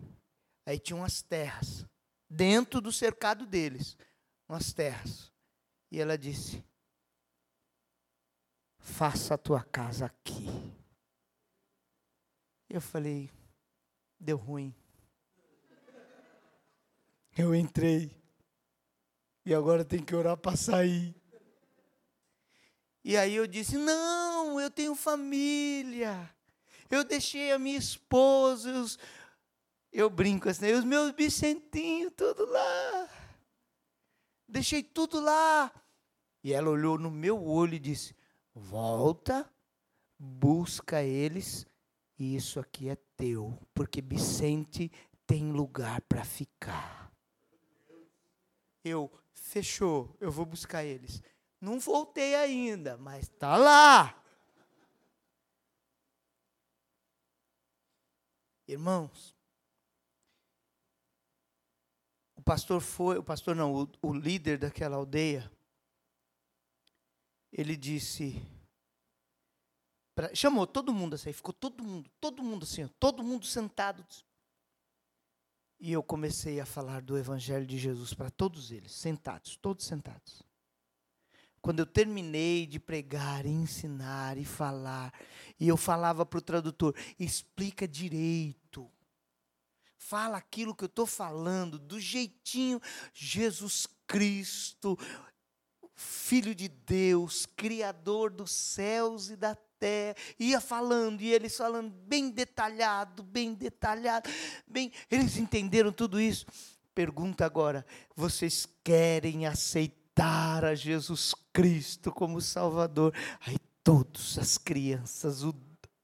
aí 0.65 0.79
tinha 0.79 0.97
umas 0.97 1.23
terras, 1.23 1.85
dentro 2.29 2.81
do 2.81 2.93
cercado 2.93 3.47
deles, 3.47 3.97
umas 4.49 4.73
terras. 4.73 5.33
E 5.91 6.01
ela 6.01 6.17
disse: 6.17 6.65
Faça 8.79 9.35
a 9.35 9.39
tua 9.39 9.63
casa 9.63 10.07
aqui. 10.07 10.47
Eu 12.69 12.81
falei: 12.81 13.31
Deu 14.19 14.37
ruim. 14.37 14.75
Eu 17.37 17.55
entrei. 17.55 18.11
E 19.45 19.55
agora 19.55 19.85
tem 19.85 20.03
que 20.03 20.17
orar 20.17 20.39
para 20.39 20.57
sair. 20.57 21.15
E 23.05 23.15
aí 23.15 23.35
eu 23.37 23.47
disse: 23.47 23.77
Não, 23.77 24.59
eu 24.59 24.71
tenho 24.71 24.95
família. 24.95 26.35
Eu 26.91 27.05
deixei 27.05 27.53
a 27.53 27.59
minha 27.59 27.77
esposa, 27.77 28.73
os, 28.73 28.99
eu 29.93 30.09
brinco 30.09 30.49
assim, 30.49 30.73
os 30.73 30.85
meus 30.85 31.13
bicentinhos, 31.13 32.13
tudo 32.17 32.47
lá. 32.47 33.09
Deixei 34.49 34.83
tudo 34.83 35.21
lá. 35.21 35.71
E 36.43 36.55
ela 36.55 36.71
olhou 36.71 36.97
no 36.97 37.11
meu 37.11 37.45
olho 37.45 37.75
e 37.75 37.79
disse: 37.79 38.17
Volta, 38.55 39.49
busca 40.19 41.03
eles, 41.03 41.67
e 42.19 42.35
isso 42.35 42.59
aqui 42.59 42.89
é 42.89 42.97
teu, 43.15 43.59
porque 43.75 44.01
Vicente 44.01 44.91
tem 45.27 45.53
lugar 45.53 46.01
para 46.03 46.25
ficar 46.25 47.06
eu, 48.87 49.11
fechou, 49.33 50.17
eu 50.21 50.31
vou 50.31 50.45
buscar 50.45 50.85
eles. 50.85 51.23
Não 51.61 51.79
voltei 51.79 52.35
ainda, 52.35 52.97
mas 52.97 53.25
está 53.25 53.57
lá. 53.57 54.23
Irmãos, 58.69 59.35
o 62.35 62.43
pastor 62.43 62.81
foi, 62.81 63.19
o 63.19 63.23
pastor 63.23 63.55
não, 63.55 63.73
o, 63.73 63.89
o 64.03 64.13
líder 64.13 64.59
daquela 64.59 64.97
aldeia, 64.97 65.51
ele 67.53 67.77
disse, 67.77 68.43
pra, 70.15 70.35
chamou 70.35 70.67
todo 70.67 70.93
mundo 70.93 71.15
assim, 71.15 71.33
ficou 71.33 71.55
todo 71.55 71.83
mundo, 71.83 72.11
todo 72.21 72.43
mundo 72.43 72.65
assim, 72.65 72.89
todo 72.99 73.23
mundo 73.23 73.47
sentado. 73.47 74.05
E 75.79 75.93
eu 75.93 76.03
comecei 76.03 76.59
a 76.61 76.67
falar 76.67 77.03
do 77.03 77.19
Evangelho 77.19 77.67
de 77.67 77.79
Jesus 77.79 78.15
para 78.15 78.31
todos 78.31 78.71
eles, 78.71 78.93
sentados, 78.93 79.57
todos 79.57 79.85
sentados. 79.85 80.43
Quando 81.61 81.81
eu 81.81 81.87
terminei 81.87 82.65
de 82.67 82.79
pregar, 82.79 83.45
ensinar 83.45 84.39
e 84.39 84.45
falar, 84.45 85.13
e 85.59 85.67
eu 85.67 85.77
falava 85.77 86.25
para 86.25 86.39
o 86.39 86.43
tradutor: 86.43 86.95
explica 87.19 87.89
direito. 87.89 88.91
Fala 89.97 90.37
aquilo 90.37 90.75
que 90.75 90.85
eu 90.85 90.87
estou 90.87 91.07
falando, 91.07 91.79
do 91.79 91.99
jeitinho. 91.99 92.81
Jesus 93.13 93.89
Cristo, 94.07 94.97
Filho 95.97 96.55
de 96.55 96.69
Deus, 96.69 97.47
Criador 97.47 98.31
dos 98.31 98.53
céus 98.53 99.31
e 99.31 99.37
da 99.37 99.57
terra, 99.79 100.17
ia 100.39 100.61
falando, 100.61 101.21
e 101.21 101.33
eles 101.33 101.57
falando 101.57 101.91
bem 101.91 102.31
detalhado, 102.31 103.23
bem 103.23 103.55
detalhado, 103.55 104.29
bem. 104.67 104.93
Eles 105.11 105.37
entenderam 105.37 105.93
tudo 105.93 106.21
isso. 106.21 106.47
Pergunta 106.95 107.45
agora: 107.45 107.85
vocês 108.15 108.67
querem 108.83 109.47
aceitar 109.47 110.65
a 110.65 110.75
Jesus 110.75 111.35
Cristo 111.53 112.11
como 112.11 112.41
Salvador? 112.41 113.15
Aí 113.47 113.59
todos, 113.83 114.39
as 114.39 114.59
crianças, 114.59 115.45
o, 115.45 115.55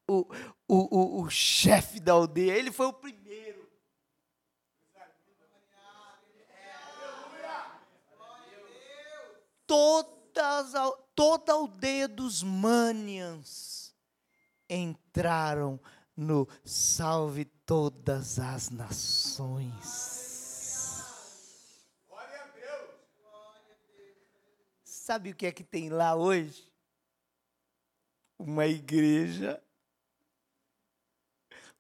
o, 0.09 0.27
o, 0.69 0.99
o, 0.99 1.23
o 1.23 1.31
chefe 1.31 1.99
da 1.99 2.13
aldeia, 2.13 2.53
ele 2.53 2.71
foi 2.71 2.87
o 2.87 2.93
primeiro. 2.93 3.63
Todas, 9.67 10.75
toda 11.15 11.53
a 11.53 11.57
aldeia 11.57 12.09
dos 12.09 12.43
Manians 12.43 13.95
entraram 14.69 15.81
no 16.17 16.49
Salve 16.65 17.45
Todas 17.45 18.39
as 18.39 18.71
Nações. 18.71 20.23
Sabe 24.85 25.31
o 25.31 25.35
que 25.35 25.47
é 25.47 25.53
que 25.53 25.65
tem 25.65 25.89
lá 25.89 26.15
hoje? 26.15 26.71
Uma 28.39 28.67
igreja. 28.67 29.63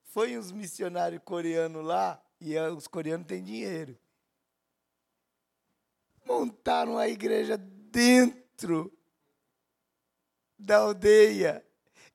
Foi 0.02 0.36
uns 0.36 0.50
missionários 0.52 1.22
coreanos 1.24 1.84
lá, 1.84 2.22
e 2.40 2.58
os 2.58 2.86
coreanos 2.86 3.26
têm 3.26 3.42
dinheiro. 3.42 3.96
Montaram 6.26 6.98
a 6.98 7.08
igreja 7.08 7.56
dentro 7.56 8.92
da 10.62 10.78
aldeia. 10.78 11.64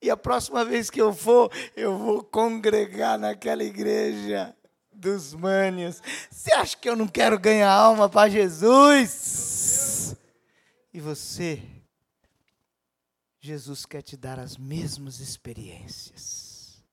E 0.02 0.10
a 0.10 0.18
próxima 0.18 0.64
vez 0.64 0.90
que 0.90 1.02
eu 1.02 1.14
for, 1.14 1.52
eu 1.76 1.98
vou 1.98 2.24
congregar 2.24 3.18
naquela 3.18 3.64
igreja 3.64 4.56
dos 4.92 5.34
Mânios. 5.34 6.02
Você 6.30 6.54
acha 6.54 6.78
que 6.78 6.88
eu 6.88 6.96
não 6.96 7.08
quero 7.08 7.40
ganhar 7.40 7.72
alma 7.72 8.08
para 8.08 8.30
Jesus? 8.30 10.16
E 10.94 11.00
você, 11.00 11.64
Jesus 13.40 13.86
quer 13.86 14.02
te 14.02 14.16
dar 14.16 14.40
as 14.40 14.56
mesmas 14.58 15.20
experiências. 15.20 16.84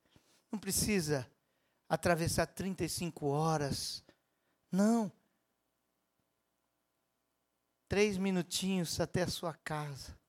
Não 0.50 0.58
precisa 0.58 1.26
atravessar 1.88 2.46
35 2.46 3.26
horas. 3.26 4.02
Não. 4.72 5.12
Três 7.86 8.16
minutinhos 8.16 8.98
até 8.98 9.22
a 9.22 9.28
sua 9.28 9.52
casa 9.52 10.23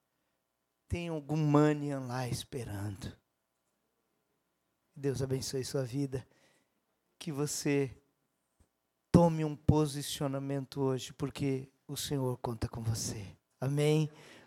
tem 0.87 1.09
algum 1.09 1.37
manian 1.37 2.01
lá 2.01 2.27
esperando. 2.27 3.15
Deus 4.95 5.21
abençoe 5.21 5.63
sua 5.63 5.83
vida. 5.83 6.25
Que 7.17 7.31
você 7.31 7.95
tome 9.11 9.43
um 9.45 9.55
posicionamento 9.55 10.81
hoje, 10.81 11.13
porque 11.13 11.69
o 11.87 11.95
Senhor 11.95 12.37
conta 12.37 12.67
com 12.67 12.81
você. 12.81 13.25
Amém? 13.59 14.09